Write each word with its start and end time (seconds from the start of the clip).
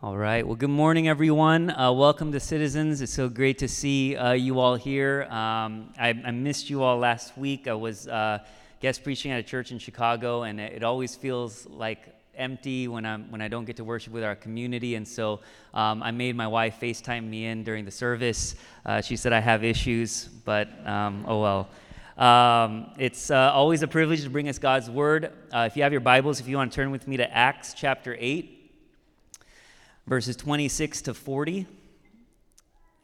All 0.00 0.16
right. 0.16 0.46
Well, 0.46 0.54
good 0.54 0.70
morning, 0.70 1.08
everyone. 1.08 1.70
Uh, 1.70 1.90
welcome 1.90 2.30
to 2.30 2.38
Citizens. 2.38 3.00
It's 3.00 3.12
so 3.12 3.28
great 3.28 3.58
to 3.58 3.66
see 3.66 4.14
uh, 4.14 4.30
you 4.30 4.60
all 4.60 4.76
here. 4.76 5.24
Um, 5.24 5.92
I, 5.98 6.10
I, 6.10 6.30
missed 6.30 6.70
you 6.70 6.84
all 6.84 6.98
last 6.98 7.36
week. 7.36 7.66
I 7.66 7.74
was 7.74 8.06
uh, 8.06 8.38
guest 8.78 9.02
preaching 9.02 9.32
at 9.32 9.40
a 9.40 9.42
church 9.42 9.72
in 9.72 9.80
Chicago, 9.80 10.44
and 10.44 10.60
it, 10.60 10.84
always 10.84 11.16
feels 11.16 11.66
like 11.66 12.14
empty 12.36 12.86
when 12.86 13.04
I'm 13.04 13.28
when 13.32 13.40
I 13.40 13.48
don't 13.48 13.64
get 13.64 13.74
to 13.78 13.84
worship 13.84 14.12
with 14.12 14.22
our 14.22 14.36
community. 14.36 14.94
And 14.94 15.06
so 15.06 15.40
um, 15.74 16.00
I 16.04 16.12
made 16.12 16.36
my 16.36 16.46
wife 16.46 16.78
FaceTime 16.80 17.28
me 17.28 17.46
in 17.46 17.64
during 17.64 17.84
the 17.84 17.90
service. 17.90 18.54
Uh, 18.86 19.00
she 19.00 19.16
said 19.16 19.32
I 19.32 19.40
have 19.40 19.64
issues, 19.64 20.26
but 20.44 20.68
um, 20.86 21.24
oh 21.26 21.40
well. 21.40 21.68
Um, 22.24 22.92
it's 22.98 23.32
uh, 23.32 23.50
always 23.52 23.82
a 23.82 23.88
privilege 23.88 24.22
to 24.22 24.30
bring 24.30 24.48
us 24.48 24.60
God's 24.60 24.88
Word. 24.88 25.32
Uh, 25.52 25.68
if 25.68 25.76
you 25.76 25.82
have 25.82 25.90
your 25.90 26.00
Bibles, 26.00 26.38
if 26.38 26.46
you 26.46 26.56
want 26.56 26.70
to 26.70 26.76
turn 26.76 26.92
with 26.92 27.08
me 27.08 27.16
to 27.16 27.36
Acts 27.36 27.74
chapter 27.74 28.16
8 28.20 28.57
verses 30.08 30.36
26 30.36 31.02
to 31.02 31.14
40. 31.14 31.66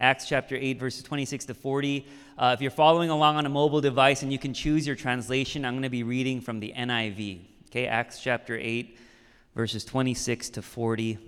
Acts 0.00 0.26
chapter 0.26 0.56
8, 0.56 0.80
verses 0.80 1.02
26 1.02 1.44
to 1.46 1.54
40. 1.54 2.06
Uh, 2.36 2.52
if 2.54 2.62
you're 2.62 2.70
following 2.70 3.10
along 3.10 3.36
on 3.36 3.44
a 3.44 3.50
mobile 3.50 3.82
device 3.82 4.22
and 4.22 4.32
you 4.32 4.38
can 4.38 4.54
choose 4.54 4.86
your 4.86 4.96
translation, 4.96 5.64
I'm 5.64 5.74
going 5.74 5.82
to 5.82 5.90
be 5.90 6.02
reading 6.02 6.40
from 6.40 6.60
the 6.60 6.72
NIV. 6.74 7.40
Okay, 7.66 7.86
Acts 7.86 8.20
chapter 8.20 8.56
8, 8.56 8.98
verses 9.54 9.84
26 9.84 10.50
to 10.50 10.62
40. 10.62 11.18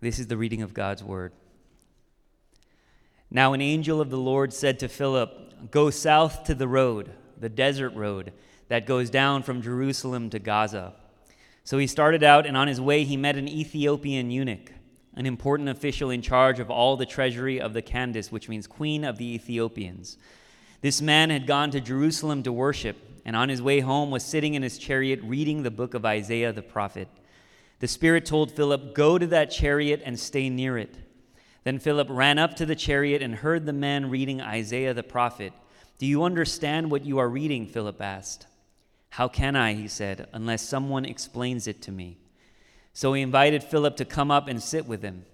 This 0.00 0.18
is 0.18 0.28
the 0.28 0.36
reading 0.36 0.62
of 0.62 0.72
God's 0.72 1.02
word. 1.02 1.32
Now, 3.30 3.52
an 3.52 3.60
angel 3.60 4.00
of 4.00 4.10
the 4.10 4.16
Lord 4.16 4.52
said 4.52 4.78
to 4.78 4.88
Philip, 4.88 5.70
Go 5.72 5.90
south 5.90 6.44
to 6.44 6.54
the 6.54 6.68
road, 6.68 7.10
the 7.38 7.48
desert 7.48 7.94
road, 7.94 8.32
that 8.68 8.86
goes 8.86 9.10
down 9.10 9.42
from 9.42 9.60
Jerusalem 9.60 10.30
to 10.30 10.38
Gaza. 10.38 10.94
So 11.64 11.78
he 11.78 11.86
started 11.86 12.22
out, 12.22 12.44
and 12.44 12.58
on 12.58 12.68
his 12.68 12.80
way, 12.80 13.04
he 13.04 13.16
met 13.16 13.36
an 13.36 13.48
Ethiopian 13.48 14.30
eunuch, 14.30 14.70
an 15.14 15.24
important 15.24 15.70
official 15.70 16.10
in 16.10 16.20
charge 16.20 16.60
of 16.60 16.70
all 16.70 16.98
the 16.98 17.06
treasury 17.06 17.58
of 17.58 17.72
the 17.72 17.80
Candace, 17.80 18.30
which 18.30 18.50
means 18.50 18.66
queen 18.66 19.02
of 19.02 19.16
the 19.16 19.34
Ethiopians. 19.34 20.18
This 20.82 21.00
man 21.00 21.30
had 21.30 21.46
gone 21.46 21.70
to 21.70 21.80
Jerusalem 21.80 22.42
to 22.42 22.52
worship, 22.52 22.98
and 23.24 23.34
on 23.34 23.48
his 23.48 23.62
way 23.62 23.80
home 23.80 24.10
was 24.10 24.22
sitting 24.22 24.52
in 24.52 24.62
his 24.62 24.76
chariot 24.76 25.20
reading 25.22 25.62
the 25.62 25.70
book 25.70 25.94
of 25.94 26.04
Isaiah 26.04 26.52
the 26.52 26.60
prophet. 26.60 27.08
The 27.80 27.88
Spirit 27.88 28.26
told 28.26 28.52
Philip, 28.52 28.94
Go 28.94 29.16
to 29.16 29.26
that 29.28 29.50
chariot 29.50 30.02
and 30.04 30.20
stay 30.20 30.50
near 30.50 30.76
it. 30.76 30.98
Then 31.64 31.78
Philip 31.78 32.08
ran 32.10 32.38
up 32.38 32.56
to 32.56 32.66
the 32.66 32.76
chariot 32.76 33.22
and 33.22 33.36
heard 33.36 33.64
the 33.64 33.72
man 33.72 34.10
reading 34.10 34.42
Isaiah 34.42 34.92
the 34.92 35.02
prophet. 35.02 35.54
Do 35.96 36.04
you 36.04 36.24
understand 36.24 36.90
what 36.90 37.06
you 37.06 37.16
are 37.16 37.28
reading? 37.28 37.66
Philip 37.66 38.02
asked. 38.02 38.46
How 39.14 39.28
can 39.28 39.54
I, 39.54 39.74
he 39.74 39.86
said, 39.86 40.26
unless 40.32 40.60
someone 40.60 41.04
explains 41.04 41.68
it 41.68 41.80
to 41.82 41.92
me? 41.92 42.16
So 42.92 43.12
he 43.12 43.22
invited 43.22 43.62
Philip 43.62 43.96
to 43.98 44.04
come 44.04 44.32
up 44.32 44.48
and 44.48 44.60
sit 44.60 44.88
with 44.88 45.02
him. 45.02 45.24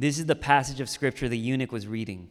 This 0.00 0.18
is 0.18 0.26
the 0.26 0.34
passage 0.34 0.80
of 0.80 0.90
scripture 0.90 1.28
the 1.28 1.38
eunuch 1.38 1.70
was 1.70 1.86
reading. 1.86 2.28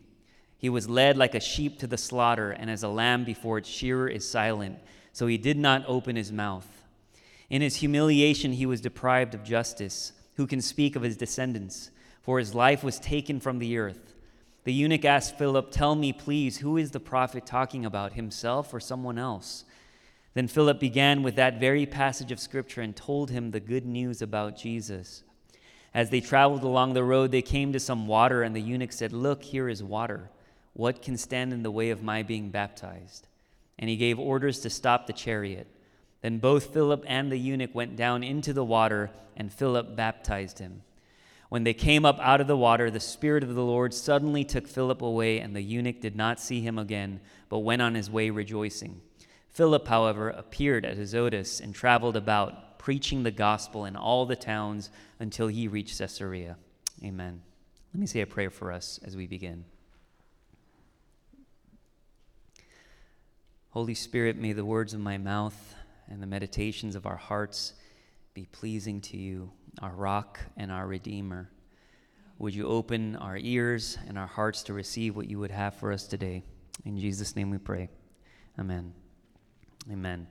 He 0.57 0.67
was 0.67 0.89
led 0.89 1.15
like 1.15 1.35
a 1.35 1.39
sheep 1.39 1.79
to 1.79 1.87
the 1.87 1.97
slaughter, 1.97 2.51
and 2.51 2.69
as 2.69 2.83
a 2.83 2.89
lamb 2.89 3.23
before 3.23 3.57
its 3.57 3.69
shearer 3.69 4.09
is 4.09 4.29
silent, 4.29 4.77
so 5.13 5.25
he 5.25 5.37
did 5.37 5.57
not 5.57 5.85
open 5.87 6.17
his 6.17 6.33
mouth. 6.33 6.67
In 7.49 7.61
his 7.61 7.77
humiliation, 7.77 8.51
he 8.51 8.65
was 8.65 8.81
deprived 8.81 9.33
of 9.33 9.45
justice. 9.45 10.11
Who 10.35 10.45
can 10.47 10.61
speak 10.61 10.97
of 10.97 11.03
his 11.03 11.15
descendants? 11.15 11.91
For 12.23 12.39
his 12.39 12.53
life 12.53 12.83
was 12.83 12.99
taken 12.99 13.39
from 13.39 13.59
the 13.59 13.77
earth. 13.77 14.15
The 14.65 14.73
eunuch 14.73 15.05
asked 15.05 15.37
Philip, 15.37 15.71
Tell 15.71 15.95
me, 15.95 16.11
please, 16.11 16.57
who 16.57 16.75
is 16.75 16.91
the 16.91 16.99
prophet 16.99 17.45
talking 17.45 17.85
about, 17.85 18.13
himself 18.13 18.73
or 18.73 18.81
someone 18.81 19.17
else? 19.17 19.63
Then 20.39 20.47
Philip 20.47 20.79
began 20.79 21.21
with 21.21 21.35
that 21.35 21.59
very 21.59 21.85
passage 21.85 22.31
of 22.31 22.39
Scripture 22.39 22.79
and 22.79 22.95
told 22.95 23.29
him 23.29 23.51
the 23.51 23.59
good 23.59 23.85
news 23.85 24.21
about 24.21 24.55
Jesus. 24.55 25.21
As 25.93 26.11
they 26.11 26.21
traveled 26.21 26.63
along 26.63 26.93
the 26.93 27.03
road, 27.03 27.31
they 27.31 27.41
came 27.41 27.73
to 27.73 27.79
some 27.81 28.07
water, 28.07 28.41
and 28.41 28.55
the 28.55 28.61
eunuch 28.61 28.93
said, 28.93 29.11
Look, 29.11 29.43
here 29.43 29.67
is 29.67 29.83
water. 29.83 30.29
What 30.71 31.01
can 31.01 31.17
stand 31.17 31.51
in 31.51 31.61
the 31.61 31.69
way 31.69 31.89
of 31.89 32.03
my 32.03 32.23
being 32.23 32.51
baptized? 32.51 33.27
And 33.77 33.89
he 33.89 33.97
gave 33.97 34.17
orders 34.17 34.61
to 34.61 34.69
stop 34.69 35.07
the 35.07 35.11
chariot. 35.11 35.67
Then 36.21 36.37
both 36.37 36.73
Philip 36.73 37.03
and 37.05 37.29
the 37.29 37.37
eunuch 37.37 37.75
went 37.75 37.97
down 37.97 38.23
into 38.23 38.53
the 38.53 38.63
water, 38.63 39.11
and 39.35 39.51
Philip 39.51 39.97
baptized 39.97 40.59
him. 40.59 40.83
When 41.49 41.65
they 41.65 41.73
came 41.73 42.05
up 42.05 42.17
out 42.21 42.39
of 42.39 42.47
the 42.47 42.55
water, 42.55 42.89
the 42.89 43.01
Spirit 43.01 43.43
of 43.43 43.55
the 43.55 43.65
Lord 43.65 43.93
suddenly 43.93 44.45
took 44.45 44.69
Philip 44.69 45.01
away, 45.01 45.41
and 45.41 45.53
the 45.53 45.61
eunuch 45.61 45.99
did 45.99 46.15
not 46.15 46.39
see 46.39 46.61
him 46.61 46.79
again, 46.79 47.19
but 47.49 47.59
went 47.59 47.81
on 47.81 47.93
his 47.93 48.09
way 48.09 48.29
rejoicing. 48.29 49.01
Philip, 49.49 49.87
however, 49.87 50.29
appeared 50.29 50.85
at 50.85 50.97
Azotus 50.97 51.59
and 51.59 51.73
traveled 51.73 52.15
about, 52.15 52.79
preaching 52.79 53.23
the 53.23 53.31
gospel 53.31 53.85
in 53.85 53.95
all 53.95 54.25
the 54.25 54.35
towns 54.35 54.89
until 55.19 55.47
he 55.47 55.67
reached 55.67 55.97
Caesarea. 55.97 56.55
Amen. 57.03 57.41
Let 57.93 57.99
me 57.99 58.07
say 58.07 58.21
a 58.21 58.27
prayer 58.27 58.49
for 58.49 58.71
us 58.71 58.99
as 59.03 59.17
we 59.17 59.27
begin. 59.27 59.65
Holy 63.71 63.93
Spirit, 63.93 64.37
may 64.37 64.53
the 64.53 64.65
words 64.65 64.93
of 64.93 64.99
my 64.99 65.17
mouth 65.17 65.75
and 66.07 66.21
the 66.21 66.27
meditations 66.27 66.95
of 66.95 67.05
our 67.05 67.17
hearts 67.17 67.73
be 68.33 68.47
pleasing 68.51 69.01
to 69.01 69.17
you, 69.17 69.51
our 69.81 69.91
rock 69.91 70.39
and 70.57 70.71
our 70.71 70.87
redeemer. 70.87 71.49
Would 72.39 72.55
you 72.55 72.67
open 72.67 73.15
our 73.17 73.37
ears 73.37 73.97
and 74.07 74.17
our 74.17 74.27
hearts 74.27 74.63
to 74.63 74.73
receive 74.73 75.15
what 75.15 75.29
you 75.29 75.39
would 75.39 75.51
have 75.51 75.75
for 75.75 75.91
us 75.91 76.07
today? 76.07 76.43
In 76.85 76.97
Jesus' 76.97 77.35
name 77.35 77.49
we 77.49 77.57
pray. 77.57 77.89
Amen. 78.57 78.93
Amen. 79.87 80.27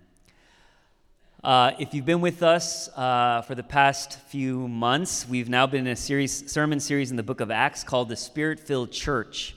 Uh, 1.43 1.73
if 1.79 1.95
you've 1.95 2.05
been 2.05 2.21
with 2.21 2.43
us 2.43 2.89
uh, 2.97 3.43
for 3.43 3.55
the 3.55 3.63
past 3.63 4.21
few 4.29 4.69
months, 4.69 5.27
we've 5.29 5.49
now 5.49 5.67
been 5.67 5.87
in 5.87 5.93
a 5.93 5.97
series, 5.97 6.51
sermon 6.51 6.79
series 6.79 7.11
in 7.11 7.17
the 7.17 7.23
book 7.23 7.41
of 7.41 7.51
Acts 7.51 7.83
called 7.83 8.09
the 8.09 8.17
Spirit 8.17 8.61
Filled 8.61 8.93
Church. 8.93 9.57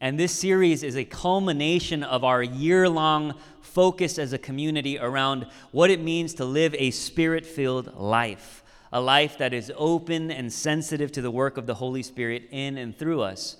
And 0.00 0.18
this 0.18 0.32
series 0.32 0.82
is 0.82 0.96
a 0.96 1.04
culmination 1.04 2.02
of 2.02 2.24
our 2.24 2.42
year 2.42 2.88
long 2.88 3.34
focus 3.62 4.18
as 4.18 4.32
a 4.32 4.38
community 4.38 4.98
around 4.98 5.46
what 5.70 5.90
it 5.90 6.00
means 6.00 6.34
to 6.34 6.44
live 6.44 6.74
a 6.76 6.90
spirit 6.90 7.46
filled 7.46 7.94
life, 7.96 8.62
a 8.92 9.00
life 9.00 9.38
that 9.38 9.54
is 9.54 9.72
open 9.76 10.30
and 10.30 10.52
sensitive 10.52 11.12
to 11.12 11.22
the 11.22 11.30
work 11.30 11.56
of 11.56 11.66
the 11.66 11.74
Holy 11.74 12.02
Spirit 12.02 12.48
in 12.50 12.76
and 12.76 12.98
through 12.98 13.22
us. 13.22 13.56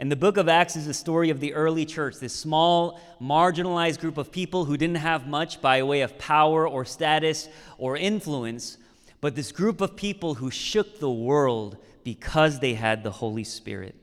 And 0.00 0.12
the 0.12 0.16
book 0.16 0.36
of 0.36 0.48
Acts 0.48 0.76
is 0.76 0.86
the 0.86 0.94
story 0.94 1.30
of 1.30 1.40
the 1.40 1.54
early 1.54 1.84
church, 1.84 2.16
this 2.16 2.32
small, 2.32 3.00
marginalized 3.20 3.98
group 3.98 4.16
of 4.16 4.30
people 4.30 4.64
who 4.64 4.76
didn't 4.76 4.96
have 4.96 5.26
much 5.26 5.60
by 5.60 5.82
way 5.82 6.02
of 6.02 6.18
power 6.18 6.68
or 6.68 6.84
status 6.84 7.48
or 7.78 7.96
influence, 7.96 8.78
but 9.20 9.34
this 9.34 9.50
group 9.50 9.80
of 9.80 9.96
people 9.96 10.34
who 10.34 10.50
shook 10.50 11.00
the 11.00 11.10
world 11.10 11.78
because 12.04 12.60
they 12.60 12.74
had 12.74 13.02
the 13.02 13.10
Holy 13.10 13.42
Spirit. 13.42 13.96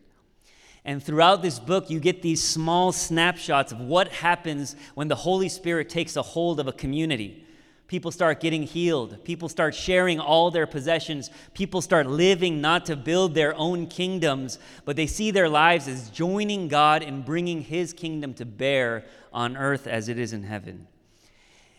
And 0.84 1.02
throughout 1.02 1.42
this 1.42 1.60
book, 1.60 1.90
you 1.90 2.02
get 2.02 2.22
these 2.22 2.44
small 2.44 2.92
snapshots 2.92 3.72
of 3.72 3.80
what 3.80 4.10
happens 4.10 4.76
when 4.96 5.08
the 5.08 5.16
Holy 5.16 5.50
Spirit 5.50 5.90
takes 5.90 6.18
a 6.18 6.22
hold 6.22 6.60
of 6.60 6.68
a 6.68 6.74
community. 6.74 7.45
People 7.88 8.12
start 8.12 8.40
getting 8.40 8.64
healed. 8.64 9.24
People 9.24 9.48
start 9.48 9.76
sharing 9.76 10.20
all 10.20 10.50
their 10.50 10.66
possessions. 10.66 11.30
People 11.54 11.82
start 11.82 12.08
living 12.08 12.60
not 12.60 12.88
to 12.88 12.96
build 12.96 13.36
their 13.36 13.54
own 13.56 13.86
kingdoms, 13.86 14.58
but 14.86 14.96
they 14.96 15.06
see 15.06 15.30
their 15.30 15.48
lives 15.48 15.88
as 15.88 16.10
joining 16.10 16.68
God 16.68 17.04
in 17.04 17.22
bringing 17.22 17.62
His 17.62 17.94
kingdom 17.94 18.34
to 18.36 18.46
bear 18.46 19.06
on 19.32 19.56
earth 19.56 19.86
as 19.86 20.10
it 20.10 20.18
is 20.18 20.34
in 20.34 20.44
heaven. 20.44 20.88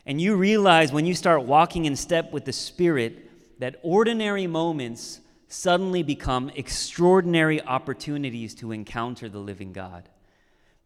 And 0.05 0.21
you 0.21 0.37
realize 0.37 0.93
when 0.93 1.07
you 1.07 1.15
start 1.15 1.43
walking 1.43 1.87
in 1.87 1.97
step 1.97 2.33
with 2.33 2.45
the 2.45 2.53
Spirit 2.53 3.59
that 3.59 3.81
ordinary 3.83 4.47
moments 4.47 5.21
suddenly 5.49 6.05
become 6.05 6.51
extraordinary 6.55 7.61
opportunities 7.63 8.55
to 8.55 8.71
encounter 8.71 9.29
the 9.29 9.39
living 9.39 9.73
God 9.73 10.09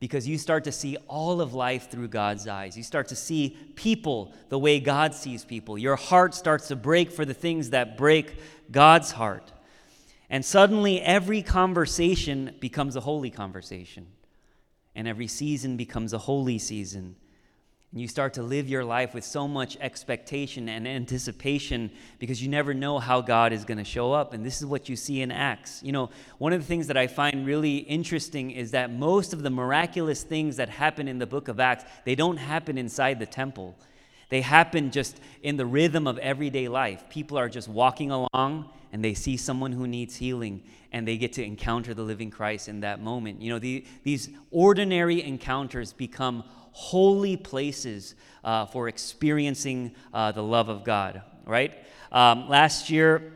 because 0.01 0.27
you 0.27 0.39
start 0.39 0.65
to 0.65 0.73
see 0.73 0.97
all 1.07 1.43
of 1.43 1.53
life 1.53 1.91
through 1.91 2.09
God's 2.09 2.49
eyes. 2.49 2.77
You 2.77 2.83
start 2.83 3.09
to 3.09 3.17
see 3.17 3.57
people 3.77 4.33
the 4.49 4.59
way 4.59 4.81
God 4.81 5.15
sees 5.15 5.45
people. 5.45 5.77
Your 5.77 5.97
heart 5.97 6.35
starts 6.35 6.69
to 6.69 6.77
break 6.77 7.13
for 7.13 7.27
the 7.27 7.35
things 7.35 7.71
that 7.71 7.99
break 7.99 8.35
God's 8.71 9.13
heart. 9.13 9.53
And 10.31 10.45
suddenly, 10.45 11.01
every 11.03 11.43
conversation 11.43 12.57
becomes 12.61 12.97
a 12.97 13.01
holy 13.01 13.31
conversation, 13.31 14.07
and 14.95 15.07
every 15.07 15.27
season 15.27 15.77
becomes 15.77 16.13
a 16.13 16.19
holy 16.19 16.59
season. 16.59 17.17
And 17.93 18.01
you 18.01 18.07
start 18.07 18.35
to 18.35 18.43
live 18.43 18.69
your 18.69 18.85
life 18.85 19.15
with 19.15 19.25
so 19.25 19.49
much 19.49 19.77
expectation 19.81 20.69
and 20.69 20.87
anticipation 20.87 21.91
because 22.21 22.41
you 22.41 22.49
never 22.49 22.73
know 22.73 23.01
how 23.01 23.21
God 23.21 23.53
is 23.53 23.65
going 23.65 23.79
to 23.79 23.85
show 23.85 24.13
up. 24.13 24.33
And 24.33 24.47
this 24.47 24.61
is 24.61 24.67
what 24.67 24.89
you 24.89 24.95
see 24.95 25.23
in 25.23 25.33
Acts. 25.33 25.83
You 25.83 25.91
know, 25.91 26.11
one 26.39 26.53
of 26.53 26.61
the 26.61 26.67
things 26.67 26.87
that 26.87 26.97
I 26.97 27.09
find 27.09 27.45
really 27.45 27.79
interesting 27.79 28.53
is 28.53 28.71
that 28.71 28.93
most 28.93 29.33
of 29.33 29.43
the 29.43 29.51
miraculous 29.51 30.23
things 30.23 30.57
that 30.57 30.69
happen 30.69 31.09
in 31.09 31.19
the 31.19 31.27
book 31.27 31.49
of 31.49 31.59
Acts, 31.59 31.85
they 32.05 32.15
don't 32.15 32.37
happen 32.37 32.79
inside 32.79 33.19
the 33.19 33.27
temple. 33.27 33.77
They 34.29 34.41
happen 34.41 34.93
just 34.93 35.21
in 35.43 35.57
the 35.57 35.67
rhythm 35.67 36.07
of 36.07 36.17
everyday 36.19 36.69
life. 36.69 37.11
People 37.11 37.37
are 37.39 37.49
just 37.49 37.69
walking 37.69 38.13
along 38.13 38.71
and 38.93 39.05
they 39.05 39.15
see 39.15 39.37
someone 39.37 39.73
who 39.73 39.89
needs 39.89 40.15
healing 40.15 40.63
and 40.93 41.07
they 41.07 41.17
get 41.17 41.33
to 41.35 41.45
encounter 41.45 41.93
the 41.95 42.03
living 42.03 42.31
Christ 42.31 42.69
in 42.69 42.81
that 42.81 43.03
moment. 43.03 43.43
You 43.43 43.51
know, 43.53 43.59
the, 43.59 43.85
these 44.05 44.29
ordinary 44.53 45.23
encounters 45.23 45.93
become 45.93 46.45
holy 46.73 47.37
places 47.37 48.15
uh, 48.45 48.67
for 48.67 48.89
experiencing 48.89 49.95
uh, 50.15 50.33
the 50.33 50.43
love 50.43 50.69
of 50.69 50.85
God, 50.85 51.23
right? 51.45 51.73
Um, 52.13 52.49
last 52.49 52.91
year, 52.91 53.33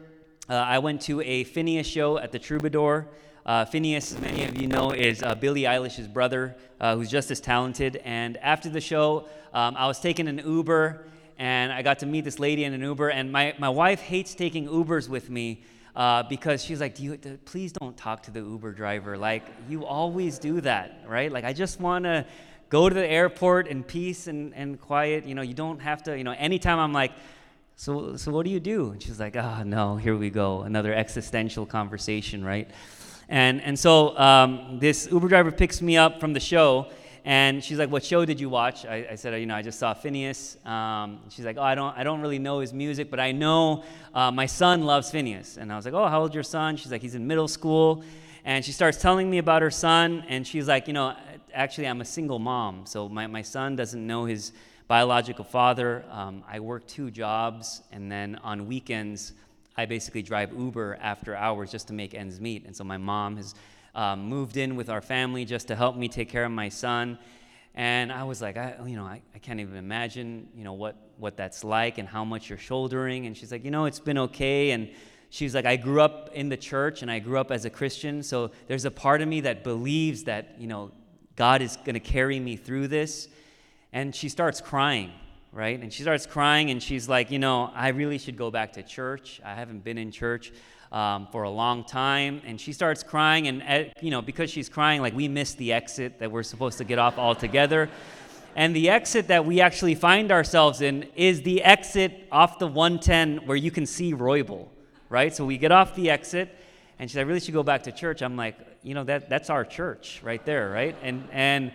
uh, 0.49 0.55
I 0.55 0.79
went 0.79 1.03
to 1.03 1.21
a 1.21 1.45
Finneas 1.45 1.87
show 1.87 2.19
at 2.19 2.33
the 2.33 2.39
Troubadour. 2.39 3.09
Uh, 3.47 3.65
Finneas, 3.65 4.15
as 4.15 4.21
many 4.21 4.45
of 4.45 4.61
you 4.61 4.67
know, 4.67 4.91
is 4.93 5.23
uh, 5.23 5.35
Billie 5.35 5.63
Eilish's 5.63 6.09
brother, 6.09 6.57
uh, 6.81 6.97
who's 6.97 7.11
just 7.11 7.31
as 7.31 7.41
talented. 7.41 8.01
And 8.05 8.37
after 8.39 8.69
the 8.71 8.81
show, 8.81 9.29
um, 9.53 9.77
I 9.77 9.87
was 9.87 10.01
taking 10.01 10.29
an 10.29 10.39
Uber, 10.39 11.07
and 11.39 11.73
I 11.73 11.83
got 11.83 11.99
to 12.01 12.07
meet 12.07 12.25
this 12.25 12.39
lady 12.39 12.65
in 12.65 12.73
an 12.73 12.81
Uber. 12.81 13.11
And 13.11 13.31
my, 13.31 13.55
my 13.59 13.69
wife 13.69 14.01
hates 14.01 14.35
taking 14.35 14.67
Ubers 14.67 15.09
with 15.09 15.29
me 15.29 15.63
uh, 15.95 16.23
because 16.25 16.65
she's 16.65 16.81
like, 16.81 16.95
do 16.95 17.03
you, 17.05 17.19
please 17.45 17.73
don't 17.73 17.97
talk 17.97 18.23
to 18.25 18.31
the 18.31 18.41
Uber 18.41 18.73
driver. 18.73 19.17
Like, 19.17 19.45
you 19.69 19.85
always 19.85 20.39
do 20.39 20.61
that, 20.63 21.05
right? 21.07 21.31
Like, 21.31 21.45
I 21.45 21.53
just 21.53 21.81
want 21.81 22.05
to 22.05 22.27
go 22.75 22.89
to 22.89 22.95
the 22.95 23.07
airport 23.07 23.69
in 23.69 23.85
peace 23.85 24.27
and, 24.27 24.53
and 24.53 24.81
quiet. 24.81 25.25
You 25.25 25.37
know, 25.37 25.43
you 25.43 25.55
don't 25.55 25.79
have 25.79 26.03
to, 26.07 26.19
you 26.19 26.25
know, 26.25 26.35
anytime 26.37 26.81
I'm 26.81 26.93
like, 26.93 27.13
so, 27.77 28.17
so 28.17 28.33
what 28.33 28.45
do 28.45 28.51
you 28.51 28.59
do? 28.59 28.91
And 28.91 29.01
she's 29.01 29.21
like, 29.21 29.37
oh, 29.37 29.63
no, 29.65 29.95
here 29.95 30.17
we 30.17 30.29
go. 30.29 30.63
Another 30.63 30.93
existential 30.93 31.67
conversation, 31.67 32.45
right? 32.45 32.69
And, 33.29 33.63
and 33.63 33.79
so 33.79 34.19
um, 34.19 34.81
this 34.81 35.07
Uber 35.09 35.29
driver 35.29 35.53
picks 35.53 35.81
me 35.81 35.97
up 35.97 36.19
from 36.19 36.33
the 36.33 36.41
show, 36.41 36.89
and 37.25 37.65
she's 37.65 37.79
like, 37.79 37.91
"What 37.91 38.05
show 38.05 38.27
did 38.27 38.39
you 38.39 38.51
watch?" 38.51 38.85
I, 38.85 39.07
I 39.13 39.15
said, 39.15 39.41
"You 39.41 39.47
know, 39.47 39.55
I 39.55 39.63
just 39.63 39.79
saw 39.79 39.95
Finneas. 39.95 40.63
Um, 40.67 41.21
she's 41.31 41.47
like, 41.47 41.57
"Oh, 41.57 41.63
I 41.63 41.75
don't, 41.75 41.97
I 41.97 42.05
don't 42.05 42.21
really 42.21 42.39
know 42.39 42.59
his 42.59 42.75
music, 42.75 43.09
but 43.11 43.19
I 43.19 43.33
know 43.33 43.83
uh, 44.13 44.31
my 44.31 44.45
son 44.45 44.85
loves 44.85 45.11
Finneas. 45.11 45.57
And 45.57 45.73
I 45.73 45.77
was 45.77 45.87
like, 45.87 45.95
"Oh, 45.95 46.07
how 46.07 46.21
old's 46.21 46.35
your 46.35 46.43
son?" 46.45 46.77
She's 46.77 46.93
like, 46.93 47.01
"He's 47.01 47.15
in 47.15 47.27
middle 47.27 47.49
school." 47.49 48.05
And 48.45 48.63
she 48.63 48.73
starts 48.73 48.99
telling 49.01 49.31
me 49.31 49.39
about 49.39 49.63
her 49.63 49.71
son, 49.71 50.23
and 50.29 50.47
she's 50.47 50.69
like, 50.69 50.87
"You 50.87 50.93
know, 50.93 51.17
actually, 51.55 51.87
I'm 51.87 52.01
a 52.01 52.05
single 52.05 52.39
mom, 52.39 52.87
so 52.87 53.09
my, 53.09 53.27
my 53.27 53.43
son 53.43 53.77
doesn't 53.77 54.07
know 54.07 54.25
his 54.25 54.53
biological 54.89 55.45
father. 55.45 56.05
Um, 56.11 56.45
I 56.47 56.61
work 56.61 56.87
two 56.87 57.11
jobs, 57.11 57.83
and 57.93 58.11
then 58.11 58.37
on 58.43 58.67
weekends." 58.67 59.33
I 59.77 59.87
basically 59.87 60.23
drive 60.23 60.53
Uber 60.57 60.99
after 61.01 61.35
hours 61.35 61.71
just 61.71 61.89
to 61.89 61.95
make 61.95 62.15
ends 62.15 62.41
meet. 62.41 62.65
And 62.65 62.77
so 62.77 62.85
my 62.85 62.97
mom 62.97 63.37
has 63.37 63.55
um, 63.95 64.29
moved 64.29 64.57
in 64.57 64.77
with 64.77 64.89
our 64.89 65.01
family 65.01 65.45
just 65.45 65.69
to 65.69 65.77
help 65.77 65.97
me 65.97 66.09
take 66.09 66.29
care 66.29 66.45
of 66.45 66.53
my 66.53 66.69
son. 66.69 67.19
And 67.75 68.13
I 68.13 68.23
was 68.23 68.41
like, 68.41 68.57
I, 68.57 68.77
you 68.87 68.97
know, 68.97 69.05
I, 69.05 69.21
I 69.35 69.39
can't 69.39 69.59
even 69.59 69.77
imagine, 69.77 70.49
you 70.55 70.63
know, 70.63 70.75
what, 70.75 70.97
what 71.19 71.37
that's 71.37 71.65
like 71.65 71.99
and 71.99 72.09
how 72.09 72.25
much 72.25 72.49
you're 72.49 72.59
shouldering. 72.59 73.27
And 73.27 73.37
she's 73.37 73.51
like, 73.51 73.65
you 73.65 73.73
know, 73.73 73.87
it's 73.87 73.99
been 73.99 74.19
okay. 74.19 74.71
And 74.71 74.91
she's 75.31 75.57
like, 75.57 75.67
I 75.67 75.75
grew 75.75 76.01
up 76.01 76.31
in 76.35 76.49
the 76.49 76.57
church 76.57 77.03
and 77.03 77.11
I 77.11 77.19
grew 77.19 77.39
up 77.39 77.51
as 77.51 77.65
a 77.65 77.71
Christian. 77.71 78.23
So 78.23 78.53
there's 78.69 78.85
a 78.85 78.93
part 78.93 79.23
of 79.23 79.29
me 79.29 79.41
that 79.41 79.65
believes 79.65 80.23
that, 80.25 80.55
you 80.57 80.69
know, 80.69 80.93
God 81.37 81.63
is 81.63 81.77
going 81.77 81.95
to 81.95 82.01
carry 82.01 82.39
me 82.41 82.57
through 82.57 82.89
this. 82.89 83.29
And 83.93 84.15
she 84.15 84.29
starts 84.29 84.61
crying 84.61 85.13
right? 85.55 85.81
And 85.81 85.93
she 85.93 86.03
starts 86.03 86.27
crying 86.27 86.71
and 86.73 86.83
she's 86.83 87.09
like, 87.09 87.31
you 87.31 87.39
know, 87.39 87.71
I 87.77 87.91
really 87.91 88.19
should 88.19 88.37
go 88.37 88.51
back 88.51 88.73
to 88.73 88.83
church. 88.83 89.41
I 89.45 89.55
haven't 89.55 89.85
been 89.85 89.99
in 89.99 90.11
church 90.11 90.53
um, 90.95 91.27
for 91.31 91.43
a 91.43 91.51
long 91.51 91.85
time. 91.85 92.41
And 92.45 92.61
she 92.61 92.73
starts 92.73 93.03
crying, 93.03 93.49
and, 93.49 93.63
eh, 93.63 93.91
you 94.01 94.11
know, 94.11 94.23
because 94.23 94.51
she's 94.51 94.69
crying, 94.69 95.01
like 95.01 95.15
we 95.15 95.29
missed 95.29 95.59
the 95.59 95.73
exit 95.73 96.19
that 96.19 96.31
we're 96.31 96.43
supposed 96.43 96.79
to 96.79 96.85
get 96.85 96.99
off 96.99 97.19
altogether. 97.19 97.89
And 98.57 98.75
the 98.75 98.89
exit 98.89 99.29
that 99.29 99.45
we 99.45 99.61
actually 99.61 99.97
find 99.97 100.31
ourselves 100.31 100.81
in 100.81 101.09
is 101.17 101.43
the 101.43 101.63
exit 101.63 102.29
off 102.31 102.59
the 102.59 102.69
110 102.69 103.47
where 103.47 103.57
you 103.57 103.73
can 103.73 103.87
see 103.87 104.13
Roybal, 104.13 104.69
right? 105.09 105.35
So 105.35 105.45
we 105.45 105.59
get 105.59 105.73
off 105.73 105.97
the 105.97 106.11
exit, 106.11 106.57
and 107.05 107.11
she's 107.11 107.17
like, 107.17 107.27
I 107.27 107.29
really 107.29 107.41
should 107.41 107.53
go 107.53 107.63
back 107.63 107.83
to 107.83 107.93
church. 107.93 108.23
I'm 108.23 108.35
like, 108.35 108.57
you 108.83 108.95
know, 108.95 109.05
that, 109.05 109.29
that's 109.29 109.51
our 109.51 109.63
church 109.63 110.23
right 110.25 110.43
there, 110.47 110.71
right? 110.71 110.97
And, 111.03 111.29
and, 111.33 111.71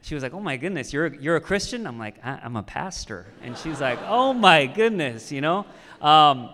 she 0.00 0.14
was 0.14 0.22
like, 0.22 0.32
"Oh 0.32 0.40
my 0.40 0.56
goodness, 0.56 0.94
you're 0.94 1.08
you're 1.16 1.36
a 1.36 1.42
Christian?" 1.42 1.86
I'm 1.86 1.98
like, 1.98 2.14
I- 2.24 2.40
am 2.42 2.56
a 2.56 2.62
pastor," 2.62 3.26
and 3.42 3.54
she's 3.54 3.82
like, 3.82 3.98
"Oh 4.06 4.32
my 4.32 4.64
goodness," 4.64 5.30
you 5.30 5.42
know. 5.42 5.66
Um, 6.00 6.48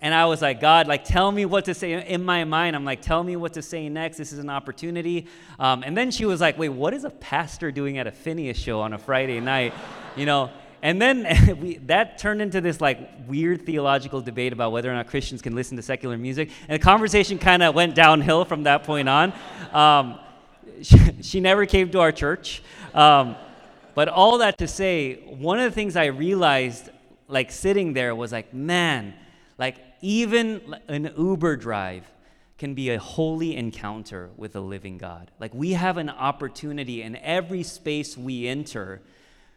and 0.00 0.14
I 0.14 0.26
was 0.26 0.40
like, 0.40 0.60
God, 0.60 0.86
like, 0.86 1.04
tell 1.04 1.32
me 1.32 1.44
what 1.44 1.64
to 1.64 1.74
say. 1.74 2.06
In 2.06 2.24
my 2.24 2.44
mind, 2.44 2.76
I'm 2.76 2.84
like, 2.84 3.02
tell 3.02 3.24
me 3.24 3.34
what 3.34 3.54
to 3.54 3.62
say 3.62 3.88
next. 3.88 4.16
This 4.16 4.32
is 4.32 4.38
an 4.38 4.48
opportunity. 4.48 5.26
Um, 5.58 5.82
and 5.82 5.96
then 5.96 6.12
she 6.12 6.24
was 6.24 6.40
like, 6.40 6.56
wait, 6.56 6.68
what 6.68 6.94
is 6.94 7.02
a 7.02 7.10
pastor 7.10 7.72
doing 7.72 7.98
at 7.98 8.06
a 8.06 8.12
Finneas 8.12 8.54
show 8.54 8.80
on 8.80 8.92
a 8.92 8.98
Friday 8.98 9.40
night? 9.40 9.74
You 10.14 10.26
know. 10.26 10.50
And 10.84 11.00
then 11.00 11.58
we, 11.60 11.78
that 11.86 12.18
turned 12.18 12.42
into 12.42 12.60
this 12.60 12.80
like 12.80 13.10
weird 13.26 13.64
theological 13.64 14.20
debate 14.20 14.52
about 14.52 14.70
whether 14.70 14.90
or 14.90 14.94
not 14.94 15.08
Christians 15.08 15.40
can 15.42 15.56
listen 15.56 15.76
to 15.78 15.82
secular 15.82 16.16
music. 16.18 16.50
And 16.68 16.78
the 16.78 16.84
conversation 16.84 17.38
kind 17.38 17.62
of 17.62 17.74
went 17.74 17.94
downhill 17.96 18.44
from 18.44 18.64
that 18.64 18.84
point 18.84 19.08
on. 19.08 19.32
Um, 19.72 20.20
she, 20.82 20.98
she, 21.22 21.40
never 21.40 21.64
came 21.64 21.90
to 21.90 22.00
our 22.00 22.12
church. 22.12 22.62
Um, 22.92 23.34
but 23.94 24.08
all 24.08 24.38
that 24.38 24.58
to 24.58 24.68
say, 24.68 25.14
one 25.24 25.58
of 25.58 25.64
the 25.64 25.70
things 25.70 25.96
I 25.96 26.06
realized, 26.06 26.90
like 27.28 27.50
sitting 27.50 27.94
there, 27.94 28.14
was 28.14 28.30
like, 28.30 28.52
man, 28.52 29.14
like 29.56 29.76
even 30.02 30.76
an 30.86 31.14
Uber 31.16 31.56
drive 31.56 32.04
can 32.58 32.74
be 32.74 32.90
a 32.90 32.98
holy 32.98 33.56
encounter 33.56 34.30
with 34.36 34.52
the 34.52 34.60
living 34.60 34.98
God. 34.98 35.30
Like 35.40 35.54
we 35.54 35.72
have 35.72 35.96
an 35.96 36.10
opportunity 36.10 37.00
in 37.00 37.16
every 37.16 37.62
space 37.62 38.18
we 38.18 38.46
enter 38.46 39.00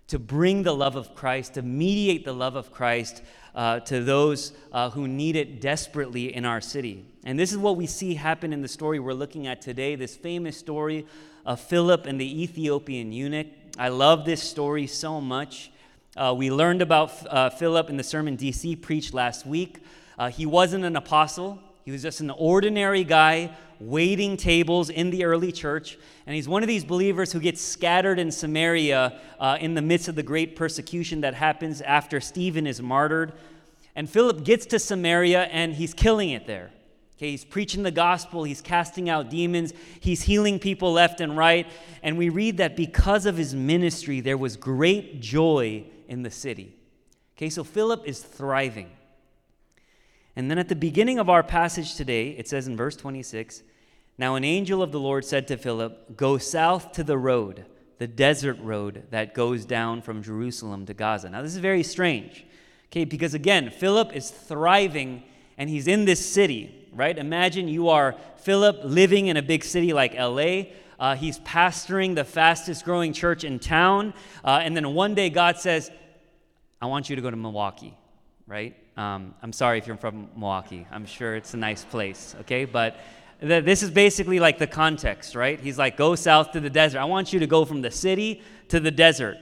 to 0.07 0.19
bring 0.19 0.63
the 0.63 0.73
love 0.73 0.95
of 0.95 1.13
Christ, 1.15 1.55
to 1.55 1.61
mediate 1.61 2.25
the 2.25 2.33
love 2.33 2.55
of 2.55 2.71
Christ 2.71 3.21
uh, 3.55 3.79
to 3.81 4.03
those 4.03 4.53
uh, 4.71 4.89
who 4.91 5.07
need 5.07 5.35
it 5.35 5.59
desperately 5.59 6.33
in 6.33 6.45
our 6.45 6.61
city. 6.61 7.05
And 7.23 7.37
this 7.37 7.51
is 7.51 7.57
what 7.57 7.75
we 7.75 7.87
see 7.87 8.13
happen 8.13 8.53
in 8.53 8.61
the 8.61 8.67
story 8.67 8.99
we're 8.99 9.13
looking 9.13 9.47
at 9.47 9.61
today 9.61 9.95
this 9.95 10.15
famous 10.15 10.55
story 10.57 11.05
of 11.45 11.59
Philip 11.59 12.05
and 12.05 12.19
the 12.21 12.43
Ethiopian 12.43 13.11
eunuch. 13.11 13.47
I 13.77 13.89
love 13.89 14.25
this 14.25 14.41
story 14.41 14.87
so 14.87 15.19
much. 15.19 15.71
Uh, 16.15 16.33
we 16.37 16.51
learned 16.51 16.81
about 16.81 17.11
uh, 17.27 17.49
Philip 17.49 17.89
in 17.89 17.97
the 17.97 18.03
sermon 18.03 18.37
DC 18.37 18.81
preached 18.81 19.13
last 19.13 19.45
week. 19.45 19.83
Uh, 20.17 20.29
he 20.29 20.45
wasn't 20.45 20.83
an 20.83 20.95
apostle, 20.95 21.59
he 21.87 21.91
was 21.91 22.01
just 22.01 22.19
an 22.19 22.31
ordinary 22.31 23.05
guy 23.05 23.49
waiting 23.79 24.35
tables 24.35 24.89
in 24.89 25.09
the 25.09 25.23
early 25.23 25.53
church. 25.53 25.97
And 26.25 26.35
he's 26.35 26.45
one 26.45 26.61
of 26.61 26.67
these 26.67 26.83
believers 26.83 27.31
who 27.31 27.39
gets 27.39 27.61
scattered 27.61 28.19
in 28.19 28.29
Samaria 28.29 29.17
uh, 29.39 29.57
in 29.61 29.73
the 29.73 29.81
midst 29.81 30.09
of 30.09 30.15
the 30.15 30.21
great 30.21 30.57
persecution 30.57 31.21
that 31.21 31.33
happens 31.33 31.79
after 31.79 32.19
Stephen 32.19 32.67
is 32.67 32.81
martyred. 32.81 33.31
And 33.95 34.09
Philip 34.09 34.43
gets 34.43 34.65
to 34.65 34.79
Samaria 34.79 35.43
and 35.43 35.75
he's 35.75 35.93
killing 35.93 36.31
it 36.31 36.45
there. 36.45 36.71
Okay, 37.15 37.31
he's 37.31 37.45
preaching 37.45 37.83
the 37.83 37.91
gospel, 37.91 38.43
he's 38.43 38.59
casting 38.59 39.09
out 39.09 39.29
demons, 39.29 39.71
he's 40.01 40.23
healing 40.23 40.59
people 40.59 40.91
left 40.91 41.21
and 41.21 41.37
right. 41.37 41.67
And 42.03 42.17
we 42.17 42.27
read 42.27 42.57
that 42.57 42.75
because 42.75 43.25
of 43.25 43.37
his 43.37 43.55
ministry, 43.55 44.19
there 44.19 44.37
was 44.37 44.57
great 44.57 45.21
joy 45.21 45.85
in 46.09 46.23
the 46.23 46.31
city. 46.31 46.75
Okay, 47.37 47.49
so 47.49 47.63
Philip 47.63 48.05
is 48.05 48.19
thriving. 48.19 48.89
And 50.37 50.49
then 50.49 50.57
at 50.57 50.69
the 50.69 50.75
beginning 50.75 51.19
of 51.19 51.29
our 51.29 51.43
passage 51.43 51.95
today, 51.95 52.29
it 52.29 52.47
says 52.47 52.67
in 52.67 52.77
verse 52.77 52.95
26 52.95 53.63
Now 54.17 54.35
an 54.35 54.45
angel 54.45 54.81
of 54.81 54.93
the 54.93 54.99
Lord 54.99 55.25
said 55.25 55.49
to 55.49 55.57
Philip, 55.57 56.15
Go 56.15 56.37
south 56.37 56.93
to 56.93 57.03
the 57.03 57.17
road, 57.17 57.65
the 57.97 58.07
desert 58.07 58.57
road 58.61 59.07
that 59.09 59.33
goes 59.33 59.65
down 59.65 60.01
from 60.01 60.23
Jerusalem 60.23 60.85
to 60.85 60.93
Gaza. 60.93 61.29
Now, 61.29 61.41
this 61.41 61.53
is 61.53 61.59
very 61.59 61.83
strange, 61.83 62.45
okay, 62.89 63.03
because 63.03 63.33
again, 63.33 63.69
Philip 63.69 64.15
is 64.15 64.31
thriving 64.31 65.23
and 65.57 65.69
he's 65.69 65.87
in 65.87 66.05
this 66.05 66.25
city 66.25 66.77
right? 66.97 67.17
Imagine 67.17 67.67
you 67.67 67.89
are 67.89 68.15
Philip 68.37 68.79
living 68.83 69.27
in 69.27 69.37
a 69.37 69.41
big 69.41 69.63
city 69.63 69.93
like 69.93 70.15
LA. 70.15 70.63
Uh, 70.99 71.15
he's 71.15 71.37
pastoring 71.39 72.15
the 72.15 72.23
fastest 72.23 72.83
growing 72.83 73.13
church 73.13 73.43
in 73.43 73.59
town. 73.59 74.15
Uh, 74.43 74.59
and 74.63 74.75
then 74.75 74.93
one 74.95 75.13
day 75.13 75.29
God 75.29 75.57
says, 75.57 75.91
I 76.81 76.87
want 76.87 77.09
you 77.09 77.15
to 77.15 77.21
go 77.21 77.29
to 77.29 77.37
Milwaukee, 77.37 77.95
right? 78.47 78.75
Um, 78.97 79.33
I'm 79.43 79.53
sorry 79.53 79.77
if 79.77 79.87
you're 79.87 79.95
from 79.95 80.29
Milwaukee. 80.35 80.87
I'm 80.91 81.05
sure 81.05 81.35
it's 81.35 81.53
a 81.53 81.57
nice 81.57 81.85
place, 81.85 82.35
okay? 82.41 82.65
But 82.65 82.97
th- 83.39 83.63
this 83.63 83.83
is 83.83 83.91
basically 83.91 84.39
like 84.39 84.57
the 84.57 84.67
context, 84.67 85.35
right? 85.35 85.59
He's 85.59 85.77
like, 85.77 85.95
go 85.95 86.15
south 86.15 86.51
to 86.53 86.59
the 86.59 86.69
desert. 86.69 86.99
I 86.99 87.05
want 87.05 87.31
you 87.31 87.39
to 87.39 87.47
go 87.47 87.63
from 87.63 87.81
the 87.81 87.91
city 87.91 88.41
to 88.69 88.79
the 88.79 88.91
desert 88.91 89.37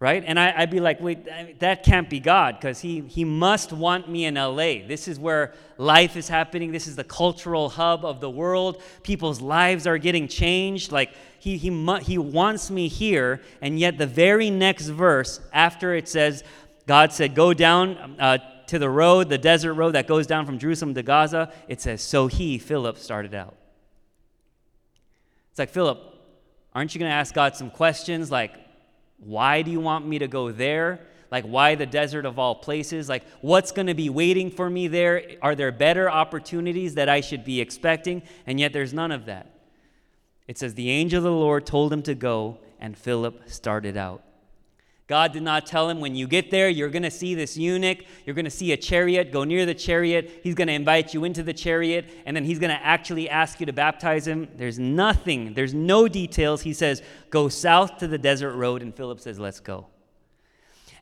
right? 0.00 0.22
And 0.24 0.38
I, 0.38 0.60
would 0.60 0.70
be 0.70 0.78
like, 0.78 1.00
wait, 1.00 1.58
that 1.58 1.82
can't 1.82 2.08
be 2.08 2.20
God 2.20 2.56
because 2.56 2.78
he, 2.80 3.00
he 3.00 3.24
must 3.24 3.72
want 3.72 4.08
me 4.08 4.26
in 4.26 4.36
LA. 4.36 4.86
This 4.86 5.08
is 5.08 5.18
where 5.18 5.54
life 5.76 6.16
is 6.16 6.28
happening. 6.28 6.70
This 6.70 6.86
is 6.86 6.94
the 6.94 7.04
cultural 7.04 7.68
hub 7.68 8.04
of 8.04 8.20
the 8.20 8.30
world. 8.30 8.80
People's 9.02 9.40
lives 9.40 9.88
are 9.88 9.98
getting 9.98 10.28
changed. 10.28 10.92
Like, 10.92 11.14
he, 11.40 11.56
he, 11.56 11.70
he 12.02 12.16
wants 12.16 12.70
me 12.70 12.86
here. 12.86 13.40
And 13.60 13.78
yet, 13.78 13.98
the 13.98 14.06
very 14.06 14.50
next 14.50 14.86
verse, 14.86 15.40
after 15.52 15.94
it 15.94 16.08
says, 16.08 16.44
God 16.88 17.12
said, 17.12 17.34
go 17.34 17.52
down 17.52 18.16
uh, 18.18 18.38
to 18.68 18.78
the 18.78 18.88
road, 18.88 19.28
the 19.28 19.36
desert 19.36 19.74
road 19.74 19.90
that 19.90 20.06
goes 20.06 20.26
down 20.26 20.46
from 20.46 20.58
Jerusalem 20.58 20.94
to 20.94 21.02
Gaza, 21.02 21.52
it 21.68 21.82
says, 21.82 22.00
so 22.00 22.28
he, 22.28 22.56
Philip, 22.56 22.96
started 22.96 23.34
out. 23.34 23.54
It's 25.50 25.58
like, 25.58 25.68
Philip, 25.68 25.98
aren't 26.74 26.94
you 26.94 26.98
going 26.98 27.10
to 27.10 27.14
ask 27.14 27.34
God 27.34 27.54
some 27.54 27.70
questions 27.70 28.30
like, 28.30 28.54
why 29.18 29.60
do 29.60 29.70
you 29.70 29.80
want 29.80 30.06
me 30.06 30.18
to 30.20 30.28
go 30.28 30.50
there? 30.50 31.00
Like, 31.30 31.44
why 31.44 31.74
the 31.74 31.84
desert 31.84 32.24
of 32.24 32.38
all 32.38 32.54
places? 32.54 33.06
Like, 33.06 33.24
what's 33.42 33.70
going 33.70 33.88
to 33.88 33.94
be 33.94 34.08
waiting 34.08 34.50
for 34.50 34.70
me 34.70 34.88
there? 34.88 35.22
Are 35.42 35.54
there 35.54 35.70
better 35.70 36.10
opportunities 36.10 36.94
that 36.94 37.10
I 37.10 37.20
should 37.20 37.44
be 37.44 37.60
expecting? 37.60 38.22
And 38.46 38.58
yet, 38.58 38.72
there's 38.72 38.94
none 38.94 39.12
of 39.12 39.26
that. 39.26 39.60
It 40.46 40.56
says, 40.56 40.72
The 40.72 40.88
angel 40.88 41.18
of 41.18 41.24
the 41.24 41.32
Lord 41.32 41.66
told 41.66 41.92
him 41.92 42.02
to 42.04 42.14
go, 42.14 42.56
and 42.80 42.96
Philip 42.96 43.42
started 43.50 43.98
out. 43.98 44.22
God 45.08 45.32
did 45.32 45.42
not 45.42 45.64
tell 45.64 45.88
him, 45.88 46.00
when 46.00 46.14
you 46.14 46.28
get 46.28 46.50
there, 46.50 46.68
you're 46.68 46.90
going 46.90 47.02
to 47.02 47.10
see 47.10 47.34
this 47.34 47.56
eunuch, 47.56 48.04
you're 48.26 48.34
going 48.34 48.44
to 48.44 48.50
see 48.50 48.72
a 48.72 48.76
chariot, 48.76 49.32
go 49.32 49.42
near 49.42 49.64
the 49.64 49.74
chariot, 49.74 50.40
he's 50.42 50.54
going 50.54 50.68
to 50.68 50.74
invite 50.74 51.14
you 51.14 51.24
into 51.24 51.42
the 51.42 51.54
chariot, 51.54 52.10
and 52.26 52.36
then 52.36 52.44
he's 52.44 52.58
going 52.58 52.70
to 52.70 52.84
actually 52.84 53.26
ask 53.28 53.58
you 53.58 53.64
to 53.64 53.72
baptize 53.72 54.26
him. 54.26 54.48
There's 54.56 54.78
nothing, 54.78 55.54
there's 55.54 55.72
no 55.72 56.08
details. 56.08 56.60
He 56.60 56.74
says, 56.74 57.02
go 57.30 57.48
south 57.48 57.96
to 57.98 58.06
the 58.06 58.18
desert 58.18 58.54
road, 58.54 58.82
and 58.82 58.94
Philip 58.94 59.18
says, 59.18 59.38
let's 59.38 59.60
go. 59.60 59.86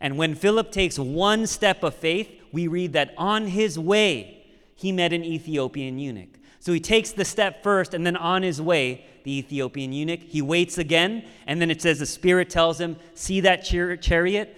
And 0.00 0.16
when 0.16 0.36
Philip 0.36 0.70
takes 0.70 1.00
one 1.00 1.48
step 1.48 1.82
of 1.82 1.92
faith, 1.94 2.30
we 2.52 2.68
read 2.68 2.92
that 2.92 3.12
on 3.18 3.48
his 3.48 3.76
way, 3.76 4.46
he 4.76 4.92
met 4.92 5.12
an 5.12 5.24
Ethiopian 5.24 5.98
eunuch. 5.98 6.38
So 6.66 6.72
he 6.72 6.80
takes 6.80 7.12
the 7.12 7.24
step 7.24 7.62
first, 7.62 7.94
and 7.94 8.04
then 8.04 8.16
on 8.16 8.42
his 8.42 8.60
way, 8.60 9.06
the 9.22 9.38
Ethiopian 9.38 9.92
eunuch, 9.92 10.18
he 10.20 10.42
waits 10.42 10.78
again, 10.78 11.24
and 11.46 11.62
then 11.62 11.70
it 11.70 11.80
says 11.80 12.00
the 12.00 12.06
Spirit 12.06 12.50
tells 12.50 12.80
him, 12.80 12.96
See 13.14 13.38
that 13.42 13.58
char- 13.64 13.96
chariot? 13.96 14.56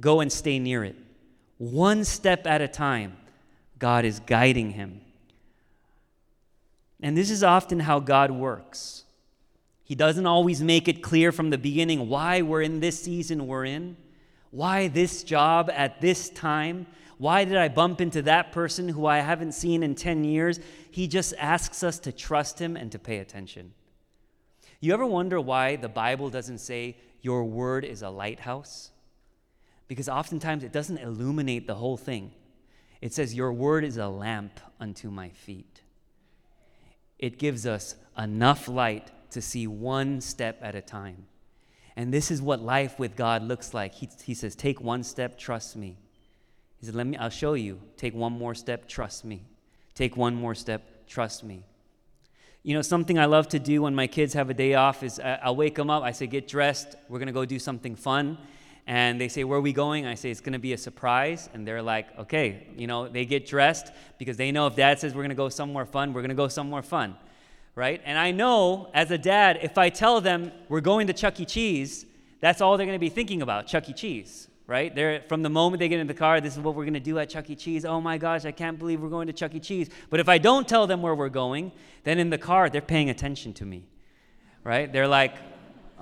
Go 0.00 0.18
and 0.18 0.32
stay 0.32 0.58
near 0.58 0.82
it. 0.82 0.96
One 1.58 2.02
step 2.02 2.48
at 2.48 2.62
a 2.62 2.66
time, 2.66 3.16
God 3.78 4.04
is 4.04 4.18
guiding 4.18 4.72
him. 4.72 5.02
And 7.00 7.16
this 7.16 7.30
is 7.30 7.44
often 7.44 7.78
how 7.78 8.00
God 8.00 8.32
works. 8.32 9.04
He 9.84 9.94
doesn't 9.94 10.26
always 10.26 10.60
make 10.60 10.88
it 10.88 11.00
clear 11.00 11.30
from 11.30 11.50
the 11.50 11.58
beginning 11.58 12.08
why 12.08 12.42
we're 12.42 12.62
in 12.62 12.80
this 12.80 13.00
season 13.00 13.46
we're 13.46 13.66
in, 13.66 13.96
why 14.50 14.88
this 14.88 15.22
job 15.22 15.70
at 15.72 16.00
this 16.00 16.28
time, 16.28 16.88
why 17.18 17.44
did 17.44 17.56
I 17.56 17.68
bump 17.68 18.00
into 18.00 18.22
that 18.22 18.52
person 18.52 18.88
who 18.88 19.06
I 19.06 19.18
haven't 19.20 19.52
seen 19.52 19.82
in 19.82 19.94
10 19.94 20.24
years? 20.24 20.60
He 20.90 21.08
just 21.08 21.32
asks 21.38 21.82
us 21.82 21.98
to 22.00 22.12
trust 22.12 22.58
him 22.58 22.76
and 22.76 22.92
to 22.92 22.98
pay 22.98 23.18
attention. 23.18 23.72
You 24.80 24.92
ever 24.92 25.06
wonder 25.06 25.40
why 25.40 25.76
the 25.76 25.88
Bible 25.88 26.28
doesn't 26.28 26.58
say, 26.58 26.98
Your 27.22 27.44
word 27.44 27.84
is 27.84 28.02
a 28.02 28.10
lighthouse? 28.10 28.90
Because 29.88 30.08
oftentimes 30.08 30.62
it 30.62 30.72
doesn't 30.72 30.98
illuminate 30.98 31.66
the 31.66 31.76
whole 31.76 31.96
thing. 31.96 32.32
It 33.00 33.14
says, 33.14 33.34
Your 33.34 33.52
word 33.52 33.84
is 33.84 33.96
a 33.96 34.08
lamp 34.08 34.60
unto 34.78 35.10
my 35.10 35.30
feet. 35.30 35.80
It 37.18 37.38
gives 37.38 37.66
us 37.66 37.94
enough 38.18 38.68
light 38.68 39.10
to 39.30 39.40
see 39.40 39.66
one 39.66 40.20
step 40.20 40.58
at 40.60 40.74
a 40.74 40.82
time. 40.82 41.26
And 41.96 42.12
this 42.12 42.30
is 42.30 42.42
what 42.42 42.60
life 42.60 42.98
with 42.98 43.16
God 43.16 43.42
looks 43.42 43.72
like. 43.72 43.94
He, 43.94 44.10
he 44.22 44.34
says, 44.34 44.54
Take 44.54 44.82
one 44.82 45.02
step, 45.02 45.38
trust 45.38 45.76
me. 45.76 45.96
He 46.80 46.86
said, 46.86 46.94
Let 46.94 47.06
me, 47.06 47.16
I'll 47.16 47.30
show 47.30 47.54
you. 47.54 47.80
Take 47.96 48.14
one 48.14 48.32
more 48.32 48.54
step, 48.54 48.88
trust 48.88 49.24
me. 49.24 49.42
Take 49.94 50.16
one 50.16 50.34
more 50.34 50.54
step, 50.54 51.06
trust 51.06 51.42
me. 51.42 51.64
You 52.62 52.74
know, 52.74 52.82
something 52.82 53.18
I 53.18 53.26
love 53.26 53.48
to 53.50 53.58
do 53.58 53.82
when 53.82 53.94
my 53.94 54.06
kids 54.06 54.34
have 54.34 54.50
a 54.50 54.54
day 54.54 54.74
off 54.74 55.02
is 55.02 55.20
I'll 55.20 55.54
wake 55.54 55.76
them 55.76 55.88
up. 55.88 56.02
I 56.02 56.10
say, 56.10 56.26
Get 56.26 56.48
dressed. 56.48 56.96
We're 57.08 57.18
going 57.18 57.28
to 57.28 57.32
go 57.32 57.44
do 57.44 57.58
something 57.58 57.94
fun. 57.94 58.38
And 58.88 59.20
they 59.20 59.28
say, 59.28 59.44
Where 59.44 59.58
are 59.58 59.62
we 59.62 59.72
going? 59.72 60.04
I 60.04 60.16
say, 60.16 60.30
It's 60.30 60.40
going 60.40 60.52
to 60.52 60.58
be 60.58 60.72
a 60.72 60.78
surprise. 60.78 61.48
And 61.54 61.66
they're 61.66 61.82
like, 61.82 62.18
Okay. 62.18 62.66
You 62.76 62.88
know, 62.88 63.08
they 63.08 63.24
get 63.24 63.46
dressed 63.46 63.92
because 64.18 64.36
they 64.36 64.50
know 64.50 64.66
if 64.66 64.76
dad 64.76 64.98
says 64.98 65.14
we're 65.14 65.22
going 65.22 65.30
to 65.30 65.36
go 65.36 65.48
somewhere 65.48 65.86
fun, 65.86 66.12
we're 66.12 66.22
going 66.22 66.30
to 66.30 66.34
go 66.34 66.48
somewhere 66.48 66.82
fun. 66.82 67.16
Right? 67.76 68.02
And 68.04 68.18
I 68.18 68.32
know 68.32 68.90
as 68.94 69.10
a 69.10 69.18
dad, 69.18 69.60
if 69.62 69.78
I 69.78 69.88
tell 69.88 70.20
them 70.20 70.50
we're 70.68 70.80
going 70.80 71.06
to 71.06 71.12
Chuck 71.12 71.38
E. 71.38 71.44
Cheese, 71.44 72.04
that's 72.40 72.60
all 72.60 72.76
they're 72.76 72.86
going 72.86 72.98
to 72.98 73.00
be 73.00 73.10
thinking 73.10 73.42
about 73.42 73.66
Chuck 73.66 73.88
E. 73.88 73.92
Cheese 73.92 74.48
right? 74.66 74.94
They're, 74.94 75.22
from 75.28 75.42
the 75.42 75.48
moment 75.48 75.78
they 75.80 75.88
get 75.88 76.00
in 76.00 76.06
the 76.06 76.14
car, 76.14 76.40
this 76.40 76.54
is 76.54 76.60
what 76.60 76.74
we're 76.74 76.84
going 76.84 76.94
to 76.94 77.00
do 77.00 77.18
at 77.18 77.28
Chuck 77.28 77.48
E. 77.50 77.54
Cheese. 77.54 77.84
Oh 77.84 78.00
my 78.00 78.18
gosh, 78.18 78.44
I 78.44 78.50
can't 78.50 78.78
believe 78.78 79.00
we're 79.00 79.08
going 79.08 79.28
to 79.28 79.32
Chuck 79.32 79.54
E. 79.54 79.60
Cheese. 79.60 79.90
But 80.10 80.20
if 80.20 80.28
I 80.28 80.38
don't 80.38 80.66
tell 80.66 80.86
them 80.86 81.02
where 81.02 81.14
we're 81.14 81.28
going, 81.28 81.72
then 82.04 82.18
in 82.18 82.30
the 82.30 82.38
car, 82.38 82.68
they're 82.68 82.80
paying 82.80 83.10
attention 83.10 83.52
to 83.54 83.64
me, 83.64 83.84
right? 84.64 84.92
They're 84.92 85.08
like, 85.08 85.36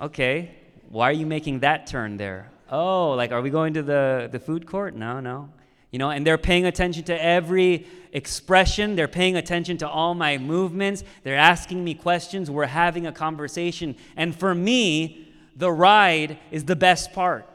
okay, 0.01 0.55
why 0.89 1.09
are 1.09 1.13
you 1.13 1.25
making 1.25 1.59
that 1.59 1.87
turn 1.87 2.17
there? 2.17 2.49
Oh, 2.71 3.11
like, 3.11 3.31
are 3.31 3.41
we 3.41 3.51
going 3.51 3.75
to 3.75 3.83
the, 3.83 4.29
the 4.31 4.39
food 4.39 4.65
court? 4.65 4.95
No, 4.95 5.19
no. 5.19 5.49
You 5.91 5.99
know, 5.99 6.09
and 6.09 6.25
they're 6.25 6.39
paying 6.39 6.65
attention 6.65 7.03
to 7.05 7.23
every 7.23 7.85
expression. 8.11 8.95
They're 8.95 9.07
paying 9.07 9.37
attention 9.37 9.77
to 9.77 9.87
all 9.87 10.15
my 10.15 10.37
movements. 10.39 11.03
They're 11.23 11.37
asking 11.37 11.83
me 11.83 11.93
questions. 11.93 12.49
We're 12.49 12.65
having 12.65 13.05
a 13.05 13.11
conversation. 13.11 13.95
And 14.17 14.35
for 14.35 14.55
me, 14.55 15.31
the 15.55 15.71
ride 15.71 16.39
is 16.51 16.65
the 16.65 16.75
best 16.75 17.13
part 17.13 17.47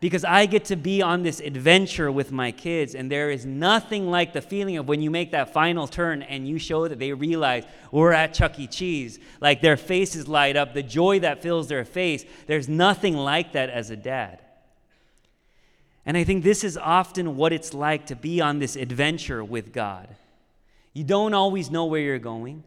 because 0.00 0.24
I 0.24 0.46
get 0.46 0.66
to 0.66 0.76
be 0.76 1.02
on 1.02 1.22
this 1.22 1.40
adventure 1.40 2.12
with 2.12 2.30
my 2.30 2.52
kids, 2.52 2.94
and 2.94 3.10
there 3.10 3.30
is 3.30 3.44
nothing 3.44 4.10
like 4.10 4.32
the 4.32 4.40
feeling 4.40 4.76
of 4.76 4.86
when 4.86 5.02
you 5.02 5.10
make 5.10 5.32
that 5.32 5.52
final 5.52 5.88
turn 5.88 6.22
and 6.22 6.46
you 6.46 6.58
show 6.58 6.86
that 6.86 7.00
they 7.00 7.12
realize 7.12 7.64
we're 7.90 8.12
at 8.12 8.32
Chuck 8.32 8.58
E. 8.60 8.68
Cheese. 8.68 9.18
Like 9.40 9.60
their 9.60 9.76
faces 9.76 10.28
light 10.28 10.56
up, 10.56 10.72
the 10.72 10.84
joy 10.84 11.18
that 11.20 11.42
fills 11.42 11.66
their 11.66 11.84
face. 11.84 12.24
There's 12.46 12.68
nothing 12.68 13.16
like 13.16 13.52
that 13.52 13.70
as 13.70 13.90
a 13.90 13.96
dad. 13.96 14.40
And 16.06 16.16
I 16.16 16.22
think 16.24 16.44
this 16.44 16.62
is 16.62 16.76
often 16.76 17.36
what 17.36 17.52
it's 17.52 17.74
like 17.74 18.06
to 18.06 18.16
be 18.16 18.40
on 18.40 18.60
this 18.60 18.76
adventure 18.76 19.44
with 19.44 19.72
God. 19.72 20.08
You 20.92 21.04
don't 21.04 21.34
always 21.34 21.70
know 21.70 21.86
where 21.86 22.00
you're 22.00 22.18
going. 22.18 22.62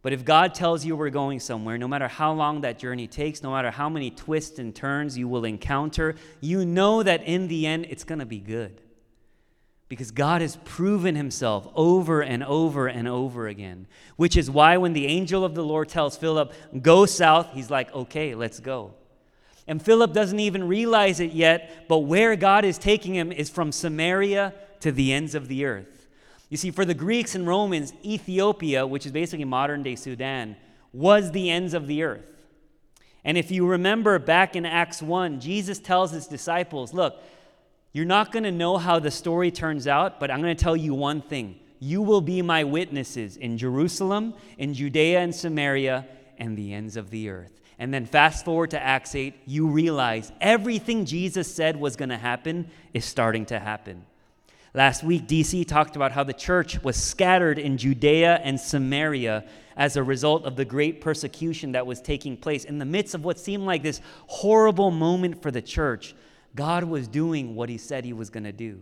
But 0.00 0.12
if 0.12 0.24
God 0.24 0.54
tells 0.54 0.84
you 0.84 0.96
we're 0.96 1.10
going 1.10 1.40
somewhere, 1.40 1.76
no 1.76 1.88
matter 1.88 2.08
how 2.08 2.32
long 2.32 2.60
that 2.60 2.78
journey 2.78 3.06
takes, 3.06 3.42
no 3.42 3.50
matter 3.50 3.70
how 3.70 3.88
many 3.88 4.10
twists 4.10 4.58
and 4.58 4.74
turns 4.74 5.18
you 5.18 5.28
will 5.28 5.44
encounter, 5.44 6.14
you 6.40 6.64
know 6.64 7.02
that 7.02 7.24
in 7.24 7.48
the 7.48 7.66
end 7.66 7.86
it's 7.90 8.04
going 8.04 8.20
to 8.20 8.26
be 8.26 8.38
good. 8.38 8.80
Because 9.88 10.10
God 10.10 10.42
has 10.42 10.56
proven 10.64 11.16
himself 11.16 11.66
over 11.74 12.20
and 12.20 12.44
over 12.44 12.86
and 12.86 13.08
over 13.08 13.48
again. 13.48 13.86
Which 14.16 14.36
is 14.36 14.50
why 14.50 14.76
when 14.76 14.92
the 14.92 15.06
angel 15.06 15.44
of 15.44 15.54
the 15.54 15.64
Lord 15.64 15.88
tells 15.88 16.16
Philip, 16.16 16.52
go 16.82 17.06
south, 17.06 17.50
he's 17.52 17.70
like, 17.70 17.92
okay, 17.94 18.34
let's 18.34 18.60
go. 18.60 18.92
And 19.66 19.82
Philip 19.82 20.12
doesn't 20.12 20.40
even 20.40 20.68
realize 20.68 21.20
it 21.20 21.32
yet, 21.32 21.86
but 21.88 21.98
where 21.98 22.36
God 22.36 22.64
is 22.64 22.78
taking 22.78 23.14
him 23.14 23.32
is 23.32 23.50
from 23.50 23.72
Samaria 23.72 24.54
to 24.80 24.92
the 24.92 25.12
ends 25.12 25.34
of 25.34 25.48
the 25.48 25.64
earth. 25.64 25.97
You 26.48 26.56
see, 26.56 26.70
for 26.70 26.84
the 26.84 26.94
Greeks 26.94 27.34
and 27.34 27.46
Romans, 27.46 27.92
Ethiopia, 28.04 28.86
which 28.86 29.04
is 29.04 29.12
basically 29.12 29.44
modern 29.44 29.82
day 29.82 29.96
Sudan, 29.96 30.56
was 30.92 31.32
the 31.32 31.50
ends 31.50 31.74
of 31.74 31.86
the 31.86 32.02
earth. 32.02 32.46
And 33.24 33.36
if 33.36 33.50
you 33.50 33.66
remember 33.66 34.18
back 34.18 34.56
in 34.56 34.64
Acts 34.64 35.02
1, 35.02 35.40
Jesus 35.40 35.78
tells 35.78 36.12
his 36.12 36.26
disciples, 36.26 36.94
Look, 36.94 37.22
you're 37.92 38.06
not 38.06 38.32
going 38.32 38.44
to 38.44 38.52
know 38.52 38.78
how 38.78 38.98
the 38.98 39.10
story 39.10 39.50
turns 39.50 39.86
out, 39.86 40.20
but 40.20 40.30
I'm 40.30 40.40
going 40.40 40.56
to 40.56 40.62
tell 40.62 40.76
you 40.76 40.94
one 40.94 41.20
thing. 41.20 41.58
You 41.80 42.02
will 42.02 42.20
be 42.20 42.42
my 42.42 42.64
witnesses 42.64 43.36
in 43.36 43.58
Jerusalem, 43.58 44.34
in 44.56 44.74
Judea 44.74 45.20
and 45.20 45.34
Samaria, 45.34 46.06
and 46.38 46.56
the 46.56 46.72
ends 46.72 46.96
of 46.96 47.10
the 47.10 47.28
earth. 47.28 47.60
And 47.78 47.94
then 47.94 48.06
fast 48.06 48.44
forward 48.44 48.70
to 48.70 48.82
Acts 48.82 49.14
8, 49.14 49.34
you 49.46 49.68
realize 49.68 50.32
everything 50.40 51.04
Jesus 51.04 51.52
said 51.52 51.76
was 51.76 51.96
going 51.96 52.08
to 52.08 52.16
happen 52.16 52.70
is 52.92 53.04
starting 53.04 53.46
to 53.46 53.58
happen. 53.58 54.04
Last 54.74 55.02
week, 55.02 55.26
DC 55.26 55.66
talked 55.66 55.96
about 55.96 56.12
how 56.12 56.24
the 56.24 56.34
church 56.34 56.82
was 56.82 56.96
scattered 56.96 57.58
in 57.58 57.78
Judea 57.78 58.40
and 58.44 58.60
Samaria 58.60 59.44
as 59.76 59.96
a 59.96 60.02
result 60.02 60.44
of 60.44 60.56
the 60.56 60.64
great 60.64 61.00
persecution 61.00 61.72
that 61.72 61.86
was 61.86 62.00
taking 62.02 62.36
place. 62.36 62.64
In 62.64 62.78
the 62.78 62.84
midst 62.84 63.14
of 63.14 63.24
what 63.24 63.38
seemed 63.38 63.64
like 63.64 63.82
this 63.82 64.00
horrible 64.26 64.90
moment 64.90 65.40
for 65.40 65.50
the 65.50 65.62
church, 65.62 66.14
God 66.54 66.84
was 66.84 67.08
doing 67.08 67.54
what 67.54 67.68
he 67.68 67.78
said 67.78 68.04
he 68.04 68.12
was 68.12 68.28
going 68.28 68.44
to 68.44 68.52
do. 68.52 68.80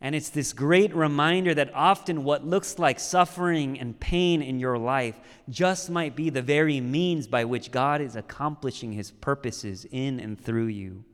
And 0.00 0.14
it's 0.14 0.30
this 0.30 0.52
great 0.52 0.94
reminder 0.94 1.54
that 1.54 1.74
often 1.74 2.22
what 2.22 2.46
looks 2.46 2.78
like 2.78 3.00
suffering 3.00 3.78
and 3.78 3.98
pain 3.98 4.42
in 4.42 4.60
your 4.60 4.78
life 4.78 5.18
just 5.48 5.90
might 5.90 6.14
be 6.14 6.30
the 6.30 6.42
very 6.42 6.80
means 6.80 7.26
by 7.26 7.44
which 7.44 7.72
God 7.72 8.00
is 8.00 8.14
accomplishing 8.14 8.92
his 8.92 9.10
purposes 9.10 9.86
in 9.90 10.20
and 10.20 10.40
through 10.40 10.66
you. 10.66 11.04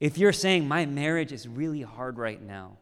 If 0.00 0.18
you're 0.18 0.32
saying, 0.32 0.68
My 0.68 0.86
marriage 0.86 1.32
is 1.32 1.48
really 1.48 1.82
hard 1.82 2.18
right 2.18 2.42
now, 2.42 2.76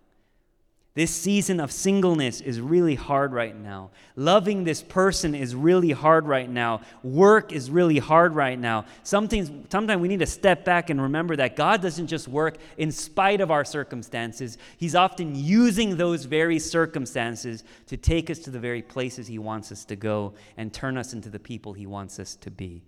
this 0.94 1.10
season 1.10 1.58
of 1.58 1.72
singleness 1.72 2.40
is 2.40 2.60
really 2.60 2.94
hard 2.94 3.32
right 3.32 3.56
now. 3.56 3.90
Loving 4.14 4.62
this 4.62 4.80
person 4.80 5.34
is 5.34 5.52
really 5.52 5.90
hard 5.90 6.28
right 6.28 6.48
now. 6.48 6.82
Work 7.02 7.52
is 7.52 7.68
really 7.68 7.98
hard 7.98 8.36
right 8.36 8.56
now. 8.56 8.84
Sometimes, 9.02 9.50
sometimes 9.70 10.00
we 10.00 10.06
need 10.06 10.20
to 10.20 10.26
step 10.26 10.64
back 10.64 10.90
and 10.90 11.02
remember 11.02 11.34
that 11.34 11.56
God 11.56 11.82
doesn't 11.82 12.06
just 12.06 12.28
work 12.28 12.58
in 12.78 12.92
spite 12.92 13.40
of 13.40 13.50
our 13.50 13.64
circumstances, 13.64 14.56
He's 14.76 14.94
often 14.94 15.34
using 15.34 15.96
those 15.96 16.26
very 16.26 16.60
circumstances 16.60 17.64
to 17.88 17.96
take 17.96 18.30
us 18.30 18.38
to 18.40 18.50
the 18.50 18.60
very 18.60 18.82
places 18.82 19.26
He 19.26 19.40
wants 19.40 19.72
us 19.72 19.84
to 19.86 19.96
go 19.96 20.34
and 20.56 20.72
turn 20.72 20.96
us 20.96 21.12
into 21.12 21.28
the 21.28 21.40
people 21.40 21.72
He 21.72 21.86
wants 21.86 22.20
us 22.20 22.36
to 22.36 22.52
be. 22.52 22.84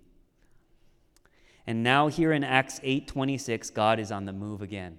And 1.66 1.82
now 1.82 2.08
here 2.08 2.32
in 2.32 2.44
Acts 2.44 2.80
8:26, 2.82 3.70
God 3.70 3.98
is 3.98 4.12
on 4.12 4.24
the 4.24 4.32
move 4.32 4.62
again. 4.62 4.98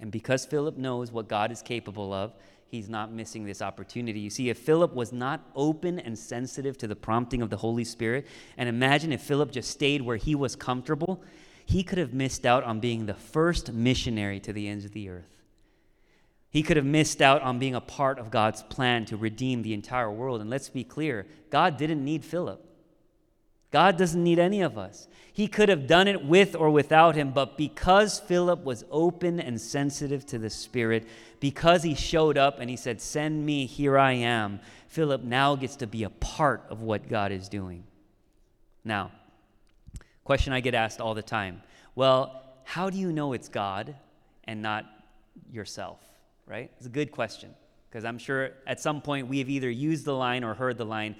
And 0.00 0.10
because 0.10 0.46
Philip 0.46 0.76
knows 0.76 1.12
what 1.12 1.28
God 1.28 1.50
is 1.50 1.62
capable 1.62 2.12
of, 2.12 2.34
he's 2.68 2.88
not 2.88 3.12
missing 3.12 3.44
this 3.44 3.62
opportunity. 3.62 4.20
You 4.20 4.30
see, 4.30 4.50
if 4.50 4.58
Philip 4.58 4.94
was 4.94 5.12
not 5.12 5.48
open 5.54 5.98
and 5.98 6.18
sensitive 6.18 6.76
to 6.78 6.86
the 6.86 6.96
prompting 6.96 7.42
of 7.42 7.50
the 7.50 7.56
Holy 7.56 7.84
Spirit, 7.84 8.26
and 8.56 8.68
imagine 8.68 9.12
if 9.12 9.22
Philip 9.22 9.52
just 9.52 9.70
stayed 9.70 10.02
where 10.02 10.16
he 10.16 10.34
was 10.34 10.56
comfortable, 10.56 11.22
he 11.64 11.82
could 11.82 11.98
have 11.98 12.14
missed 12.14 12.46
out 12.46 12.64
on 12.64 12.80
being 12.80 13.06
the 13.06 13.14
first 13.14 13.72
missionary 13.72 14.40
to 14.40 14.52
the 14.52 14.68
ends 14.68 14.84
of 14.84 14.92
the 14.92 15.08
earth. 15.08 15.42
He 16.50 16.62
could 16.62 16.76
have 16.76 16.86
missed 16.86 17.20
out 17.20 17.42
on 17.42 17.58
being 17.58 17.74
a 17.74 17.80
part 17.80 18.18
of 18.18 18.30
God's 18.30 18.62
plan 18.62 19.04
to 19.06 19.16
redeem 19.16 19.62
the 19.62 19.74
entire 19.74 20.10
world. 20.10 20.40
And 20.40 20.48
let's 20.48 20.70
be 20.70 20.84
clear 20.84 21.26
God 21.50 21.76
didn't 21.76 22.04
need 22.04 22.24
Philip. 22.24 22.65
God 23.70 23.96
doesn't 23.96 24.22
need 24.22 24.38
any 24.38 24.62
of 24.62 24.78
us. 24.78 25.08
He 25.32 25.48
could 25.48 25.68
have 25.68 25.86
done 25.86 26.08
it 26.08 26.24
with 26.24 26.56
or 26.56 26.70
without 26.70 27.14
him, 27.14 27.30
but 27.30 27.58
because 27.58 28.18
Philip 28.20 28.64
was 28.64 28.84
open 28.90 29.38
and 29.38 29.60
sensitive 29.60 30.24
to 30.26 30.38
the 30.38 30.48
Spirit, 30.48 31.06
because 31.40 31.82
he 31.82 31.94
showed 31.94 32.38
up 32.38 32.58
and 32.58 32.70
he 32.70 32.76
said, 32.76 33.02
Send 33.02 33.44
me, 33.44 33.66
here 33.66 33.98
I 33.98 34.12
am, 34.12 34.60
Philip 34.88 35.22
now 35.22 35.56
gets 35.56 35.76
to 35.76 35.86
be 35.86 36.04
a 36.04 36.10
part 36.10 36.64
of 36.70 36.80
what 36.80 37.08
God 37.08 37.32
is 37.32 37.48
doing. 37.48 37.84
Now, 38.82 39.10
question 40.24 40.52
I 40.52 40.60
get 40.60 40.74
asked 40.74 41.00
all 41.00 41.14
the 41.14 41.22
time 41.22 41.62
well, 41.94 42.42
how 42.64 42.90
do 42.90 42.98
you 42.98 43.12
know 43.12 43.32
it's 43.32 43.48
God 43.48 43.94
and 44.44 44.62
not 44.62 44.86
yourself? 45.50 46.00
Right? 46.46 46.70
It's 46.78 46.86
a 46.86 46.90
good 46.90 47.10
question 47.10 47.54
because 47.88 48.04
I'm 48.04 48.18
sure 48.18 48.50
at 48.66 48.80
some 48.80 49.00
point 49.00 49.28
we 49.28 49.38
have 49.38 49.48
either 49.48 49.70
used 49.70 50.04
the 50.04 50.14
line 50.14 50.44
or 50.44 50.54
heard 50.54 50.78
the 50.78 50.84
line, 50.84 51.16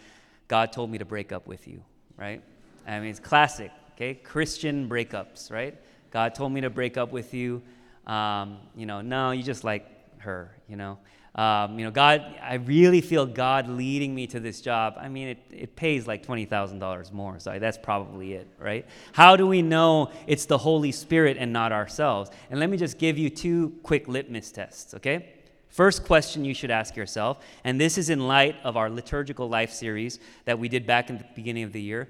God 0.49 0.73
told 0.73 0.91
me 0.91 0.99
to 0.99 1.05
break 1.05 1.33
up 1.33 1.47
with 1.47 1.67
you, 1.67 1.83
right? 2.17 2.43
I 2.87 3.01
mean, 3.01 3.11
it's 3.11 3.21
classic, 3.21 3.71
okay? 3.95 4.15
Christian 4.15 4.89
breakups, 4.89 5.51
right? 5.51 5.75
God 6.11 6.35
told 6.35 6.53
me 6.53 6.61
to 6.63 6.71
break 6.71 6.97
up 6.97 7.13
with 7.13 7.35
you. 7.35 7.63
Um, 8.07 8.59
you 8.77 8.87
know, 8.87 9.01
no, 9.01 9.33
you 9.33 9.43
just 9.43 9.65
like 9.65 9.87
her, 10.21 10.51
you 10.69 10.77
know. 10.77 10.99
Um, 11.35 11.79
you 11.79 11.85
know, 11.85 11.91
God, 11.91 12.25
I 12.43 12.55
really 12.55 13.03
feel 13.03 13.27
God 13.27 13.69
leading 13.69 14.15
me 14.15 14.27
to 14.29 14.41
this 14.41 14.63
job. 14.63 14.95
I 14.99 15.09
mean, 15.09 15.29
it, 15.29 15.39
it 15.51 15.77
pays 15.77 16.07
like 16.07 16.25
$20,000 16.25 17.13
more, 17.13 17.39
so 17.39 17.59
that's 17.59 17.77
probably 17.77 18.33
it, 18.33 18.49
right? 18.59 18.87
How 19.13 19.37
do 19.37 19.47
we 19.47 19.61
know 19.61 20.11
it's 20.27 20.47
the 20.47 20.57
Holy 20.57 20.93
Spirit 20.93 21.37
and 21.39 21.53
not 21.53 21.73
ourselves? 21.73 22.31
And 22.51 22.59
let 22.59 22.71
me 22.71 22.79
just 22.79 22.97
give 22.97 23.19
you 23.19 23.29
two 23.29 23.75
quick 23.83 24.09
litmus 24.09 24.51
tests, 24.51 24.95
okay? 24.95 25.35
First 25.77 26.05
question 26.05 26.47
you 26.47 26.55
should 26.55 26.71
ask 26.71 26.97
yourself, 26.97 27.45
and 27.63 27.79
this 27.79 27.99
is 27.99 28.09
in 28.09 28.27
light 28.27 28.57
of 28.65 28.79
our 28.79 28.89
liturgical 28.89 29.47
life 29.47 29.71
series 29.71 30.19
that 30.47 30.59
we 30.59 30.71
did 30.71 30.87
back 30.87 31.11
in 31.11 31.19
the 31.19 31.27
beginning 31.35 31.65
of 31.65 31.75
the 31.75 31.83
year. 31.83 32.09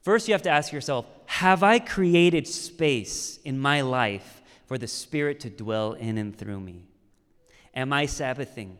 First, 0.00 0.28
you 0.28 0.32
have 0.32 0.40
to 0.44 0.50
ask 0.50 0.72
yourself 0.72 1.04
Have 1.26 1.62
I 1.62 1.78
created 1.78 2.48
space 2.48 3.38
in 3.44 3.58
my 3.58 3.82
life 3.82 4.40
for 4.64 4.78
the 4.78 4.86
Spirit 4.86 5.40
to 5.40 5.50
dwell 5.50 5.92
in 5.92 6.16
and 6.16 6.34
through 6.34 6.60
me? 6.60 6.86
Am 7.74 7.92
I 7.92 8.06
Sabbathing? 8.06 8.78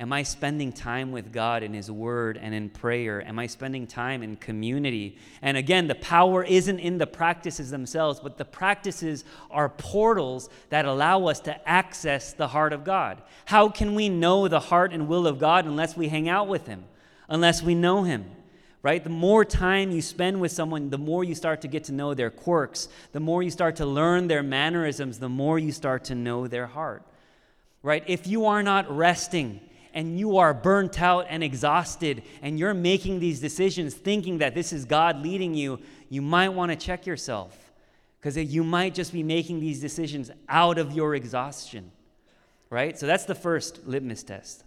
Am 0.00 0.12
I 0.12 0.22
spending 0.22 0.72
time 0.72 1.10
with 1.10 1.32
God 1.32 1.64
in 1.64 1.74
His 1.74 1.90
Word 1.90 2.38
and 2.40 2.54
in 2.54 2.70
prayer? 2.70 3.20
Am 3.26 3.36
I 3.36 3.48
spending 3.48 3.84
time 3.84 4.22
in 4.22 4.36
community? 4.36 5.18
And 5.42 5.56
again, 5.56 5.88
the 5.88 5.96
power 5.96 6.44
isn't 6.44 6.78
in 6.78 6.98
the 6.98 7.06
practices 7.06 7.72
themselves, 7.72 8.20
but 8.20 8.38
the 8.38 8.44
practices 8.44 9.24
are 9.50 9.68
portals 9.68 10.50
that 10.68 10.84
allow 10.84 11.26
us 11.26 11.40
to 11.40 11.68
access 11.68 12.32
the 12.32 12.46
heart 12.46 12.72
of 12.72 12.84
God. 12.84 13.22
How 13.46 13.68
can 13.68 13.96
we 13.96 14.08
know 14.08 14.46
the 14.46 14.60
heart 14.60 14.92
and 14.92 15.08
will 15.08 15.26
of 15.26 15.40
God 15.40 15.66
unless 15.66 15.96
we 15.96 16.06
hang 16.06 16.28
out 16.28 16.46
with 16.46 16.68
Him, 16.68 16.84
unless 17.28 17.60
we 17.60 17.74
know 17.74 18.04
Him? 18.04 18.24
Right? 18.82 19.02
The 19.02 19.10
more 19.10 19.44
time 19.44 19.90
you 19.90 20.00
spend 20.00 20.40
with 20.40 20.52
someone, 20.52 20.90
the 20.90 20.96
more 20.96 21.24
you 21.24 21.34
start 21.34 21.62
to 21.62 21.68
get 21.68 21.82
to 21.84 21.92
know 21.92 22.14
their 22.14 22.30
quirks, 22.30 22.88
the 23.10 23.18
more 23.18 23.42
you 23.42 23.50
start 23.50 23.74
to 23.76 23.86
learn 23.86 24.28
their 24.28 24.44
mannerisms, 24.44 25.18
the 25.18 25.28
more 25.28 25.58
you 25.58 25.72
start 25.72 26.04
to 26.04 26.14
know 26.14 26.46
their 26.46 26.68
heart 26.68 27.02
right? 27.82 28.02
If 28.08 28.26
you 28.26 28.46
are 28.46 28.62
not 28.62 28.90
resting 28.94 29.60
and 29.94 30.18
you 30.18 30.38
are 30.38 30.54
burnt 30.54 31.00
out 31.00 31.26
and 31.28 31.42
exhausted 31.42 32.22
and 32.42 32.58
you're 32.58 32.74
making 32.74 33.20
these 33.20 33.40
decisions 33.40 33.94
thinking 33.94 34.38
that 34.38 34.54
this 34.54 34.72
is 34.72 34.84
God 34.84 35.22
leading 35.22 35.54
you, 35.54 35.78
you 36.08 36.22
might 36.22 36.50
want 36.50 36.70
to 36.70 36.76
check 36.76 37.06
yourself 37.06 37.72
because 38.20 38.36
you 38.36 38.64
might 38.64 38.94
just 38.94 39.12
be 39.12 39.22
making 39.22 39.60
these 39.60 39.80
decisions 39.80 40.30
out 40.48 40.78
of 40.78 40.92
your 40.92 41.14
exhaustion, 41.14 41.90
right? 42.70 42.98
So 42.98 43.06
that's 43.06 43.24
the 43.24 43.34
first 43.34 43.86
litmus 43.86 44.22
test. 44.22 44.64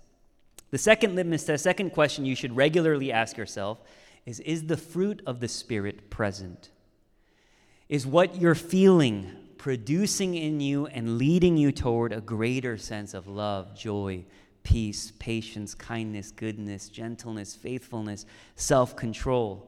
The 0.72 0.78
second 0.78 1.16
litmus 1.16 1.44
test, 1.44 1.63
second 1.63 1.92
question 1.92 2.25
you 2.25 2.36
should 2.36 2.56
regularly 2.56 3.12
ask 3.12 3.38
yourself 3.38 3.80
is 4.25 4.40
Is 4.42 4.68
the 4.68 4.78
fruit 4.78 5.22
of 5.25 5.40
the 5.40 5.48
Spirit 5.48 6.10
present? 6.10 6.70
Is 7.90 8.08
what 8.08 8.40
you're 8.40 8.56
feeling 8.56 9.36
producing 9.58 10.34
in 10.34 10.60
you 10.60 10.88
and 10.88 11.20
leading 11.20 11.56
you 11.56 11.72
toward 11.72 12.12
a 12.12 12.20
greater 12.20 12.78
sense 12.78 13.13
of 13.13 13.28
love, 13.28 13.75
joy, 13.78 14.25
peace, 14.63 15.12
patience, 15.20 15.74
kindness, 15.74 16.32
goodness, 16.32 16.89
gentleness, 16.89 17.56
faithfulness, 17.56 18.26
self 18.56 18.95
control. 18.95 19.67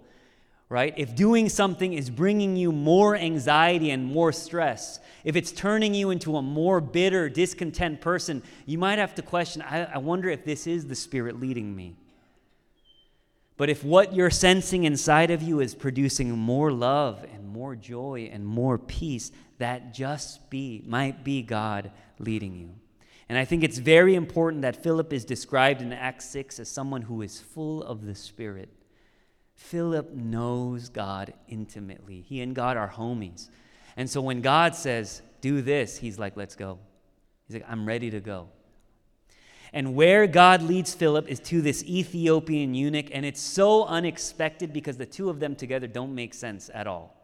Right? 0.70 0.94
If 0.98 1.16
doing 1.16 1.50
something 1.50 1.94
is 1.94 2.10
bringing 2.10 2.56
you 2.56 2.72
more 2.72 3.16
anxiety 3.16 3.92
and 3.92 4.06
more 4.06 4.32
stress, 4.32 5.00
if 5.24 5.36
it's 5.36 5.52
turning 5.52 5.94
you 5.94 6.10
into 6.10 6.36
a 6.36 6.42
more 6.42 6.82
bitter, 6.82 7.30
discontent 7.30 8.02
person, 8.02 8.42
you 8.66 8.80
might 8.80 8.98
have 8.98 9.14
to 9.16 9.22
question 9.22 9.62
I, 9.62 9.86
I 9.86 9.98
wonder 10.00 10.30
if 10.30 10.46
this 10.46 10.66
is 10.66 10.88
the 10.88 10.96
Spirit 10.96 11.40
leading 11.40 11.76
me. 11.76 11.96
But 13.56 13.70
if 13.70 13.84
what 13.84 14.16
you're 14.16 14.32
sensing 14.32 14.84
inside 14.84 15.30
of 15.30 15.44
you 15.44 15.60
is 15.60 15.76
producing 15.76 16.32
more 16.32 16.72
love 16.72 17.24
and 17.32 17.48
more 17.48 17.76
joy 17.76 18.30
and 18.32 18.46
more 18.46 18.80
peace, 18.80 19.32
that 19.60 19.94
just 19.94 20.50
be 20.50 20.84
might 20.88 21.24
be 21.24 21.44
God 21.44 21.92
leading 22.18 22.56
you. 22.56 22.72
And 23.30 23.38
I 23.38 23.46
think 23.46 23.64
it's 23.64 23.78
very 23.78 24.16
important 24.16 24.62
that 24.64 24.84
Philip 24.84 25.14
is 25.14 25.26
described 25.26 25.82
in 25.82 25.94
Acts 25.94 26.30
6 26.30 26.60
as 26.60 26.70
someone 26.70 27.04
who 27.04 27.22
is 27.22 27.40
full 27.40 27.84
of 27.84 28.06
the 28.06 28.16
Spirit. 28.16 28.70
Philip 29.56 30.12
knows 30.14 30.90
God 30.90 31.34
intimately. 31.48 32.22
He 32.22 32.42
and 32.42 32.54
God 32.54 32.76
are 32.76 32.90
homies. 32.90 33.50
And 33.96 34.10
so 34.10 34.22
when 34.22 34.42
God 34.42 34.76
says, 34.76 35.22
do 35.42 35.62
this, 35.62 35.98
he's 35.98 36.20
like, 36.20 36.36
let's 36.36 36.56
go. 36.56 36.80
He's 37.48 37.56
like, 37.56 37.66
I'm 37.70 37.86
ready 37.86 38.10
to 38.12 38.20
go. 38.20 38.50
And 39.72 39.96
where 39.96 40.28
God 40.28 40.62
leads 40.62 40.94
Philip 40.94 41.28
is 41.28 41.40
to 41.42 41.62
this 41.62 41.84
Ethiopian 41.86 42.76
eunuch, 42.76 43.08
and 43.12 43.26
it's 43.26 43.42
so 43.42 43.86
unexpected 43.86 44.72
because 44.72 44.98
the 44.98 45.06
two 45.06 45.30
of 45.30 45.40
them 45.40 45.56
together 45.56 45.88
don't 45.88 46.14
make 46.14 46.34
sense 46.34 46.70
at 46.74 46.86
all. 46.86 47.23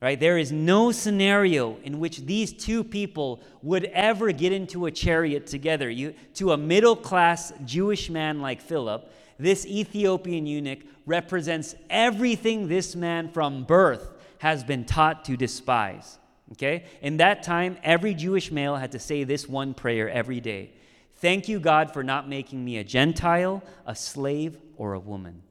Right? 0.00 0.20
There 0.20 0.36
is 0.36 0.52
no 0.52 0.92
scenario 0.92 1.78
in 1.82 1.98
which 1.98 2.18
these 2.18 2.52
two 2.52 2.84
people 2.84 3.40
would 3.62 3.84
ever 3.86 4.30
get 4.30 4.52
into 4.52 4.86
a 4.86 4.90
chariot 4.90 5.46
together. 5.46 5.88
You, 5.88 6.14
to 6.34 6.52
a 6.52 6.56
middle 6.56 6.96
class 6.96 7.52
Jewish 7.64 8.10
man 8.10 8.40
like 8.40 8.60
Philip, 8.60 9.10
this 9.38 9.64
Ethiopian 9.66 10.46
eunuch 10.46 10.80
represents 11.06 11.74
everything 11.88 12.68
this 12.68 12.94
man 12.94 13.30
from 13.30 13.64
birth 13.64 14.12
has 14.38 14.62
been 14.62 14.84
taught 14.84 15.24
to 15.26 15.36
despise. 15.36 16.18
Okay? 16.52 16.84
In 17.00 17.16
that 17.16 17.42
time, 17.42 17.78
every 17.82 18.12
Jewish 18.12 18.50
male 18.50 18.76
had 18.76 18.92
to 18.92 18.98
say 18.98 19.24
this 19.24 19.48
one 19.48 19.74
prayer 19.74 20.08
every 20.10 20.40
day 20.40 20.72
Thank 21.18 21.48
you, 21.48 21.58
God, 21.58 21.94
for 21.94 22.04
not 22.04 22.28
making 22.28 22.62
me 22.62 22.76
a 22.76 22.84
Gentile, 22.84 23.62
a 23.86 23.96
slave, 23.96 24.58
or 24.76 24.92
a 24.92 25.00
woman. 25.00 25.42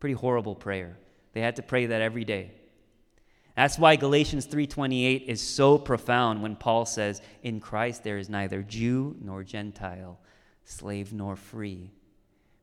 Pretty 0.00 0.14
horrible 0.14 0.54
prayer. 0.54 0.96
They 1.34 1.42
had 1.42 1.56
to 1.56 1.62
pray 1.62 1.84
that 1.84 2.00
every 2.00 2.24
day. 2.24 2.52
That's 3.58 3.76
why 3.76 3.96
Galatians 3.96 4.46
3:28 4.46 5.24
is 5.26 5.40
so 5.40 5.78
profound 5.78 6.42
when 6.42 6.54
Paul 6.54 6.86
says, 6.86 7.20
"In 7.42 7.58
Christ 7.58 8.04
there 8.04 8.16
is 8.16 8.30
neither 8.30 8.62
Jew 8.62 9.16
nor 9.20 9.42
Gentile, 9.42 10.20
slave 10.62 11.12
nor 11.12 11.34
free, 11.34 11.90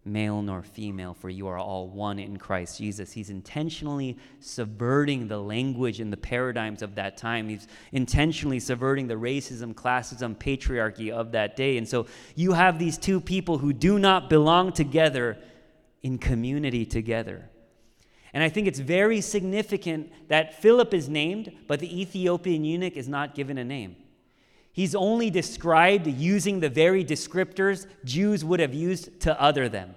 male 0.05 0.41
nor 0.41 0.63
female, 0.63 1.13
for 1.13 1.29
you 1.29 1.47
are 1.47 1.57
all 1.57 1.89
one 1.89 2.17
in 2.17 2.37
Christ 2.37 2.77
Jesus. 2.77 3.11
He's 3.11 3.29
intentionally 3.29 4.15
subverting 4.39 5.27
the 5.27 5.39
language 5.39 5.99
and 5.99 6.13
the 6.13 6.17
paradigms 6.17 6.81
of 6.81 6.95
that 6.95 7.17
time. 7.17 7.49
He's 7.49 7.67
intentionally 7.91 8.61
subverting 8.61 9.07
the 9.07 9.15
racism, 9.15 9.73
classism, 9.73 10.33
patriarchy 10.33 11.11
of 11.11 11.33
that 11.33 11.57
day. 11.57 11.77
And 11.77 11.85
so 11.85 12.05
you 12.35 12.53
have 12.53 12.79
these 12.79 12.97
two 12.97 13.19
people 13.19 13.57
who 13.57 13.73
do 13.73 13.99
not 13.99 14.29
belong 14.29 14.71
together 14.71 15.37
in 16.03 16.19
community 16.19 16.85
together. 16.85 17.49
And 18.35 18.43
I 18.43 18.49
think 18.49 18.67
it's 18.67 18.79
very 18.79 19.21
significant 19.21 20.11
that 20.27 20.61
Philip 20.61 20.93
is 20.93 21.07
named, 21.07 21.53
but 21.67 21.79
the 21.79 22.01
Ethiopian 22.01 22.65
eunuch 22.65 22.97
is 22.97 23.07
not 23.07 23.33
given 23.33 23.57
a 23.57 23.63
name. 23.63 23.95
He's 24.73 24.93
only 24.93 25.29
described 25.29 26.05
using 26.05 26.59
the 26.59 26.67
very 26.67 27.05
descriptors 27.05 27.87
Jews 28.03 28.43
would 28.43 28.59
have 28.59 28.73
used 28.73 29.21
to 29.21 29.41
other 29.41 29.69
them 29.69 29.95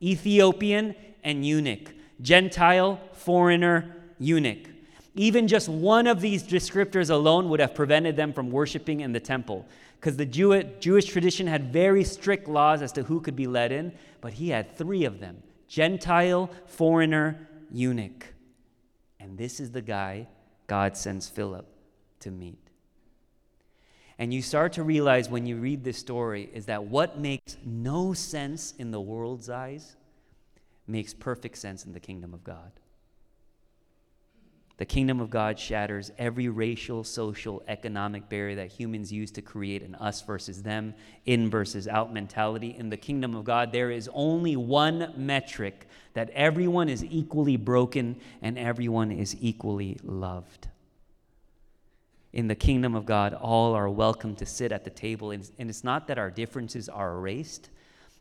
Ethiopian 0.00 0.94
and 1.24 1.44
eunuch, 1.44 1.92
Gentile, 2.22 3.00
foreigner, 3.12 3.96
eunuch. 4.20 4.68
Even 5.16 5.48
just 5.48 5.68
one 5.68 6.06
of 6.06 6.20
these 6.20 6.44
descriptors 6.44 7.10
alone 7.10 7.48
would 7.48 7.58
have 7.58 7.74
prevented 7.74 8.14
them 8.14 8.32
from 8.32 8.52
worshiping 8.52 9.00
in 9.00 9.10
the 9.12 9.18
temple 9.18 9.66
because 9.98 10.16
the 10.16 10.24
Jew- 10.24 10.62
Jewish 10.78 11.06
tradition 11.06 11.48
had 11.48 11.72
very 11.72 12.04
strict 12.04 12.46
laws 12.46 12.82
as 12.82 12.92
to 12.92 13.02
who 13.02 13.20
could 13.20 13.34
be 13.34 13.48
let 13.48 13.72
in, 13.72 13.90
but 14.20 14.34
he 14.34 14.50
had 14.50 14.76
three 14.76 15.04
of 15.04 15.18
them 15.18 15.42
Gentile, 15.66 16.50
foreigner, 16.66 17.48
eunuch. 17.72 18.34
And 19.18 19.36
this 19.36 19.60
is 19.60 19.70
the 19.70 19.82
guy 19.82 20.28
God 20.66 20.96
sends 20.96 21.28
Philip 21.28 21.66
to 22.20 22.30
meet. 22.30 22.58
And 24.18 24.34
you 24.34 24.42
start 24.42 24.74
to 24.74 24.82
realize 24.82 25.30
when 25.30 25.46
you 25.46 25.56
read 25.56 25.82
this 25.82 25.96
story 25.96 26.50
is 26.52 26.66
that 26.66 26.84
what 26.84 27.18
makes 27.18 27.56
no 27.64 28.12
sense 28.12 28.74
in 28.78 28.90
the 28.90 29.00
world's 29.00 29.48
eyes 29.48 29.96
makes 30.86 31.14
perfect 31.14 31.56
sense 31.56 31.86
in 31.86 31.92
the 31.92 32.00
kingdom 32.00 32.34
of 32.34 32.44
God. 32.44 32.72
The 34.80 34.86
kingdom 34.86 35.20
of 35.20 35.28
God 35.28 35.58
shatters 35.58 36.10
every 36.16 36.48
racial, 36.48 37.04
social, 37.04 37.62
economic 37.68 38.30
barrier 38.30 38.56
that 38.56 38.68
humans 38.68 39.12
use 39.12 39.30
to 39.32 39.42
create 39.42 39.82
an 39.82 39.94
us 39.96 40.22
versus 40.22 40.62
them, 40.62 40.94
in 41.26 41.50
versus 41.50 41.86
out 41.86 42.14
mentality. 42.14 42.74
In 42.78 42.88
the 42.88 42.96
kingdom 42.96 43.34
of 43.36 43.44
God, 43.44 43.72
there 43.72 43.90
is 43.90 44.08
only 44.14 44.56
one 44.56 45.12
metric 45.18 45.86
that 46.14 46.30
everyone 46.30 46.88
is 46.88 47.04
equally 47.04 47.58
broken 47.58 48.18
and 48.40 48.58
everyone 48.58 49.12
is 49.12 49.36
equally 49.38 49.98
loved. 50.02 50.68
In 52.32 52.48
the 52.48 52.54
kingdom 52.54 52.94
of 52.94 53.04
God, 53.04 53.34
all 53.34 53.74
are 53.74 53.90
welcome 53.90 54.34
to 54.36 54.46
sit 54.46 54.72
at 54.72 54.84
the 54.84 54.90
table. 54.90 55.30
And 55.30 55.50
it's 55.58 55.84
not 55.84 56.06
that 56.06 56.16
our 56.16 56.30
differences 56.30 56.88
are 56.88 57.18
erased, 57.18 57.68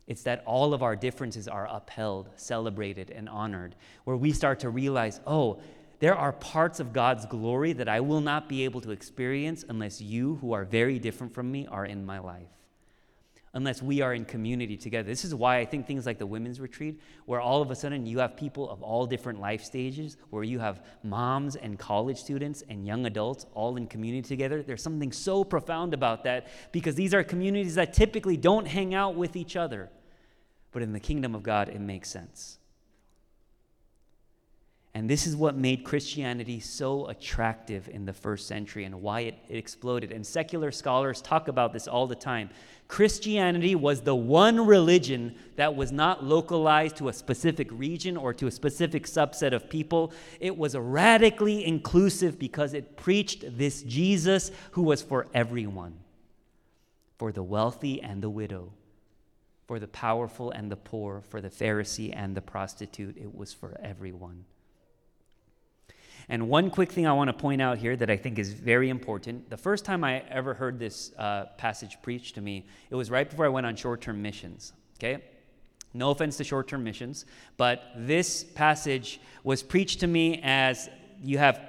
it's 0.07 0.23
that 0.23 0.43
all 0.45 0.73
of 0.73 0.83
our 0.83 0.97
differences 0.97 1.47
are 1.47 1.69
upheld, 1.71 2.31
celebrated, 2.35 3.11
and 3.11 3.29
honored, 3.29 3.75
where 4.03 4.17
we 4.17 4.33
start 4.33 4.59
to 4.61 4.69
realize, 4.69 5.21
oh, 5.25 5.61
there 5.99 6.15
are 6.15 6.31
parts 6.31 6.79
of 6.79 6.93
God's 6.93 7.25
glory 7.25 7.73
that 7.73 7.89
I 7.89 7.99
will 7.99 8.21
not 8.21 8.47
be 8.47 8.63
able 8.63 8.81
to 8.81 8.91
experience 8.91 9.65
unless 9.67 9.99
you, 9.99 10.35
who 10.35 10.53
are 10.53 10.63
very 10.63 10.97
different 10.97 11.33
from 11.33 11.51
me, 11.51 11.67
are 11.67 11.85
in 11.85 12.05
my 12.05 12.19
life. 12.19 12.47
Unless 13.53 13.81
we 13.81 14.01
are 14.01 14.13
in 14.13 14.25
community 14.25 14.77
together. 14.77 15.09
This 15.09 15.25
is 15.25 15.33
why 15.33 15.57
I 15.57 15.65
think 15.65 15.87
things 15.87 16.05
like 16.05 16.19
the 16.19 16.25
women's 16.25 16.59
retreat, 16.61 17.01
where 17.25 17.41
all 17.41 17.61
of 17.61 17.71
a 17.71 17.75
sudden 17.75 18.05
you 18.05 18.19
have 18.19 18.37
people 18.37 18.69
of 18.69 18.83
all 18.83 19.07
different 19.07 19.41
life 19.41 19.63
stages, 19.63 20.17
where 20.29 20.43
you 20.43 20.59
have 20.59 20.85
moms 21.03 21.55
and 21.55 21.77
college 21.77 22.17
students 22.17 22.63
and 22.69 22.85
young 22.85 23.07
adults 23.07 23.47
all 23.53 23.75
in 23.75 23.87
community 23.87 24.27
together. 24.27 24.61
There's 24.61 24.83
something 24.83 25.11
so 25.11 25.43
profound 25.43 25.93
about 25.95 26.23
that 26.25 26.47
because 26.71 26.95
these 26.95 27.13
are 27.13 27.23
communities 27.23 27.75
that 27.75 27.91
typically 27.91 28.37
don't 28.37 28.67
hang 28.67 28.93
out 28.93 29.15
with 29.15 29.35
each 29.35 29.55
other. 29.55 29.89
But 30.71 30.83
in 30.83 30.93
the 30.93 30.99
kingdom 30.99 31.33
of 31.33 31.41
God, 31.41 31.69
it 31.69 31.81
makes 31.81 32.09
sense. 32.09 32.58
And 34.95 35.07
this 35.07 35.27
is 35.27 35.35
what 35.35 35.55
made 35.55 35.83
Christianity 35.83 36.59
so 36.59 37.07
attractive 37.07 37.87
in 37.89 38.05
the 38.05 38.13
first 38.13 38.47
century 38.47 38.85
and 38.85 39.01
why 39.01 39.21
it, 39.21 39.35
it, 39.47 39.57
exploded. 39.57 40.11
And 40.11 40.25
secular 40.25 40.71
scholars 40.71 41.21
talk 41.21 41.47
about 41.47 41.73
this 41.73 41.87
all 41.87 42.07
the 42.07 42.15
time. 42.15 42.49
Christianity 42.87 43.75
was 43.75 44.01
the 44.01 44.15
one 44.15 44.65
religion 44.65 45.35
that 45.57 45.75
was 45.75 45.91
not 45.91 46.23
localized 46.23 46.97
to 46.97 47.09
a 47.09 47.13
specific 47.13 47.69
region 47.71 48.17
or 48.17 48.33
to 48.33 48.47
a 48.47 48.51
specific 48.51 49.05
subset 49.05 49.53
of 49.53 49.69
people. 49.69 50.11
It 50.39 50.57
was 50.57 50.75
radically 50.75 51.65
inclusive 51.65 52.39
because 52.39 52.73
it 52.73 52.97
preached 52.97 53.57
this 53.57 53.83
Jesus 53.83 54.49
who 54.71 54.81
was 54.81 55.03
for 55.03 55.27
everyone 55.35 55.99
for 57.19 57.33
the 57.33 57.43
wealthy 57.43 58.01
and 58.01 58.23
the 58.23 58.29
widow, 58.29 58.71
for 59.67 59.77
the 59.77 59.89
powerful 59.89 60.51
and 60.51 60.71
the 60.71 60.77
poor, 60.77 61.21
for 61.21 61.41
the 61.41 61.49
Pharisee 61.49 62.13
and 62.15 62.33
the 62.33 62.41
prostitute. 62.41 63.17
It 63.17 63.35
was 63.35 63.53
for 63.53 63.77
everyone. 63.83 64.45
And 66.29 66.47
one 66.47 66.69
quick 66.69 66.91
thing 66.91 67.07
I 67.07 67.13
want 67.13 67.27
to 67.29 67.33
point 67.33 67.59
out 67.61 67.79
here 67.79 67.95
that 67.95 68.09
I 68.09 68.15
think 68.15 68.37
is 68.37 68.53
very 68.53 68.89
important. 68.89 69.49
The 69.49 69.57
first 69.57 69.83
time 69.83 70.03
I 70.03 70.19
ever 70.29 70.53
heard 70.53 70.77
this 70.77 71.11
uh, 71.17 71.45
passage 71.57 71.97
preached 72.03 72.35
to 72.35 72.41
me, 72.41 72.67
it 72.91 72.95
was 72.95 73.09
right 73.09 73.27
before 73.27 73.45
I 73.45 73.49
went 73.49 73.65
on 73.65 73.75
short 73.75 74.01
term 74.01 74.21
missions. 74.21 74.73
Okay? 74.97 75.23
No 75.93 76.11
offense 76.11 76.37
to 76.37 76.43
short 76.43 76.67
term 76.67 76.83
missions, 76.83 77.25
but 77.57 77.83
this 77.95 78.43
passage 78.43 79.19
was 79.43 79.63
preached 79.63 80.01
to 80.01 80.07
me 80.07 80.39
as 80.43 80.87
you 81.23 81.39
have 81.39 81.59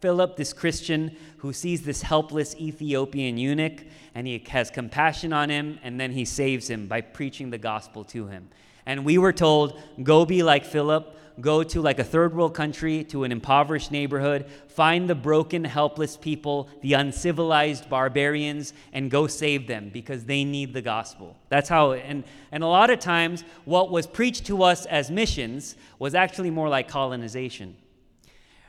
Philip, 0.00 0.36
this 0.36 0.52
Christian, 0.52 1.16
who 1.36 1.52
sees 1.52 1.82
this 1.82 2.02
helpless 2.02 2.56
Ethiopian 2.56 3.36
eunuch, 3.36 3.84
and 4.14 4.26
he 4.26 4.42
has 4.48 4.70
compassion 4.70 5.32
on 5.32 5.50
him, 5.50 5.78
and 5.82 6.00
then 6.00 6.10
he 6.10 6.24
saves 6.24 6.68
him 6.68 6.86
by 6.88 7.00
preaching 7.00 7.50
the 7.50 7.58
gospel 7.58 8.02
to 8.04 8.26
him. 8.26 8.48
And 8.86 9.04
we 9.04 9.18
were 9.18 9.32
told, 9.32 9.78
go 10.02 10.24
be 10.24 10.42
like 10.42 10.64
Philip, 10.64 11.14
go 11.40 11.62
to 11.62 11.80
like 11.80 11.98
a 11.98 12.04
third 12.04 12.34
world 12.34 12.54
country, 12.54 13.04
to 13.04 13.24
an 13.24 13.32
impoverished 13.32 13.90
neighborhood, 13.90 14.46
find 14.68 15.08
the 15.08 15.14
broken, 15.14 15.64
helpless 15.64 16.16
people, 16.16 16.68
the 16.82 16.94
uncivilized 16.94 17.88
barbarians, 17.88 18.72
and 18.92 19.10
go 19.10 19.26
save 19.26 19.66
them 19.66 19.90
because 19.92 20.24
they 20.24 20.44
need 20.44 20.72
the 20.72 20.82
gospel. 20.82 21.36
That's 21.48 21.68
how, 21.68 21.92
and, 21.92 22.24
and 22.52 22.62
a 22.62 22.66
lot 22.66 22.90
of 22.90 22.98
times, 22.98 23.44
what 23.64 23.90
was 23.90 24.06
preached 24.06 24.46
to 24.46 24.62
us 24.62 24.86
as 24.86 25.10
missions 25.10 25.76
was 25.98 26.14
actually 26.14 26.50
more 26.50 26.68
like 26.68 26.88
colonization. 26.88 27.76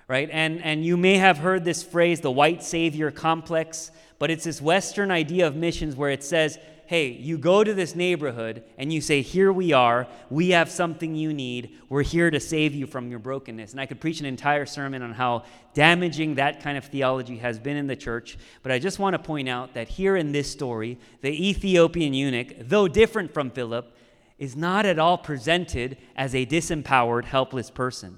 Right? 0.07 0.29
And, 0.31 0.61
and 0.61 0.85
you 0.85 0.97
may 0.97 1.17
have 1.17 1.37
heard 1.37 1.63
this 1.63 1.83
phrase, 1.83 2.19
the 2.19 2.31
white 2.31 2.63
savior 2.63 3.11
complex, 3.11 3.91
but 4.19 4.29
it's 4.29 4.43
this 4.43 4.61
Western 4.61 5.09
idea 5.09 5.47
of 5.47 5.55
missions 5.55 5.95
where 5.95 6.09
it 6.09 6.23
says, 6.23 6.59
hey, 6.91 7.07
you 7.07 7.37
go 7.37 7.63
to 7.63 7.73
this 7.73 7.95
neighborhood 7.95 8.61
and 8.77 8.91
you 8.91 8.99
say, 8.99 9.21
Here 9.21 9.53
we 9.53 9.71
are. 9.71 10.07
We 10.29 10.49
have 10.49 10.69
something 10.69 11.15
you 11.15 11.33
need. 11.33 11.77
We're 11.87 12.03
here 12.03 12.29
to 12.29 12.37
save 12.41 12.75
you 12.75 12.85
from 12.85 13.09
your 13.09 13.19
brokenness. 13.19 13.71
And 13.71 13.79
I 13.79 13.85
could 13.85 14.01
preach 14.01 14.19
an 14.19 14.25
entire 14.25 14.65
sermon 14.65 15.01
on 15.01 15.13
how 15.13 15.45
damaging 15.73 16.35
that 16.35 16.61
kind 16.61 16.77
of 16.77 16.83
theology 16.83 17.37
has 17.37 17.57
been 17.59 17.77
in 17.77 17.87
the 17.87 17.95
church. 17.95 18.37
But 18.61 18.73
I 18.73 18.79
just 18.79 18.99
want 18.99 19.13
to 19.13 19.19
point 19.19 19.47
out 19.47 19.73
that 19.75 19.87
here 19.87 20.17
in 20.17 20.33
this 20.33 20.51
story, 20.51 20.99
the 21.21 21.29
Ethiopian 21.29 22.13
eunuch, 22.13 22.55
though 22.59 22.89
different 22.89 23.33
from 23.33 23.51
Philip, 23.51 23.95
is 24.37 24.57
not 24.57 24.85
at 24.85 24.99
all 24.99 25.17
presented 25.17 25.97
as 26.17 26.35
a 26.35 26.45
disempowered, 26.45 27.23
helpless 27.23 27.71
person. 27.71 28.17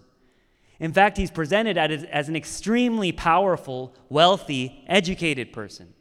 In 0.80 0.94
fact, 0.94 1.18
he's 1.18 1.30
presented 1.30 1.78
as 1.78 2.28
an 2.28 2.36
extremely 2.36 3.12
powerful, 3.12 3.94
wealthy, 4.10 4.84
educated 4.88 5.54
person. 5.54 5.94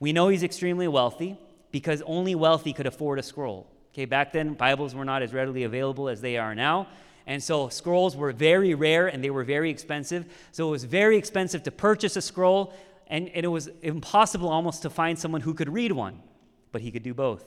We 0.00 0.14
know 0.14 0.28
he's 0.28 0.42
extremely 0.42 0.88
wealthy 0.88 1.38
because 1.74 2.02
only 2.02 2.36
wealthy 2.36 2.72
could 2.72 2.86
afford 2.86 3.18
a 3.18 3.22
scroll. 3.24 3.66
Okay, 3.92 4.04
back 4.04 4.32
then, 4.32 4.54
Bibles 4.54 4.94
were 4.94 5.04
not 5.04 5.22
as 5.22 5.34
readily 5.34 5.64
available 5.64 6.08
as 6.08 6.20
they 6.20 6.36
are 6.36 6.54
now. 6.54 6.86
And 7.26 7.42
so 7.42 7.68
scrolls 7.68 8.16
were 8.16 8.30
very 8.30 8.74
rare 8.74 9.08
and 9.08 9.24
they 9.24 9.30
were 9.30 9.42
very 9.42 9.70
expensive. 9.70 10.24
So 10.52 10.68
it 10.68 10.70
was 10.70 10.84
very 10.84 11.16
expensive 11.16 11.64
to 11.64 11.72
purchase 11.72 12.14
a 12.14 12.22
scroll, 12.22 12.72
and, 13.08 13.28
and 13.30 13.44
it 13.44 13.48
was 13.48 13.70
impossible 13.82 14.50
almost 14.50 14.82
to 14.82 14.90
find 14.90 15.18
someone 15.18 15.40
who 15.40 15.52
could 15.52 15.68
read 15.68 15.90
one. 15.90 16.22
But 16.70 16.82
he 16.82 16.92
could 16.92 17.02
do 17.02 17.12
both. 17.12 17.44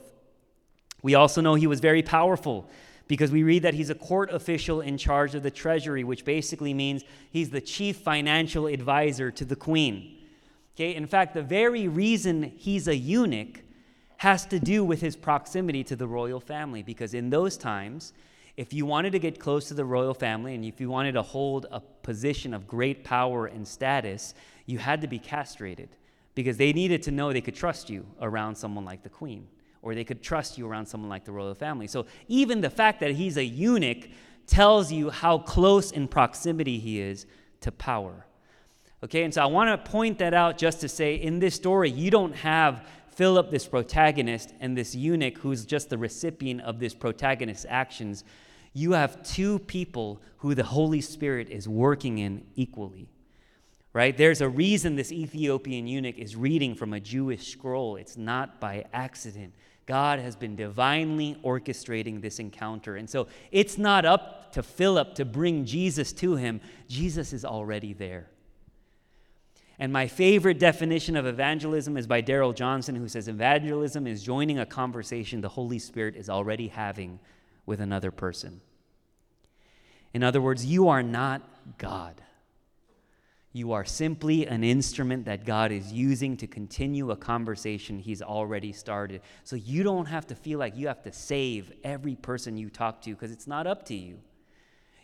We 1.00 1.14
also 1.14 1.40
know 1.40 1.54
he 1.54 1.66
was 1.66 1.80
very 1.80 2.02
powerful 2.02 2.68
because 3.06 3.30
we 3.30 3.44
read 3.44 3.62
that 3.62 3.72
he's 3.72 3.88
a 3.88 3.94
court 3.94 4.30
official 4.30 4.82
in 4.82 4.98
charge 4.98 5.34
of 5.36 5.42
the 5.42 5.50
treasury, 5.50 6.04
which 6.04 6.26
basically 6.26 6.74
means 6.74 7.02
he's 7.30 7.48
the 7.48 7.62
chief 7.62 7.96
financial 7.96 8.66
advisor 8.66 9.30
to 9.30 9.46
the 9.46 9.56
queen. 9.56 10.18
Okay, 10.76 10.94
in 10.94 11.06
fact, 11.06 11.32
the 11.32 11.40
very 11.40 11.88
reason 11.88 12.42
he's 12.58 12.88
a 12.88 12.94
eunuch 12.94 13.62
has 14.18 14.44
to 14.46 14.60
do 14.60 14.84
with 14.84 15.00
his 15.00 15.16
proximity 15.16 15.82
to 15.84 15.96
the 15.96 16.06
royal 16.06 16.40
family. 16.40 16.82
Because 16.82 17.14
in 17.14 17.30
those 17.30 17.56
times, 17.56 18.12
if 18.56 18.72
you 18.72 18.84
wanted 18.84 19.12
to 19.12 19.18
get 19.18 19.38
close 19.38 19.68
to 19.68 19.74
the 19.74 19.84
royal 19.84 20.14
family 20.14 20.54
and 20.54 20.64
if 20.64 20.80
you 20.80 20.90
wanted 20.90 21.12
to 21.12 21.22
hold 21.22 21.66
a 21.70 21.80
position 21.80 22.52
of 22.52 22.66
great 22.66 23.04
power 23.04 23.46
and 23.46 23.66
status, 23.66 24.34
you 24.66 24.78
had 24.78 25.00
to 25.00 25.06
be 25.06 25.18
castrated 25.18 25.88
because 26.34 26.56
they 26.56 26.72
needed 26.72 27.02
to 27.04 27.12
know 27.12 27.32
they 27.32 27.40
could 27.40 27.54
trust 27.54 27.88
you 27.88 28.04
around 28.20 28.56
someone 28.56 28.84
like 28.84 29.02
the 29.02 29.08
queen 29.08 29.46
or 29.82 29.94
they 29.94 30.04
could 30.04 30.20
trust 30.22 30.58
you 30.58 30.66
around 30.66 30.86
someone 30.86 31.08
like 31.08 31.24
the 31.24 31.30
royal 31.30 31.54
family. 31.54 31.86
So 31.86 32.06
even 32.26 32.60
the 32.60 32.70
fact 32.70 32.98
that 33.00 33.12
he's 33.12 33.36
a 33.36 33.44
eunuch 33.44 34.08
tells 34.48 34.90
you 34.90 35.10
how 35.10 35.38
close 35.38 35.92
in 35.92 36.08
proximity 36.08 36.80
he 36.80 37.00
is 37.00 37.26
to 37.60 37.70
power. 37.70 38.26
Okay, 39.04 39.22
and 39.22 39.32
so 39.32 39.42
I 39.42 39.46
want 39.46 39.70
to 39.70 39.90
point 39.90 40.18
that 40.18 40.34
out 40.34 40.58
just 40.58 40.80
to 40.80 40.88
say 40.88 41.14
in 41.14 41.38
this 41.38 41.54
story, 41.54 41.90
you 41.90 42.10
don't 42.10 42.34
have 42.34 42.84
Philip, 43.18 43.50
this 43.50 43.66
protagonist, 43.66 44.54
and 44.60 44.78
this 44.78 44.94
eunuch 44.94 45.38
who's 45.38 45.66
just 45.66 45.90
the 45.90 45.98
recipient 45.98 46.60
of 46.60 46.78
this 46.78 46.94
protagonist's 46.94 47.66
actions, 47.68 48.22
you 48.74 48.92
have 48.92 49.24
two 49.24 49.58
people 49.58 50.22
who 50.36 50.54
the 50.54 50.62
Holy 50.62 51.00
Spirit 51.00 51.50
is 51.50 51.68
working 51.68 52.18
in 52.18 52.46
equally. 52.54 53.08
Right? 53.92 54.16
There's 54.16 54.40
a 54.40 54.48
reason 54.48 54.94
this 54.94 55.10
Ethiopian 55.10 55.88
eunuch 55.88 56.16
is 56.16 56.36
reading 56.36 56.76
from 56.76 56.92
a 56.92 57.00
Jewish 57.00 57.48
scroll. 57.48 57.96
It's 57.96 58.16
not 58.16 58.60
by 58.60 58.84
accident. 58.92 59.52
God 59.86 60.20
has 60.20 60.36
been 60.36 60.54
divinely 60.54 61.36
orchestrating 61.44 62.22
this 62.22 62.38
encounter. 62.38 62.94
And 62.94 63.10
so 63.10 63.26
it's 63.50 63.78
not 63.78 64.04
up 64.04 64.52
to 64.52 64.62
Philip 64.62 65.16
to 65.16 65.24
bring 65.24 65.64
Jesus 65.64 66.12
to 66.12 66.36
him, 66.36 66.60
Jesus 66.86 67.32
is 67.32 67.44
already 67.44 67.94
there. 67.94 68.28
And 69.78 69.92
my 69.92 70.08
favorite 70.08 70.58
definition 70.58 71.16
of 71.16 71.24
evangelism 71.24 71.96
is 71.96 72.06
by 72.06 72.20
Darrell 72.20 72.52
Johnson, 72.52 72.96
who 72.96 73.08
says 73.08 73.28
evangelism 73.28 74.06
is 74.06 74.24
joining 74.24 74.58
a 74.58 74.66
conversation 74.66 75.40
the 75.40 75.48
Holy 75.48 75.78
Spirit 75.78 76.16
is 76.16 76.28
already 76.28 76.68
having 76.68 77.20
with 77.64 77.80
another 77.80 78.10
person. 78.10 78.60
In 80.12 80.24
other 80.24 80.40
words, 80.40 80.66
you 80.66 80.88
are 80.88 81.02
not 81.02 81.42
God. 81.78 82.20
You 83.52 83.72
are 83.72 83.84
simply 83.84 84.46
an 84.46 84.64
instrument 84.64 85.26
that 85.26 85.44
God 85.44 85.70
is 85.70 85.92
using 85.92 86.36
to 86.38 86.46
continue 86.46 87.10
a 87.10 87.16
conversation 87.16 87.98
He's 87.98 88.22
already 88.22 88.72
started. 88.72 89.22
So 89.44 89.54
you 89.54 89.82
don't 89.82 90.06
have 90.06 90.26
to 90.28 90.34
feel 90.34 90.58
like 90.58 90.76
you 90.76 90.88
have 90.88 91.02
to 91.04 91.12
save 91.12 91.72
every 91.84 92.16
person 92.16 92.56
you 92.56 92.68
talk 92.68 93.00
to 93.02 93.10
because 93.10 93.30
it's 93.30 93.46
not 93.46 93.66
up 93.66 93.84
to 93.86 93.94
you. 93.94 94.18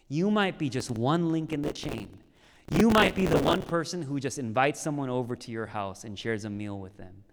You 0.09 0.31
might 0.31 0.59
be 0.59 0.69
just 0.69 0.91
one 0.91 1.31
link 1.31 1.53
in 1.53 1.63
the 1.63 1.73
chain 1.73 2.19
you 2.71 2.91
might 2.91 3.15
be 3.15 3.27
the 3.27 3.39
one 3.41 3.63
person 3.63 4.03
who 4.03 4.19
just 4.19 4.39
invites 4.39 4.81
someone 4.81 5.11
over 5.11 5.37
to 5.37 5.51
your 5.51 5.67
house 5.67 6.05
and 6.05 6.19
shares 6.19 6.45
a 6.45 6.51
meal 6.51 6.79
with 6.79 6.97
them. 6.97 7.25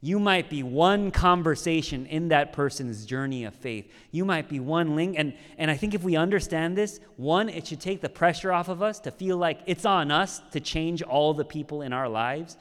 You 0.00 0.20
might 0.20 0.48
be 0.48 0.62
one 0.62 1.10
conversation 1.10 2.06
in 2.06 2.28
that 2.28 2.52
person's 2.52 3.06
journey 3.06 3.44
of 3.44 3.54
faith. 3.54 3.90
You 4.12 4.24
might 4.24 4.48
be 4.48 4.60
one 4.60 4.94
link. 4.94 5.16
And, 5.18 5.34
and 5.58 5.70
I 5.70 5.76
think 5.76 5.94
if 5.94 6.02
we 6.02 6.16
understand 6.16 6.76
this, 6.76 7.00
one, 7.16 7.48
it 7.48 7.66
should 7.66 7.80
take 7.80 8.02
the 8.02 8.08
pressure 8.08 8.52
off 8.52 8.68
of 8.68 8.82
us 8.82 9.00
to 9.00 9.10
feel 9.10 9.36
like 9.36 9.60
it's 9.66 9.84
on 9.84 10.10
us 10.10 10.40
to 10.52 10.60
change 10.60 11.02
all 11.02 11.34
the 11.34 11.44
people 11.44 11.82
in 11.82 11.92
our 11.92 12.08
lives. 12.08 12.56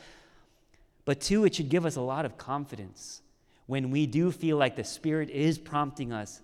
But 1.04 1.20
two, 1.20 1.46
it 1.46 1.54
should 1.54 1.70
give 1.70 1.86
us 1.86 1.98
a 1.98 2.02
lot 2.02 2.26
of 2.26 2.38
confidence 2.38 3.22
when 3.68 3.92
we 3.92 4.08
do 4.08 4.32
feel 4.32 4.58
like 4.58 4.76
the 4.76 4.84
Spirit 4.84 5.30
is 5.30 5.58
prompting 5.60 6.12
us 6.12 6.42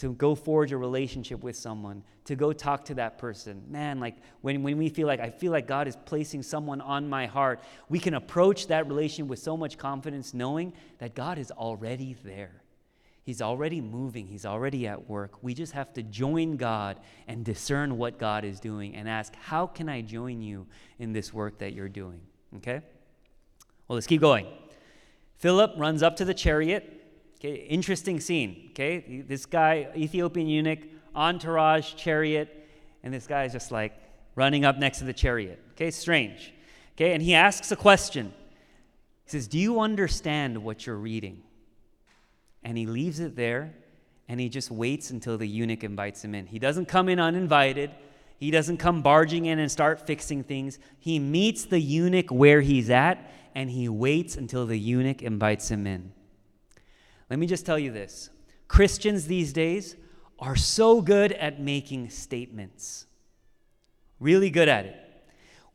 to 0.00 0.14
go 0.14 0.34
forge 0.34 0.72
a 0.72 0.78
relationship 0.78 1.42
with 1.44 1.54
someone, 1.54 2.02
to 2.24 2.34
go 2.34 2.54
talk 2.54 2.86
to 2.86 2.94
that 2.94 3.18
person. 3.18 3.62
Man, 3.68 4.00
like 4.00 4.16
when, 4.40 4.62
when 4.62 4.78
we 4.78 4.88
feel 4.88 5.06
like, 5.06 5.20
I 5.20 5.28
feel 5.28 5.52
like 5.52 5.66
God 5.66 5.86
is 5.86 5.94
placing 6.06 6.42
someone 6.42 6.80
on 6.80 7.06
my 7.06 7.26
heart, 7.26 7.60
we 7.90 7.98
can 7.98 8.14
approach 8.14 8.68
that 8.68 8.88
relation 8.88 9.28
with 9.28 9.40
so 9.40 9.58
much 9.58 9.76
confidence, 9.76 10.32
knowing 10.32 10.72
that 11.00 11.14
God 11.14 11.36
is 11.36 11.50
already 11.50 12.16
there. 12.24 12.62
He's 13.24 13.42
already 13.42 13.82
moving, 13.82 14.26
He's 14.26 14.46
already 14.46 14.86
at 14.86 15.06
work. 15.06 15.42
We 15.42 15.52
just 15.52 15.74
have 15.74 15.92
to 15.92 16.02
join 16.02 16.56
God 16.56 16.98
and 17.28 17.44
discern 17.44 17.98
what 17.98 18.18
God 18.18 18.46
is 18.46 18.58
doing 18.58 18.96
and 18.96 19.06
ask, 19.06 19.36
How 19.36 19.66
can 19.66 19.90
I 19.90 20.00
join 20.00 20.40
you 20.40 20.66
in 20.98 21.12
this 21.12 21.30
work 21.34 21.58
that 21.58 21.74
you're 21.74 21.90
doing? 21.90 22.22
Okay? 22.56 22.80
Well, 23.86 23.96
let's 23.96 24.06
keep 24.06 24.22
going. 24.22 24.46
Philip 25.36 25.72
runs 25.76 26.02
up 26.02 26.16
to 26.16 26.24
the 26.24 26.32
chariot 26.32 26.99
Okay, 27.40 27.54
interesting 27.54 28.20
scene. 28.20 28.68
Okay, 28.70 29.24
this 29.26 29.46
guy, 29.46 29.88
Ethiopian 29.96 30.46
eunuch, 30.46 30.80
entourage, 31.14 31.94
chariot, 31.94 32.68
and 33.02 33.14
this 33.14 33.26
guy 33.26 33.44
is 33.44 33.52
just 33.52 33.72
like 33.72 33.94
running 34.34 34.66
up 34.66 34.76
next 34.76 34.98
to 34.98 35.04
the 35.04 35.14
chariot. 35.14 35.58
Okay, 35.72 35.90
strange. 35.90 36.52
Okay, 36.96 37.14
and 37.14 37.22
he 37.22 37.34
asks 37.34 37.72
a 37.72 37.76
question. 37.76 38.34
He 39.24 39.30
says, 39.30 39.48
Do 39.48 39.58
you 39.58 39.80
understand 39.80 40.62
what 40.62 40.86
you're 40.86 40.96
reading? 40.96 41.42
And 42.62 42.76
he 42.76 42.84
leaves 42.84 43.20
it 43.20 43.36
there 43.36 43.74
and 44.28 44.38
he 44.38 44.50
just 44.50 44.70
waits 44.70 45.10
until 45.10 45.38
the 45.38 45.48
eunuch 45.48 45.82
invites 45.82 46.22
him 46.22 46.34
in. 46.34 46.46
He 46.46 46.58
doesn't 46.58 46.86
come 46.86 47.08
in 47.08 47.18
uninvited. 47.18 47.90
He 48.36 48.50
doesn't 48.50 48.76
come 48.76 49.00
barging 49.00 49.46
in 49.46 49.58
and 49.58 49.70
start 49.72 50.06
fixing 50.06 50.44
things. 50.44 50.78
He 50.98 51.18
meets 51.18 51.64
the 51.64 51.80
eunuch 51.80 52.30
where 52.30 52.60
he's 52.60 52.90
at 52.90 53.32
and 53.54 53.70
he 53.70 53.88
waits 53.88 54.36
until 54.36 54.66
the 54.66 54.78
eunuch 54.78 55.22
invites 55.22 55.70
him 55.70 55.86
in. 55.86 56.12
Let 57.30 57.38
me 57.38 57.46
just 57.46 57.64
tell 57.64 57.78
you 57.78 57.92
this 57.92 58.30
Christians 58.68 59.26
these 59.26 59.52
days 59.52 59.96
are 60.38 60.56
so 60.56 61.00
good 61.00 61.32
at 61.32 61.60
making 61.60 62.10
statements, 62.10 63.06
really 64.18 64.50
good 64.50 64.68
at 64.68 64.86
it. 64.86 64.96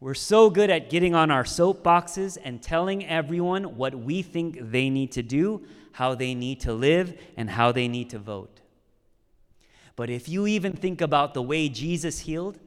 We're 0.02 0.14
so 0.14 0.50
good 0.50 0.70
at 0.70 0.90
getting 0.90 1.16
on 1.16 1.32
our 1.32 1.46
soapboxes 1.46 2.38
and 2.44 2.62
telling 2.62 3.06
everyone 3.06 3.78
what 3.78 3.96
we 3.96 4.22
think 4.22 4.58
they 4.72 4.90
need 4.90 5.14
to 5.14 5.24
do, 5.24 5.66
how 5.94 6.14
they 6.14 6.36
need 6.36 6.60
to 6.62 6.74
live, 6.74 7.18
and 7.38 7.50
how 7.50 7.72
they 7.72 7.88
need 7.88 8.10
to 8.10 8.20
vote. 8.20 8.60
But 9.96 10.10
if 10.10 10.28
you 10.28 10.46
even 10.46 10.74
think 10.74 11.00
about 11.00 11.34
the 11.34 11.42
way 11.42 11.70
Jesus 11.70 12.20
healed, 12.20 12.60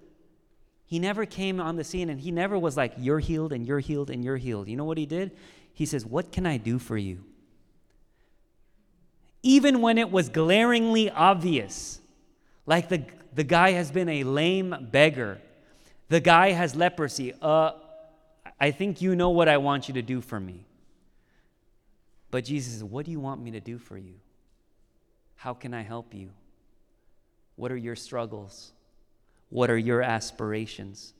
he 0.86 0.98
never 0.98 1.26
came 1.26 1.60
on 1.60 1.76
the 1.76 1.84
scene 1.84 2.08
and 2.08 2.18
he 2.18 2.30
never 2.30 2.58
was 2.58 2.76
like, 2.76 2.94
You're 2.96 3.18
healed 3.18 3.52
and 3.52 3.66
you're 3.66 3.80
healed 3.80 4.08
and 4.08 4.24
you're 4.24 4.38
healed. 4.38 4.68
You 4.68 4.76
know 4.76 4.86
what 4.86 4.96
he 4.96 5.04
did? 5.04 5.32
He 5.74 5.84
says, 5.84 6.06
What 6.06 6.32
can 6.32 6.46
I 6.46 6.56
do 6.56 6.78
for 6.78 6.96
you? 6.96 7.24
Even 9.42 9.80
when 9.80 9.98
it 9.98 10.10
was 10.10 10.28
glaringly 10.28 11.10
obvious, 11.10 12.00
like 12.66 12.88
the, 12.88 13.04
the 13.34 13.44
guy 13.44 13.72
has 13.72 13.90
been 13.90 14.08
a 14.08 14.24
lame 14.24 14.88
beggar, 14.90 15.40
the 16.08 16.20
guy 16.20 16.50
has 16.50 16.74
leprosy. 16.74 17.34
Uh, 17.40 17.72
I 18.60 18.70
think 18.72 19.00
you 19.00 19.14
know 19.14 19.30
what 19.30 19.48
I 19.48 19.58
want 19.58 19.88
you 19.88 19.94
to 19.94 20.02
do 20.02 20.20
for 20.20 20.40
me. 20.40 20.64
But 22.30 22.44
Jesus 22.44 22.82
What 22.82 23.06
do 23.06 23.10
you 23.10 23.20
want 23.20 23.40
me 23.40 23.52
to 23.52 23.60
do 23.60 23.78
for 23.78 23.96
you? 23.96 24.14
How 25.36 25.54
can 25.54 25.72
I 25.72 25.82
help 25.82 26.12
you? 26.14 26.30
What 27.56 27.70
are 27.70 27.76
your 27.76 27.96
struggles? 27.96 28.72
What 29.50 29.70
are 29.70 29.78
your 29.78 30.02
aspirations? 30.02 31.14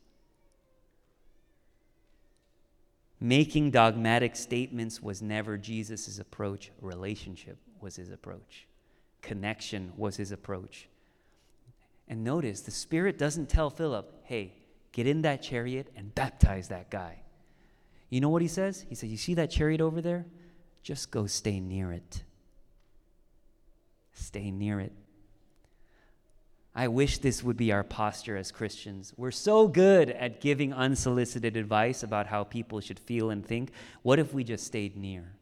Making 3.20 3.70
dogmatic 3.70 4.36
statements 4.36 5.02
was 5.02 5.22
never 5.22 5.56
Jesus' 5.56 6.18
approach, 6.18 6.70
relationship 6.80 7.58
was 7.82 7.96
his 7.96 8.10
approach. 8.10 8.66
Connection 9.22 9.92
was 9.96 10.16
his 10.16 10.32
approach. 10.32 10.88
And 12.08 12.24
notice, 12.24 12.62
the 12.62 12.70
Spirit 12.70 13.18
doesn't 13.18 13.48
tell 13.48 13.70
Philip, 13.70 14.22
hey, 14.24 14.54
get 14.92 15.06
in 15.06 15.22
that 15.22 15.42
chariot 15.42 15.88
and 15.96 16.14
baptize 16.14 16.68
that 16.68 16.90
guy. 16.90 17.20
You 18.10 18.20
know 18.20 18.30
what 18.30 18.42
he 18.42 18.48
says? 18.48 18.86
He 18.88 18.94
says, 18.94 19.10
You 19.10 19.16
see 19.16 19.34
that 19.34 19.50
chariot 19.50 19.80
over 19.80 20.00
there? 20.00 20.26
Just 20.82 21.10
go 21.10 21.26
stay 21.26 21.60
near 21.60 21.92
it. 21.92 22.22
Stay 24.14 24.50
near 24.50 24.80
it. 24.80 24.92
I 26.74 26.88
wish 26.88 27.18
this 27.18 27.42
would 27.42 27.56
be 27.56 27.72
our 27.72 27.82
posture 27.82 28.36
as 28.36 28.52
Christians. 28.52 29.12
We're 29.16 29.32
so 29.32 29.66
good 29.66 30.10
at 30.10 30.40
giving 30.40 30.72
unsolicited 30.72 31.56
advice 31.56 32.02
about 32.02 32.28
how 32.28 32.44
people 32.44 32.80
should 32.80 33.00
feel 33.00 33.30
and 33.30 33.44
think. 33.44 33.72
What 34.02 34.18
if 34.18 34.32
we 34.32 34.44
just 34.44 34.64
stayed 34.64 34.96
near? 34.96 35.37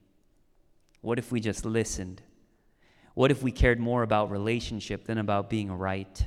What 1.00 1.18
if 1.18 1.30
we 1.30 1.40
just 1.40 1.64
listened? 1.64 2.22
What 3.14 3.30
if 3.30 3.42
we 3.42 3.52
cared 3.52 3.80
more 3.80 4.02
about 4.02 4.30
relationship 4.30 5.06
than 5.06 5.18
about 5.18 5.48
being 5.48 5.72
right? 5.72 6.26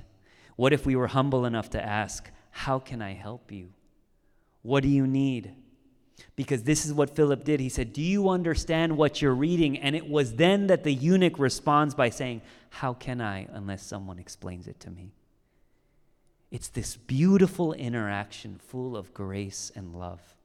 What 0.56 0.74
if 0.74 0.86
we 0.86 0.96
were 0.96 1.08
humble 1.08 1.46
enough 1.46 1.70
to 1.72 1.84
ask, 1.84 2.30
How 2.52 2.80
can 2.80 3.02
I 3.02 3.14
help 3.14 3.52
you? 3.52 3.70
What 4.62 4.84
do 4.84 4.90
you 4.90 5.08
need? 5.08 5.54
Because 6.36 6.64
this 6.64 6.86
is 6.86 6.94
what 6.94 7.16
Philip 7.16 7.44
did. 7.44 7.60
He 7.60 7.70
said, 7.70 7.94
Do 7.94 8.02
you 8.02 8.30
understand 8.30 8.98
what 8.98 9.22
you're 9.22 9.36
reading? 9.36 9.78
And 9.78 9.96
it 9.96 10.08
was 10.08 10.34
then 10.34 10.68
that 10.68 10.84
the 10.84 10.94
eunuch 10.94 11.40
responds 11.40 11.96
by 11.96 12.10
saying, 12.10 12.42
How 12.70 12.94
can 12.94 13.22
I 13.22 13.48
unless 13.52 13.86
someone 13.86 14.20
explains 14.20 14.68
it 14.68 14.80
to 14.82 14.90
me? 14.90 15.14
It's 16.52 16.70
this 16.70 16.98
beautiful 16.98 17.74
interaction 17.74 18.58
full 18.58 18.98
of 18.98 19.14
grace 19.14 19.72
and 19.76 19.96
love. 19.96 20.36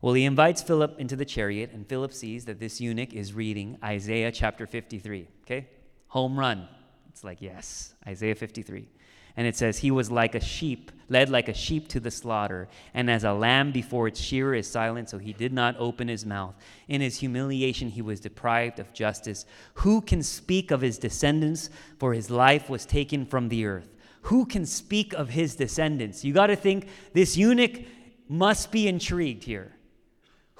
Well, 0.00 0.14
he 0.14 0.24
invites 0.24 0.62
Philip 0.62 0.98
into 1.00 1.16
the 1.16 1.24
chariot, 1.24 1.72
and 1.72 1.86
Philip 1.86 2.12
sees 2.12 2.44
that 2.44 2.60
this 2.60 2.80
eunuch 2.80 3.12
is 3.12 3.34
reading 3.34 3.78
Isaiah 3.82 4.30
chapter 4.30 4.66
53. 4.66 5.26
Okay? 5.42 5.68
Home 6.08 6.38
run. 6.38 6.68
It's 7.08 7.24
like, 7.24 7.42
yes, 7.42 7.94
Isaiah 8.06 8.36
53. 8.36 8.88
And 9.36 9.46
it 9.46 9.56
says, 9.56 9.78
He 9.78 9.90
was 9.90 10.10
like 10.10 10.36
a 10.36 10.40
sheep, 10.40 10.92
led 11.08 11.30
like 11.30 11.48
a 11.48 11.54
sheep 11.54 11.88
to 11.88 12.00
the 12.00 12.12
slaughter, 12.12 12.68
and 12.94 13.10
as 13.10 13.24
a 13.24 13.32
lamb 13.32 13.72
before 13.72 14.06
its 14.06 14.20
shearer 14.20 14.54
is 14.54 14.70
silent, 14.70 15.10
so 15.10 15.18
he 15.18 15.32
did 15.32 15.52
not 15.52 15.74
open 15.78 16.06
his 16.06 16.24
mouth. 16.24 16.54
In 16.86 17.00
his 17.00 17.18
humiliation, 17.18 17.88
he 17.88 18.02
was 18.02 18.20
deprived 18.20 18.78
of 18.78 18.92
justice. 18.92 19.46
Who 19.74 20.00
can 20.00 20.22
speak 20.22 20.70
of 20.70 20.80
his 20.80 20.98
descendants? 20.98 21.70
For 21.98 22.14
his 22.14 22.30
life 22.30 22.70
was 22.70 22.86
taken 22.86 23.26
from 23.26 23.48
the 23.48 23.66
earth. 23.66 23.96
Who 24.22 24.44
can 24.44 24.64
speak 24.64 25.12
of 25.12 25.30
his 25.30 25.56
descendants? 25.56 26.24
You 26.24 26.32
got 26.34 26.48
to 26.48 26.56
think 26.56 26.88
this 27.14 27.36
eunuch 27.36 27.80
must 28.28 28.70
be 28.70 28.86
intrigued 28.86 29.42
here. 29.44 29.72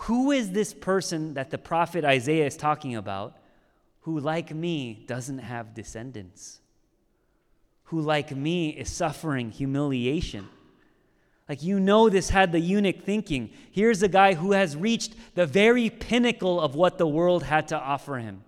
Who 0.03 0.31
is 0.31 0.53
this 0.53 0.73
person 0.73 1.35
that 1.35 1.51
the 1.51 1.59
prophet 1.59 2.05
Isaiah 2.05 2.47
is 2.47 2.57
talking 2.57 2.95
about 2.95 3.37
who, 4.03 4.21
like 4.21 4.55
me, 4.55 5.05
doesn't 5.07 5.39
have 5.39 5.75
descendants? 5.75 6.61
Who, 7.85 8.01
like 8.01 8.35
me, 8.35 8.71
is 8.71 8.91
suffering 8.91 9.51
humiliation? 9.51 10.49
Like, 11.49 11.63
you 11.63 11.81
know, 11.81 12.09
this 12.09 12.31
had 12.31 12.53
the 12.53 12.61
eunuch 12.61 13.03
thinking 13.03 13.51
here's 13.73 14.03
a 14.03 14.09
guy 14.09 14.35
who 14.35 14.53
has 14.53 14.77
reached 14.77 15.15
the 15.35 15.47
very 15.47 15.91
pinnacle 15.91 16.61
of 16.61 16.75
what 16.75 16.99
the 16.99 17.07
world 17.07 17.43
had 17.43 17.69
to 17.69 17.79
offer 17.79 18.19
him. 18.19 18.45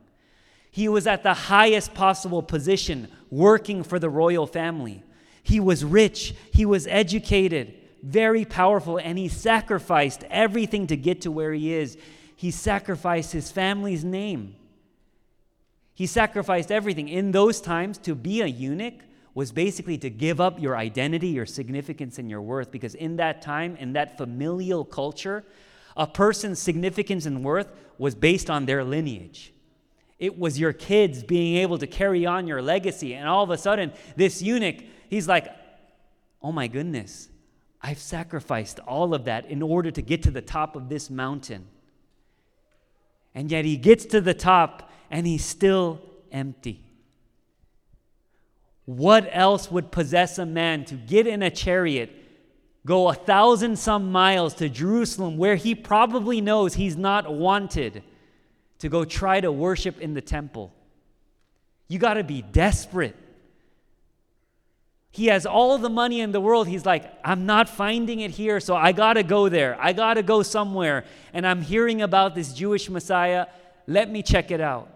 He 0.71 0.89
was 0.89 1.07
at 1.07 1.25
the 1.25 1.35
highest 1.35 1.95
possible 1.95 2.43
position, 2.43 3.09
working 3.29 3.83
for 3.83 3.99
the 3.99 4.11
royal 4.11 4.47
family. 4.47 5.03
He 5.43 5.59
was 5.59 5.85
rich, 5.85 6.35
he 6.53 6.65
was 6.65 6.87
educated, 6.87 7.75
very 8.03 8.45
powerful, 8.45 8.99
and 8.99 9.19
he 9.19 9.29
sacrificed 9.29 10.25
everything 10.31 10.87
to 10.89 10.97
get 10.97 11.23
to 11.23 11.31
where 11.31 11.53
he 11.53 11.73
is. 11.73 11.97
He 12.37 12.51
sacrificed 12.51 13.33
his 13.33 13.51
family's 13.51 14.05
name. 14.05 14.57
He 15.95 16.07
sacrificed 16.07 16.71
everything. 16.71 17.09
In 17.09 17.33
those 17.33 17.61
times, 17.61 17.99
to 17.99 18.15
be 18.15 18.41
a 18.41 18.47
eunuch 18.47 18.95
was 19.35 19.53
basically 19.53 19.99
to 19.99 20.11
give 20.11 20.41
up 20.41 20.61
your 20.61 20.77
identity, 20.77 21.29
your 21.29 21.47
significance, 21.47 22.19
and 22.19 22.31
your 22.31 22.43
worth, 22.43 22.71
because 22.71 22.95
in 22.95 23.17
that 23.17 23.43
time, 23.43 23.77
in 23.77 23.93
that 23.93 24.17
familial 24.17 24.85
culture, 24.85 25.45
a 25.97 26.07
person's 26.07 26.59
significance 26.59 27.27
and 27.27 27.45
worth 27.45 27.69
was 27.99 28.15
based 28.15 28.49
on 28.51 28.67
their 28.67 28.83
lineage. 28.83 29.53
It 30.19 30.39
was 30.39 30.59
your 30.59 30.75
kids 30.75 31.23
being 31.23 31.57
able 31.57 31.79
to 31.79 31.87
carry 31.87 32.27
on 32.27 32.47
your 32.47 32.61
legacy. 32.61 33.15
And 33.15 33.27
all 33.27 33.43
of 33.43 33.51
a 33.51 33.57
sudden, 33.57 33.93
this 34.17 34.43
eunuch, 34.43 34.77
he's 35.09 35.27
like, 35.27 35.49
oh 36.43 36.53
my 36.53 36.67
goodness, 36.67 37.30
I've 37.83 37.99
sacrificed 37.99 38.79
all 38.81 39.15
of 39.15 39.25
that 39.25 39.47
in 39.47 39.63
order 39.63 39.91
to 39.91 40.03
get 40.03 40.23
to 40.25 40.31
the 40.31 40.43
top 40.43 40.77
of 40.77 40.89
this 40.89 41.09
mountain. 41.09 41.67
And 43.35 43.51
yet 43.51 43.65
he 43.65 43.77
gets 43.77 44.05
to 44.07 44.21
the 44.21 44.35
top 44.35 44.91
and 45.11 45.27
he's 45.27 45.45
still 45.45 46.01
empty. 46.31 46.85
What 48.85 49.29
else 49.33 49.71
would 49.71 49.91
possess 49.91 50.39
a 50.39 50.47
man 50.47 50.85
to 50.87 50.95
get 50.95 51.27
in 51.27 51.43
a 51.43 51.51
chariot 51.51 52.21
go 52.87 53.09
a 53.09 53.15
thousand 53.15 53.79
some 53.79 54.11
miles 54.11 54.55
to 54.55 54.69
Jerusalem, 54.69 55.37
where 55.37 55.57
he 55.57 55.75
probably 55.75 56.41
knows 56.41 56.75
he's 56.75 56.97
not 56.97 57.33
wanted, 57.33 58.03
to 58.79 58.89
go 58.89 59.05
try 59.05 59.41
to 59.41 59.53
worship 59.53 60.01
in 60.01 60.15
the 60.15 60.23
temple. 60.23 60.73
You 61.89 61.99
got 61.99 62.15
to 62.15 62.25
be 62.25 62.41
desperate. 62.41 63.17
He 65.13 65.27
has 65.27 65.45
all 65.45 65.77
the 65.79 65.91
money 65.91 66.21
in 66.21 66.31
the 66.31 66.41
world. 66.41 66.69
He's 66.69 66.87
like, 66.87 67.13
I'm 67.25 67.45
not 67.45 67.69
finding 67.69 68.21
it 68.21 68.31
here, 68.31 68.61
so 68.61 68.77
I 68.77 68.93
got 68.93 69.15
to 69.15 69.25
go 69.25 69.49
there. 69.49 69.77
I 69.81 69.93
got 69.93 70.15
to 70.15 70.23
go 70.23 70.43
somewhere. 70.43 71.05
And 71.33 71.47
I'm 71.47 71.63
hearing 71.63 72.01
about 72.01 72.35
this 72.35 72.53
Jewish 72.53 72.89
Messiah. 72.89 73.47
Let 73.89 74.09
me 74.09 74.23
check 74.23 74.53
it 74.53 74.61
out. 74.61 74.89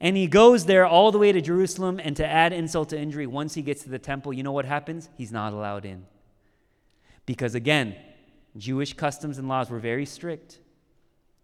And 0.00 0.16
he 0.16 0.26
goes 0.26 0.66
there 0.66 0.86
all 0.86 1.12
the 1.12 1.18
way 1.18 1.30
to 1.30 1.40
Jerusalem. 1.40 2.00
And 2.02 2.16
to 2.16 2.26
add 2.26 2.52
insult 2.52 2.88
to 2.88 2.98
injury, 2.98 3.28
once 3.28 3.54
he 3.54 3.62
gets 3.62 3.84
to 3.84 3.90
the 3.90 3.98
temple, 3.98 4.32
you 4.32 4.42
know 4.42 4.52
what 4.52 4.64
happens? 4.64 5.08
He's 5.16 5.30
not 5.30 5.52
allowed 5.52 5.84
in. 5.84 6.06
Because 7.26 7.54
again, 7.54 7.94
Jewish 8.56 8.92
customs 8.94 9.38
and 9.38 9.48
laws 9.48 9.70
were 9.70 9.78
very 9.78 10.06
strict. 10.06 10.58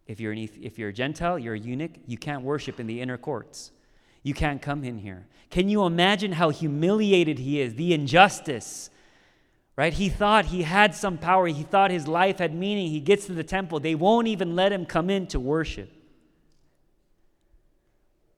If 0.09 0.19
you're, 0.19 0.33
an, 0.33 0.49
if 0.61 0.79
you're 0.79 0.89
a 0.89 0.93
Gentile, 0.93 1.39
you're 1.39 1.55
a 1.55 1.59
eunuch, 1.59 1.93
you 2.07 2.19
can't 2.19 2.43
worship 2.43 2.81
in 2.81 2.89
the 2.89 3.01
inner 3.01 3.17
courts. 3.17 3.71
You 4.25 4.35
can't 4.35 4.61
come 4.61 4.83
in 4.83 4.99
here. 4.99 5.29
Can 5.51 5.69
you 5.69 5.85
imagine 5.85 6.33
how 6.33 6.49
humiliated 6.49 7.39
he 7.39 7.61
is? 7.61 7.75
The 7.75 7.95
injustice, 7.95 8.91
right? 9.77 9.93
He 9.93 10.09
thought 10.09 10.47
he 10.47 10.63
had 10.63 10.97
some 10.97 11.19
power. 11.19 11.47
He 11.47 11.63
thought 11.63 11.93
his 11.93 12.09
life 12.09 12.39
had 12.39 12.53
meaning. 12.53 12.91
He 12.91 12.99
gets 12.99 13.27
to 13.27 13.35
the 13.35 13.45
temple. 13.45 13.79
They 13.79 13.95
won't 13.95 14.27
even 14.27 14.57
let 14.57 14.73
him 14.73 14.87
come 14.87 15.11
in 15.11 15.29
to 15.29 15.39
worship. 15.39 15.93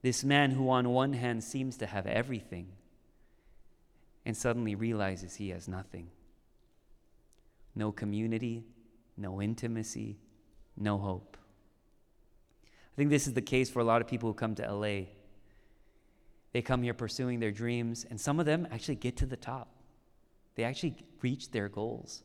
This 0.03 0.25
man, 0.25 0.51
who 0.51 0.69
on 0.69 0.91
one 0.91 1.15
hand 1.15 1.43
seems 1.43 1.79
to 1.79 1.87
have 1.87 2.07
everything, 2.07 2.69
and 4.27 4.37
suddenly 4.37 4.75
realizes 4.75 5.37
he 5.37 5.49
has 5.51 5.67
nothing 5.69 6.11
no 7.77 7.93
community, 7.93 8.65
no 9.19 9.41
intimacy, 9.41 10.17
no 10.79 10.97
hope. 10.97 11.37
I 12.65 12.97
think 12.97 13.11
this 13.11 13.27
is 13.27 13.35
the 13.35 13.43
case 13.43 13.69
for 13.69 13.81
a 13.81 13.85
lot 13.85 14.01
of 14.01 14.09
people 14.09 14.31
who 14.31 14.35
come 14.35 14.55
to 14.55 14.73
LA. 14.73 15.03
They 16.57 16.63
come 16.63 16.83
here 16.83 16.95
pursuing 16.95 17.39
their 17.39 17.51
dreams, 17.51 18.07
and 18.09 18.19
some 18.19 18.41
of 18.41 18.47
them 18.47 18.67
actually 18.71 18.95
get 18.95 19.19
to 19.19 19.27
the 19.27 19.37
top. 19.37 19.69
They 20.55 20.65
actually 20.65 20.97
reach 21.21 21.51
their 21.51 21.69
goals. 21.69 22.23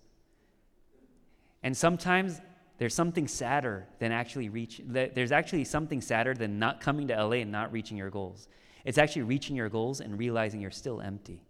And 1.64 1.76
sometimes 1.76 2.40
there's 2.78 2.94
something 2.96 3.28
sadder 3.28 3.90
than 4.00 4.14
actually 4.14 4.48
reach 4.48 4.80
there's 4.86 5.34
actually 5.34 5.66
something 5.66 6.00
sadder 6.00 6.34
than 6.34 6.60
not 6.60 6.80
coming 6.80 7.10
to 7.10 7.14
LA 7.14 7.42
and 7.42 7.52
not 7.52 7.74
reaching 7.74 7.98
your 7.98 8.10
goals. 8.10 8.48
It's 8.86 8.98
actually 8.98 9.24
reaching 9.24 9.58
your 9.58 9.68
goals 9.68 10.00
and 10.00 10.18
realizing 10.18 10.62
you're 10.62 10.72
still 10.72 11.02
empty. 11.02 11.44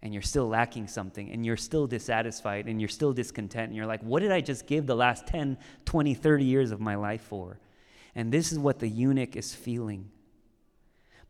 And 0.00 0.14
you're 0.14 0.22
still 0.22 0.48
lacking 0.48 0.88
something 0.88 1.30
and 1.32 1.44
you're 1.44 1.58
still 1.58 1.86
dissatisfied 1.86 2.66
and 2.66 2.80
you're 2.80 2.88
still 2.88 3.12
discontent 3.12 3.66
and 3.66 3.76
you're 3.76 3.84
like, 3.84 4.02
"What 4.02 4.20
did 4.20 4.32
I 4.32 4.40
just 4.40 4.66
give 4.66 4.86
the 4.86 4.96
last 4.96 5.26
10, 5.26 5.58
20, 5.84 6.14
30 6.14 6.46
years 6.46 6.70
of 6.70 6.80
my 6.80 6.94
life 6.94 7.20
for?" 7.20 7.60
And 8.14 8.32
this 8.32 8.52
is 8.52 8.58
what 8.58 8.78
the 8.78 8.88
eunuch 8.88 9.36
is 9.36 9.54
feeling. 9.54 10.12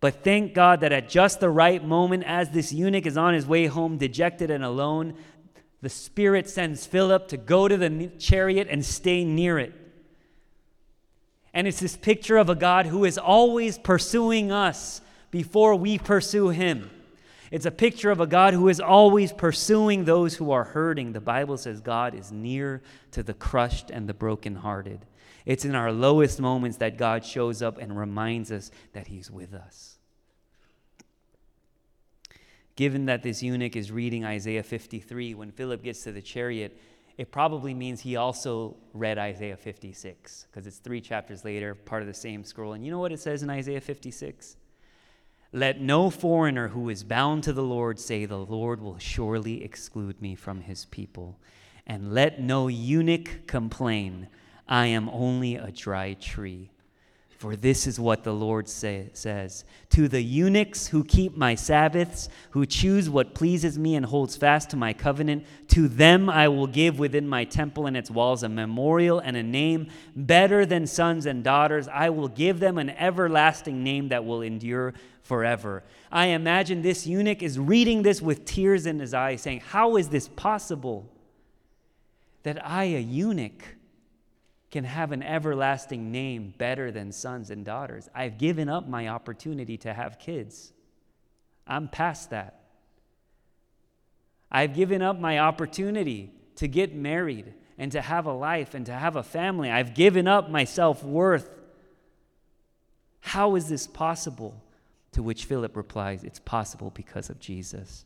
But 0.00 0.22
thank 0.22 0.54
God 0.54 0.80
that 0.80 0.92
at 0.92 1.08
just 1.08 1.40
the 1.40 1.50
right 1.50 1.82
moment, 1.82 2.24
as 2.24 2.50
this 2.50 2.72
eunuch 2.72 3.06
is 3.06 3.16
on 3.16 3.34
his 3.34 3.46
way 3.46 3.66
home, 3.66 3.96
dejected 3.96 4.50
and 4.50 4.62
alone, 4.62 5.14
the 5.80 5.88
Spirit 5.88 6.48
sends 6.48 6.86
Philip 6.86 7.28
to 7.28 7.36
go 7.36 7.68
to 7.68 7.76
the 7.76 8.10
chariot 8.18 8.68
and 8.70 8.84
stay 8.84 9.24
near 9.24 9.58
it. 9.58 9.72
And 11.54 11.66
it's 11.66 11.80
this 11.80 11.96
picture 11.96 12.36
of 12.36 12.50
a 12.50 12.54
God 12.54 12.86
who 12.86 13.04
is 13.04 13.16
always 13.16 13.78
pursuing 13.78 14.52
us 14.52 15.00
before 15.30 15.74
we 15.74 15.96
pursue 15.98 16.50
him. 16.50 16.90
It's 17.50 17.66
a 17.66 17.70
picture 17.70 18.10
of 18.10 18.20
a 18.20 18.26
God 18.26 18.52
who 18.52 18.68
is 18.68 18.80
always 18.80 19.32
pursuing 19.32 20.04
those 20.04 20.34
who 20.34 20.50
are 20.50 20.64
hurting. 20.64 21.12
The 21.12 21.20
Bible 21.20 21.56
says 21.56 21.80
God 21.80 22.14
is 22.14 22.32
near 22.32 22.82
to 23.12 23.22
the 23.22 23.34
crushed 23.34 23.90
and 23.90 24.08
the 24.08 24.14
brokenhearted. 24.14 25.06
It's 25.46 25.64
in 25.64 25.74
our 25.74 25.92
lowest 25.92 26.40
moments 26.40 26.76
that 26.78 26.98
God 26.98 27.24
shows 27.24 27.62
up 27.62 27.78
and 27.78 27.96
reminds 27.96 28.52
us 28.52 28.70
that 28.92 29.06
He's 29.06 29.30
with 29.30 29.54
us. 29.54 29.96
Given 32.74 33.06
that 33.06 33.22
this 33.22 33.42
eunuch 33.42 33.74
is 33.74 33.90
reading 33.90 34.26
Isaiah 34.26 34.62
53, 34.62 35.34
when 35.34 35.50
Philip 35.50 35.82
gets 35.82 36.02
to 36.02 36.12
the 36.12 36.20
chariot, 36.20 36.78
it 37.16 37.32
probably 37.32 37.72
means 37.72 38.02
he 38.02 38.16
also 38.16 38.76
read 38.92 39.16
Isaiah 39.16 39.56
56, 39.56 40.46
because 40.50 40.66
it's 40.66 40.76
three 40.76 41.00
chapters 41.00 41.44
later, 41.44 41.74
part 41.74 42.02
of 42.02 42.08
the 42.08 42.14
same 42.14 42.44
scroll. 42.44 42.74
And 42.74 42.84
you 42.84 42.90
know 42.90 42.98
what 42.98 43.12
it 43.12 43.20
says 43.20 43.42
in 43.42 43.48
Isaiah 43.48 43.80
56? 43.80 44.56
Let 45.52 45.80
no 45.80 46.10
foreigner 46.10 46.68
who 46.68 46.90
is 46.90 47.02
bound 47.02 47.44
to 47.44 47.54
the 47.54 47.62
Lord 47.62 47.98
say, 47.98 48.26
The 48.26 48.36
Lord 48.36 48.82
will 48.82 48.98
surely 48.98 49.64
exclude 49.64 50.20
me 50.20 50.34
from 50.34 50.60
his 50.60 50.84
people. 50.84 51.38
And 51.86 52.12
let 52.12 52.40
no 52.40 52.68
eunuch 52.68 53.46
complain, 53.46 54.28
I 54.68 54.86
am 54.86 55.08
only 55.10 55.56
a 55.56 55.70
dry 55.70 56.14
tree. 56.14 56.70
For 57.36 57.54
this 57.54 57.86
is 57.86 58.00
what 58.00 58.24
the 58.24 58.32
Lord 58.32 58.66
say, 58.66 59.10
says 59.12 59.64
To 59.90 60.08
the 60.08 60.22
eunuchs 60.22 60.88
who 60.88 61.04
keep 61.04 61.36
my 61.36 61.54
Sabbaths, 61.54 62.30
who 62.50 62.64
choose 62.64 63.10
what 63.10 63.34
pleases 63.34 63.78
me 63.78 63.94
and 63.94 64.06
holds 64.06 64.36
fast 64.36 64.70
to 64.70 64.76
my 64.76 64.94
covenant, 64.94 65.44
to 65.68 65.86
them 65.86 66.30
I 66.30 66.48
will 66.48 66.66
give 66.66 66.98
within 66.98 67.28
my 67.28 67.44
temple 67.44 67.86
and 67.86 67.96
its 67.96 68.10
walls 68.10 68.42
a 68.42 68.48
memorial 68.48 69.18
and 69.18 69.36
a 69.36 69.42
name 69.42 69.88
better 70.14 70.64
than 70.64 70.86
sons 70.86 71.26
and 71.26 71.44
daughters. 71.44 71.88
I 71.88 72.08
will 72.08 72.28
give 72.28 72.58
them 72.58 72.78
an 72.78 72.88
everlasting 72.90 73.84
name 73.84 74.08
that 74.08 74.24
will 74.24 74.40
endure 74.40 74.94
forever. 75.22 75.82
I 76.10 76.26
imagine 76.26 76.80
this 76.80 77.06
eunuch 77.06 77.42
is 77.42 77.58
reading 77.58 78.02
this 78.02 78.22
with 78.22 78.46
tears 78.46 78.86
in 78.86 78.98
his 78.98 79.12
eyes, 79.12 79.42
saying, 79.42 79.60
How 79.60 79.96
is 79.96 80.08
this 80.08 80.28
possible 80.28 81.06
that 82.44 82.64
I, 82.66 82.84
a 82.84 83.00
eunuch, 83.00 83.75
can 84.70 84.84
have 84.84 85.12
an 85.12 85.22
everlasting 85.22 86.10
name 86.10 86.54
better 86.58 86.90
than 86.90 87.12
sons 87.12 87.50
and 87.50 87.64
daughters. 87.64 88.08
I've 88.14 88.38
given 88.38 88.68
up 88.68 88.88
my 88.88 89.08
opportunity 89.08 89.76
to 89.78 89.94
have 89.94 90.18
kids. 90.18 90.72
I'm 91.66 91.88
past 91.88 92.30
that. 92.30 92.60
I've 94.50 94.74
given 94.74 95.02
up 95.02 95.18
my 95.18 95.38
opportunity 95.38 96.32
to 96.56 96.68
get 96.68 96.94
married 96.94 97.54
and 97.78 97.92
to 97.92 98.00
have 98.00 98.26
a 98.26 98.32
life 98.32 98.74
and 98.74 98.86
to 98.86 98.92
have 98.92 99.16
a 99.16 99.22
family. 99.22 99.70
I've 99.70 99.94
given 99.94 100.26
up 100.26 100.50
my 100.50 100.64
self 100.64 101.02
worth. 101.02 101.50
How 103.20 103.56
is 103.56 103.68
this 103.68 103.86
possible? 103.86 104.62
To 105.12 105.22
which 105.22 105.46
Philip 105.46 105.76
replies, 105.76 106.24
It's 106.24 106.38
possible 106.38 106.90
because 106.94 107.30
of 107.30 107.40
Jesus 107.40 108.04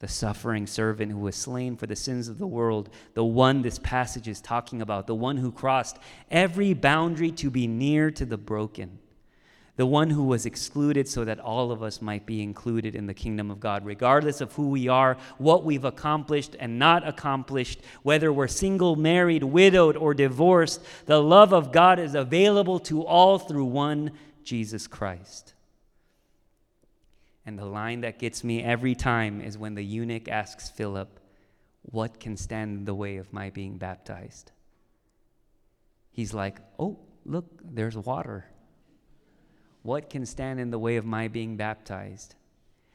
the 0.00 0.08
suffering 0.08 0.66
servant 0.66 1.12
who 1.12 1.18
was 1.18 1.36
slain 1.36 1.76
for 1.76 1.86
the 1.86 1.96
sins 1.96 2.28
of 2.28 2.38
the 2.38 2.46
world, 2.46 2.90
the 3.14 3.24
one 3.24 3.62
this 3.62 3.78
passage 3.78 4.28
is 4.28 4.40
talking 4.40 4.82
about, 4.82 5.06
the 5.06 5.14
one 5.14 5.36
who 5.36 5.52
crossed 5.52 5.98
every 6.30 6.74
boundary 6.74 7.30
to 7.30 7.50
be 7.50 7.66
near 7.66 8.10
to 8.10 8.26
the 8.26 8.36
broken, 8.36 8.98
the 9.76 9.86
one 9.86 10.10
who 10.10 10.24
was 10.24 10.46
excluded 10.46 11.08
so 11.08 11.24
that 11.24 11.40
all 11.40 11.72
of 11.72 11.82
us 11.82 12.02
might 12.02 12.26
be 12.26 12.42
included 12.42 12.94
in 12.94 13.06
the 13.06 13.14
kingdom 13.14 13.50
of 13.50 13.60
God, 13.60 13.84
regardless 13.84 14.40
of 14.40 14.52
who 14.52 14.68
we 14.68 14.88
are, 14.88 15.16
what 15.38 15.64
we've 15.64 15.84
accomplished 15.84 16.54
and 16.60 16.78
not 16.78 17.06
accomplished, 17.06 17.80
whether 18.02 18.32
we're 18.32 18.46
single, 18.46 18.96
married, 18.96 19.42
widowed, 19.42 19.96
or 19.96 20.14
divorced. 20.14 20.80
The 21.06 21.22
love 21.22 21.52
of 21.52 21.72
God 21.72 21.98
is 21.98 22.14
available 22.14 22.78
to 22.80 23.04
all 23.04 23.38
through 23.38 23.64
one 23.64 24.12
Jesus 24.44 24.86
Christ. 24.86 25.53
And 27.46 27.58
the 27.58 27.66
line 27.66 28.00
that 28.00 28.18
gets 28.18 28.42
me 28.42 28.62
every 28.62 28.94
time 28.94 29.40
is 29.40 29.58
when 29.58 29.74
the 29.74 29.84
eunuch 29.84 30.28
asks 30.28 30.70
Philip, 30.70 31.20
What 31.82 32.18
can 32.18 32.36
stand 32.36 32.78
in 32.78 32.84
the 32.84 32.94
way 32.94 33.18
of 33.18 33.32
my 33.32 33.50
being 33.50 33.76
baptized? 33.76 34.52
He's 36.10 36.32
like, 36.32 36.58
Oh, 36.78 36.98
look, 37.26 37.46
there's 37.62 37.96
water. 37.96 38.46
What 39.82 40.08
can 40.08 40.24
stand 40.24 40.58
in 40.58 40.70
the 40.70 40.78
way 40.78 40.96
of 40.96 41.04
my 41.04 41.28
being 41.28 41.56
baptized? 41.56 42.34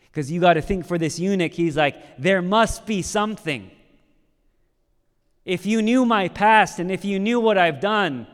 Because 0.01 0.31
you 0.31 0.41
got 0.41 0.53
to 0.53 0.62
think 0.62 0.88
for 0.88 0.97
this 0.97 1.19
eunuch, 1.19 1.53
he's 1.53 1.77
like, 1.77 2.17
There 2.17 2.41
must 2.41 2.88
be 2.88 3.03
something. 3.03 3.69
If 5.45 5.65
you 5.65 5.81
knew 5.81 6.05
my 6.05 6.27
past 6.27 6.79
and 6.79 6.91
if 6.91 7.05
you 7.05 7.19
knew 7.19 7.39
what 7.39 7.57
I've 7.57 7.79
done, 7.79 8.27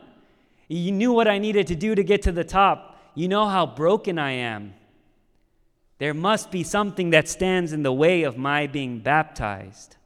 you 0.68 0.92
knew 0.92 1.12
what 1.12 1.28
I 1.28 1.38
needed 1.38 1.66
to 1.68 1.74
do 1.74 1.94
to 1.94 2.02
get 2.02 2.22
to 2.22 2.32
the 2.32 2.44
top, 2.44 2.98
you 3.14 3.28
know 3.28 3.46
how 3.46 3.66
broken 3.66 4.18
I 4.18 4.32
am. 4.32 4.74
There 5.98 6.14
must 6.14 6.50
be 6.50 6.62
something 6.62 7.10
that 7.10 7.28
stands 7.28 7.72
in 7.72 7.82
the 7.82 7.92
way 7.92 8.22
of 8.22 8.36
my 8.36 8.66
being 8.66 9.00
baptized. 9.00 9.96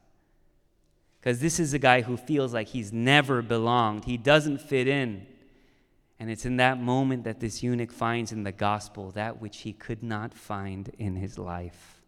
Because 1.19 1.39
this 1.39 1.59
is 1.59 1.73
a 1.73 1.79
guy 1.79 2.01
who 2.01 2.17
feels 2.17 2.53
like 2.53 2.69
he's 2.69 2.91
never 2.91 3.41
belonged, 3.41 4.05
he 4.05 4.17
doesn't 4.17 4.59
fit 4.59 4.87
in. 4.87 5.27
And 6.19 6.29
it's 6.29 6.45
in 6.45 6.57
that 6.57 6.79
moment 6.79 7.23
that 7.23 7.39
this 7.39 7.61
eunuch 7.63 7.91
finds 7.91 8.31
in 8.31 8.43
the 8.43 8.51
gospel 8.51 9.11
that 9.11 9.41
which 9.41 9.59
he 9.59 9.73
could 9.73 10.03
not 10.03 10.33
find 10.33 10.89
in 10.97 11.15
his 11.15 11.37
life 11.37 12.01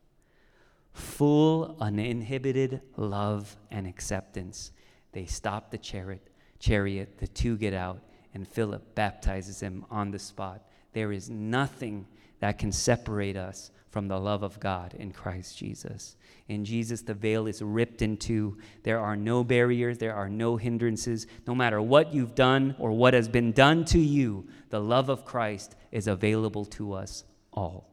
full, 0.93 1.75
uninhibited 1.79 2.81
love 2.97 3.57
and 3.71 3.87
acceptance. 3.87 4.71
They 5.11 5.25
stop 5.25 5.71
the 5.71 5.77
chariot, 5.77 6.29
chariot, 6.59 7.17
the 7.17 7.27
two 7.27 7.57
get 7.57 7.73
out, 7.73 7.99
and 8.33 8.47
Philip 8.47 8.95
baptizes 8.95 9.59
him 9.59 9.85
on 9.89 10.11
the 10.11 10.19
spot. 10.19 10.61
There 10.93 11.11
is 11.11 11.29
nothing 11.29 12.07
that 12.43 12.57
can 12.57 12.73
separate 12.73 13.37
us 13.37 13.71
from 13.89 14.09
the 14.09 14.19
love 14.19 14.43
of 14.43 14.59
God 14.59 14.95
in 14.99 15.13
Christ 15.13 15.57
Jesus. 15.57 16.17
In 16.49 16.65
Jesus, 16.65 17.01
the 17.01 17.13
veil 17.13 17.47
is 17.47 17.61
ripped 17.61 18.01
in 18.01 18.17
two. 18.17 18.57
There 18.83 18.99
are 18.99 19.15
no 19.15 19.45
barriers, 19.45 19.97
there 19.97 20.13
are 20.13 20.27
no 20.27 20.57
hindrances. 20.57 21.25
No 21.47 21.55
matter 21.55 21.81
what 21.81 22.13
you've 22.13 22.35
done 22.35 22.75
or 22.79 22.91
what 22.91 23.13
has 23.13 23.29
been 23.29 23.53
done 23.53 23.85
to 23.85 23.97
you, 23.97 24.45
the 24.71 24.81
love 24.81 25.07
of 25.07 25.23
Christ 25.23 25.77
is 25.93 26.05
available 26.05 26.65
to 26.65 26.91
us 26.91 27.23
all. 27.53 27.87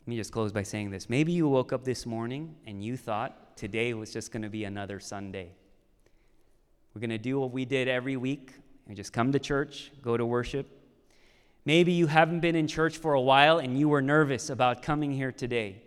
Let 0.00 0.08
me 0.08 0.16
just 0.16 0.32
close 0.32 0.50
by 0.50 0.64
saying 0.64 0.90
this. 0.90 1.08
Maybe 1.08 1.30
you 1.30 1.46
woke 1.46 1.72
up 1.72 1.84
this 1.84 2.06
morning 2.06 2.56
and 2.66 2.82
you 2.82 2.96
thought 2.96 3.56
today 3.56 3.94
was 3.94 4.12
just 4.12 4.32
going 4.32 4.42
to 4.42 4.50
be 4.50 4.64
another 4.64 4.98
Sunday. 4.98 5.52
We're 6.92 7.02
going 7.02 7.10
to 7.10 7.18
do 7.18 7.38
what 7.38 7.52
we 7.52 7.64
did 7.64 7.86
every 7.86 8.16
week 8.16 8.50
and 8.88 8.96
just 8.96 9.12
come 9.12 9.30
to 9.30 9.38
church, 9.38 9.92
go 10.02 10.16
to 10.16 10.26
worship, 10.26 10.66
Maybe 11.68 11.92
you 11.92 12.06
haven't 12.06 12.40
been 12.40 12.56
in 12.56 12.66
church 12.66 12.96
for 12.96 13.12
a 13.12 13.20
while 13.20 13.58
and 13.58 13.78
you 13.78 13.90
were 13.90 14.00
nervous 14.00 14.48
about 14.48 14.80
coming 14.80 15.12
here 15.12 15.30
today. 15.30 15.82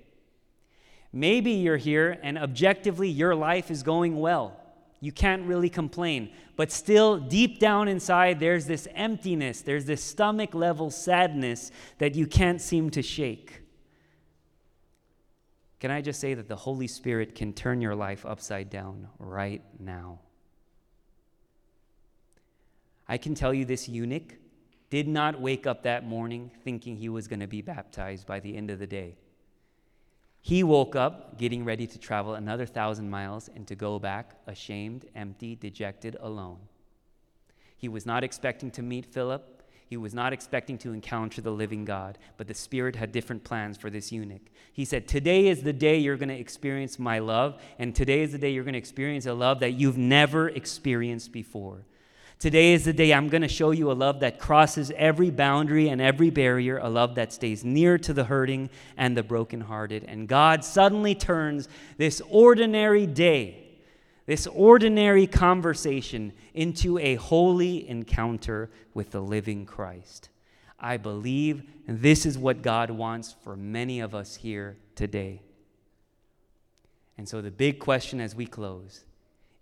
Maybe 1.11 1.53
you're 1.53 1.75
here 1.75 2.19
and 2.21 2.37
objectively 2.37 3.09
your 3.09 3.33
life 3.33 3.71
is 3.71 3.81
going 3.81 4.19
well. 4.19 4.55
You 4.99 5.11
can't 5.11 5.41
really 5.47 5.71
complain. 5.71 6.33
But 6.55 6.71
still, 6.71 7.17
deep 7.17 7.57
down 7.57 7.87
inside, 7.87 8.39
there's 8.39 8.67
this 8.67 8.87
emptiness, 8.93 9.61
there's 9.61 9.85
this 9.85 10.03
stomach 10.03 10.53
level 10.53 10.91
sadness 10.91 11.71
that 11.97 12.13
you 12.13 12.27
can't 12.27 12.61
seem 12.61 12.91
to 12.91 13.01
shake. 13.01 13.63
Can 15.79 15.89
I 15.89 16.01
just 16.01 16.19
say 16.19 16.35
that 16.35 16.47
the 16.47 16.57
Holy 16.57 16.85
Spirit 16.85 17.33
can 17.33 17.53
turn 17.53 17.81
your 17.81 17.95
life 17.95 18.23
upside 18.23 18.69
down 18.69 19.07
right 19.17 19.63
now? 19.79 20.19
I 23.07 23.17
can 23.17 23.33
tell 23.33 23.51
you 23.51 23.65
this 23.65 23.89
eunuch 23.89 24.35
did 24.91 25.07
not 25.07 25.39
wake 25.39 25.65
up 25.65 25.83
that 25.83 26.05
morning 26.05 26.51
thinking 26.63 26.97
he 26.97 27.09
was 27.09 27.27
going 27.27 27.39
to 27.39 27.47
be 27.47 27.61
baptized 27.61 28.27
by 28.27 28.41
the 28.41 28.55
end 28.55 28.69
of 28.69 28.77
the 28.77 28.85
day. 28.85 29.15
He 30.41 30.63
woke 30.63 30.95
up 30.95 31.37
getting 31.37 31.63
ready 31.63 31.87
to 31.87 31.97
travel 31.97 32.33
another 32.33 32.65
thousand 32.65 33.09
miles 33.09 33.49
and 33.55 33.65
to 33.67 33.75
go 33.75 33.99
back 33.99 34.35
ashamed, 34.47 35.05
empty, 35.15 35.55
dejected, 35.55 36.17
alone. 36.19 36.57
He 37.77 37.87
was 37.87 38.05
not 38.05 38.23
expecting 38.23 38.69
to 38.71 38.81
meet 38.81 39.05
Philip. 39.05 39.63
He 39.87 39.95
was 39.95 40.13
not 40.13 40.33
expecting 40.33 40.77
to 40.79 40.91
encounter 40.91 41.41
the 41.41 41.51
living 41.51 41.85
God, 41.85 42.17
but 42.35 42.47
the 42.47 42.53
Spirit 42.53 42.97
had 42.97 43.13
different 43.13 43.45
plans 43.45 43.77
for 43.77 43.89
this 43.89 44.11
eunuch. 44.11 44.49
He 44.73 44.83
said, 44.83 45.07
Today 45.07 45.47
is 45.47 45.63
the 45.63 45.73
day 45.73 45.99
you're 45.99 46.17
going 46.17 46.29
to 46.29 46.39
experience 46.39 46.99
my 46.99 47.19
love, 47.19 47.61
and 47.79 47.95
today 47.95 48.21
is 48.21 48.33
the 48.33 48.37
day 48.37 48.51
you're 48.51 48.63
going 48.63 48.73
to 48.73 48.79
experience 48.79 49.25
a 49.25 49.33
love 49.33 49.61
that 49.61 49.73
you've 49.73 49.97
never 49.97 50.49
experienced 50.49 51.31
before. 51.31 51.85
Today 52.41 52.73
is 52.73 52.85
the 52.85 52.91
day 52.91 53.13
I'm 53.13 53.29
going 53.29 53.43
to 53.43 53.47
show 53.47 53.69
you 53.69 53.91
a 53.91 53.93
love 53.93 54.21
that 54.21 54.39
crosses 54.39 54.91
every 54.95 55.29
boundary 55.29 55.89
and 55.89 56.01
every 56.01 56.31
barrier, 56.31 56.79
a 56.79 56.89
love 56.89 57.13
that 57.13 57.31
stays 57.31 57.63
near 57.63 57.99
to 57.99 58.13
the 58.13 58.23
hurting 58.23 58.71
and 58.97 59.15
the 59.15 59.21
brokenhearted. 59.21 60.05
And 60.05 60.27
God 60.27 60.65
suddenly 60.65 61.13
turns 61.13 61.69
this 61.97 62.19
ordinary 62.27 63.05
day, 63.05 63.77
this 64.25 64.47
ordinary 64.47 65.27
conversation, 65.27 66.33
into 66.55 66.97
a 66.97 67.13
holy 67.13 67.87
encounter 67.87 68.71
with 68.95 69.11
the 69.11 69.21
living 69.21 69.67
Christ. 69.67 70.29
I 70.79 70.97
believe 70.97 71.61
this 71.85 72.25
is 72.25 72.39
what 72.39 72.63
God 72.63 72.89
wants 72.89 73.35
for 73.43 73.55
many 73.55 73.99
of 73.99 74.15
us 74.15 74.37
here 74.37 74.77
today. 74.95 75.43
And 77.19 77.29
so, 77.29 77.39
the 77.39 77.51
big 77.51 77.77
question 77.77 78.19
as 78.19 78.33
we 78.33 78.47
close 78.47 79.03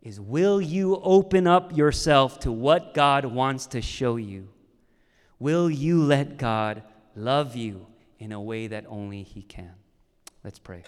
is 0.02 0.20
will 0.20 0.62
you 0.62 0.98
open 1.04 1.46
up 1.46 1.76
yourself 1.76 2.40
to 2.42 2.52
what 2.52 2.94
God 2.94 3.26
wants 3.26 3.68
to 3.68 3.82
show 3.82 4.16
you? 4.16 4.50
Will 5.40 5.70
you 5.70 6.02
let 6.04 6.38
God 6.38 6.84
love 7.16 7.56
you 7.56 7.86
in 8.18 8.32
a 8.32 8.42
way 8.42 8.68
that 8.68 8.86
only 8.88 9.24
He 9.24 9.42
can? 9.42 9.74
Let's 10.44 10.60
pray. 10.60 10.84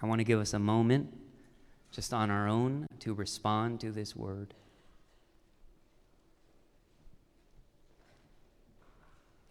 I 0.00 0.06
want 0.06 0.18
to 0.18 0.24
give 0.24 0.38
us 0.38 0.52
a 0.52 0.58
moment 0.58 1.23
just 1.94 2.12
on 2.12 2.28
our 2.28 2.48
own 2.48 2.88
to 2.98 3.14
respond 3.14 3.78
to 3.78 3.92
this 3.92 4.16
word. 4.16 4.52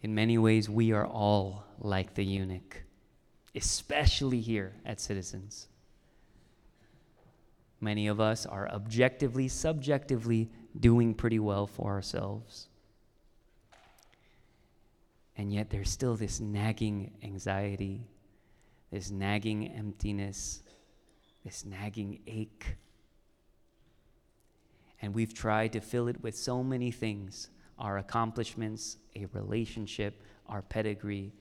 In 0.02 0.14
many 0.14 0.36
ways, 0.36 0.68
we 0.68 0.92
are 0.92 1.06
all 1.06 1.64
like 1.80 2.12
the 2.12 2.22
eunuch, 2.22 2.82
especially 3.54 4.42
here 4.42 4.74
at 4.84 5.00
Citizens. 5.00 5.68
Many 7.80 8.08
of 8.08 8.20
us 8.20 8.44
are 8.44 8.68
objectively, 8.68 9.48
subjectively 9.48 10.50
doing 10.78 11.14
pretty 11.14 11.38
well 11.38 11.66
for 11.66 11.92
ourselves. 11.92 12.68
And 15.38 15.50
yet, 15.50 15.70
there's 15.70 15.88
still 15.88 16.14
this 16.14 16.40
nagging 16.40 17.12
anxiety, 17.22 18.02
this 18.90 19.10
nagging 19.10 19.68
emptiness 19.68 20.63
this 21.44 21.64
nagging 21.64 22.20
ache. 22.26 22.76
And 25.02 25.14
we've 25.14 25.34
tried 25.34 25.72
to 25.74 25.80
fill 25.80 26.08
it 26.08 26.22
with 26.22 26.36
so 26.36 26.62
many 26.62 26.90
things 26.90 27.50
our 27.76 27.98
accomplishments, 27.98 28.98
a 29.16 29.26
relationship, 29.32 30.22
our 30.48 30.62
pedigree. 30.62 31.32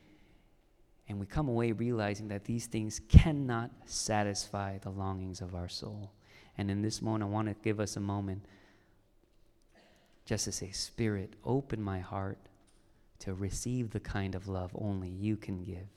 And 1.08 1.20
we 1.20 1.28
come 1.28 1.48
away 1.48 1.72
realizing 1.72 2.28
that 2.30 2.44
these 2.46 2.66
things 2.66 3.00
cannot 3.08 3.70
satisfy 3.86 4.80
the 4.80 4.90
longings 4.90 5.42
of 5.42 5.54
our 5.54 5.70
soul. 5.70 6.12
And 6.58 6.72
in 6.72 6.82
this 6.82 7.04
moment, 7.04 7.24
I 7.24 7.28
want 7.28 7.50
to 7.50 7.56
give 7.64 7.80
us 7.80 7.98
a 7.98 8.00
moment 8.00 8.46
just 10.26 10.46
to 10.46 10.52
say, 10.52 10.72
Spirit, 10.72 11.34
open 11.46 11.82
my 11.82 12.00
heart 12.00 12.40
to 13.20 13.34
receive 13.36 13.92
the 13.92 14.00
kind 14.00 14.34
of 14.34 14.48
love 14.48 14.72
only 14.74 15.10
you 15.10 15.38
can 15.38 15.64
give 15.64 15.88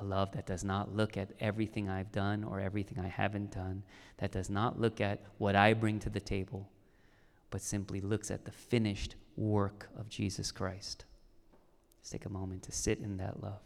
a 0.00 0.04
love 0.04 0.32
that 0.32 0.46
does 0.46 0.64
not 0.64 0.94
look 0.94 1.16
at 1.16 1.30
everything 1.40 1.88
I've 1.88 2.12
done 2.12 2.44
or 2.44 2.60
everything 2.60 2.98
I 2.98 3.08
haven't 3.08 3.52
done, 3.52 3.82
that 4.18 4.32
does 4.32 4.50
not 4.50 4.80
look 4.80 5.00
at 5.00 5.20
what 5.38 5.54
I 5.54 5.72
bring 5.74 5.98
to 6.00 6.10
the 6.10 6.20
table, 6.20 6.68
but 7.50 7.60
simply 7.60 8.00
looks 8.00 8.30
at 8.30 8.44
the 8.44 8.52
finished 8.52 9.14
work 9.36 9.88
of 9.96 10.08
Jesus 10.08 10.50
Christ. 10.50 11.04
Let's 12.00 12.10
take 12.10 12.26
a 12.26 12.30
moment 12.30 12.62
to 12.64 12.72
sit 12.72 12.98
in 12.98 13.16
that 13.18 13.42
love. 13.42 13.60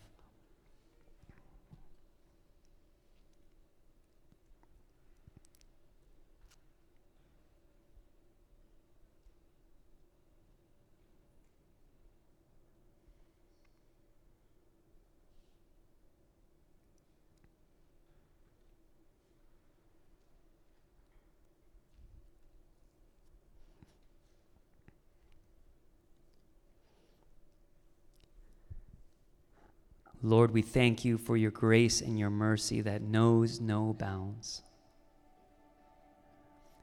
Lord, 30.28 30.50
we 30.50 30.60
thank 30.60 31.06
you 31.06 31.16
for 31.16 31.38
your 31.38 31.50
grace 31.50 32.02
and 32.02 32.18
your 32.18 32.28
mercy 32.28 32.82
that 32.82 33.00
knows 33.00 33.60
no 33.60 33.94
bounds. 33.94 34.62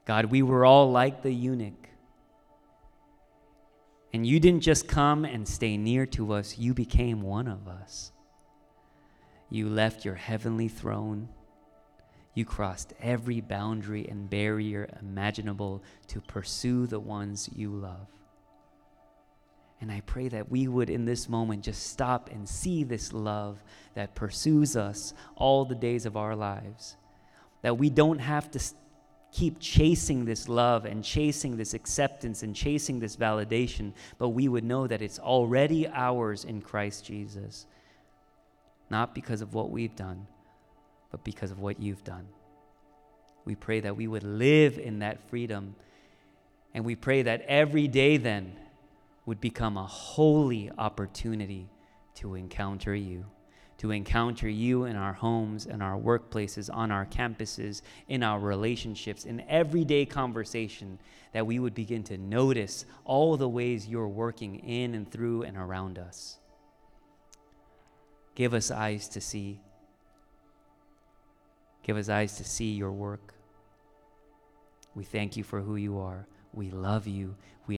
God, 0.05 0.25
we 0.25 0.41
were 0.41 0.65
all 0.65 0.91
like 0.91 1.21
the 1.21 1.31
eunuch. 1.31 1.89
And 4.13 4.25
you 4.25 4.39
didn't 4.39 4.61
just 4.61 4.87
come 4.87 5.25
and 5.25 5.47
stay 5.47 5.77
near 5.77 6.07
to 6.07 6.33
us, 6.33 6.57
you 6.57 6.73
became 6.73 7.21
one 7.21 7.47
of 7.47 7.67
us. 7.67 8.11
You 9.51 9.69
left 9.69 10.05
your 10.05 10.15
heavenly 10.15 10.67
throne. 10.67 11.29
You 12.33 12.45
crossed 12.45 12.93
every 12.99 13.41
boundary 13.41 14.07
and 14.09 14.27
barrier 14.27 14.89
imaginable 14.99 15.83
to 16.07 16.19
pursue 16.19 16.87
the 16.87 16.99
ones 16.99 17.47
you 17.55 17.69
love. 17.69 18.07
And 19.82 19.91
I 19.91 20.01
pray 20.01 20.30
that 20.30 20.49
we 20.49 20.67
would, 20.67 20.89
in 20.89 21.05
this 21.05 21.28
moment, 21.30 21.63
just 21.63 21.88
stop 21.88 22.30
and 22.32 22.47
see 22.47 22.84
this 22.84 23.13
love 23.13 23.63
that 23.93 24.15
pursues 24.15 24.76
us 24.76 25.13
all 25.36 25.65
the 25.65 25.76
days 25.76 26.05
of 26.05 26.17
our 26.17 26.36
lives. 26.36 26.95
That 27.61 27.78
we 27.78 27.89
don't 27.89 28.19
have 28.19 28.49
to 28.51 28.59
keep 29.32 29.59
chasing 29.59 30.26
this 30.26 30.47
love 30.47 30.86
and 30.86 31.03
chasing 31.03 31.57
this 31.57 31.73
acceptance 31.73 32.41
and 32.41 32.55
chasing 32.55 32.99
this 32.99 33.17
validation, 33.17 33.93
but 34.17 34.30
we 34.30 34.47
would 34.47 34.63
know 34.63 34.88
that 34.88 35.01
it's 35.01 35.19
already 35.19 35.88
ours 35.89 36.45
in 36.45 36.61
Christ 36.61 37.05
Jesus. 37.05 37.65
Not 38.89 39.13
because 39.13 39.41
of 39.41 39.53
what 39.53 39.71
we've 39.71 39.95
done, 39.95 40.26
but 41.11 41.23
because 41.23 41.51
of 41.51 41.59
what 41.59 41.82
you've 41.82 42.03
done. 42.03 42.28
We 43.43 43.55
pray 43.55 43.82
that 43.82 43.97
we 43.97 44.07
would 44.07 44.23
live 44.23 44.80
in 44.80 44.99
that 44.99 45.19
freedom 45.30 45.76
And 46.73 46.84
we 46.84 46.95
pray 46.95 47.21
that 47.23 47.41
every 47.47 47.88
day 47.88 48.17
then 48.17 48.53
would 49.26 49.41
become 49.41 49.78
a 49.78 49.86
holy 49.86 50.71
opportunity 50.78 51.69
to 52.15 52.36
encounter 52.36 52.95
you, 52.95 53.26
to 53.78 53.91
encounter 53.91 54.47
you 54.47 54.86
in 54.86 54.95
our 54.95 55.13
homes, 55.13 55.65
in 55.65 55.82
our 55.82 55.97
workplaces, 55.97 56.69
on 56.73 56.91
our 56.91 57.05
campuses, 57.05 57.82
in 58.07 58.23
our 58.23 58.39
relationships, 58.39 59.26
in 59.26 59.41
everyday 59.49 60.05
conversation, 60.05 60.99
that 61.34 61.45
we 61.45 61.59
would 61.59 61.73
begin 61.73 62.03
to 62.03 62.17
notice 62.17 62.86
all 63.03 63.36
the 63.36 63.49
ways 63.49 63.88
you're 63.88 64.07
working 64.07 64.55
in 64.59 64.95
and 64.95 65.11
through 65.11 65.43
and 65.43 65.57
around 65.57 65.97
us. 65.97 66.38
Give 68.36 68.53
us 68.53 68.69
eyes 68.69 69.07
to 69.09 69.21
see. 69.21 69.59
Give 71.84 71.97
us 71.97 72.09
eyes 72.09 72.38
to 72.38 72.43
see 72.43 72.71
your 72.71 72.91
work. 72.91 73.34
We 74.93 75.03
thank 75.03 75.36
you 75.36 75.43
for 75.43 75.61
who 75.61 75.76
you 75.76 75.99
are. 75.99 76.28
We 76.53 76.71
love 76.71 77.05
you. 77.05 77.36
We 77.67 77.74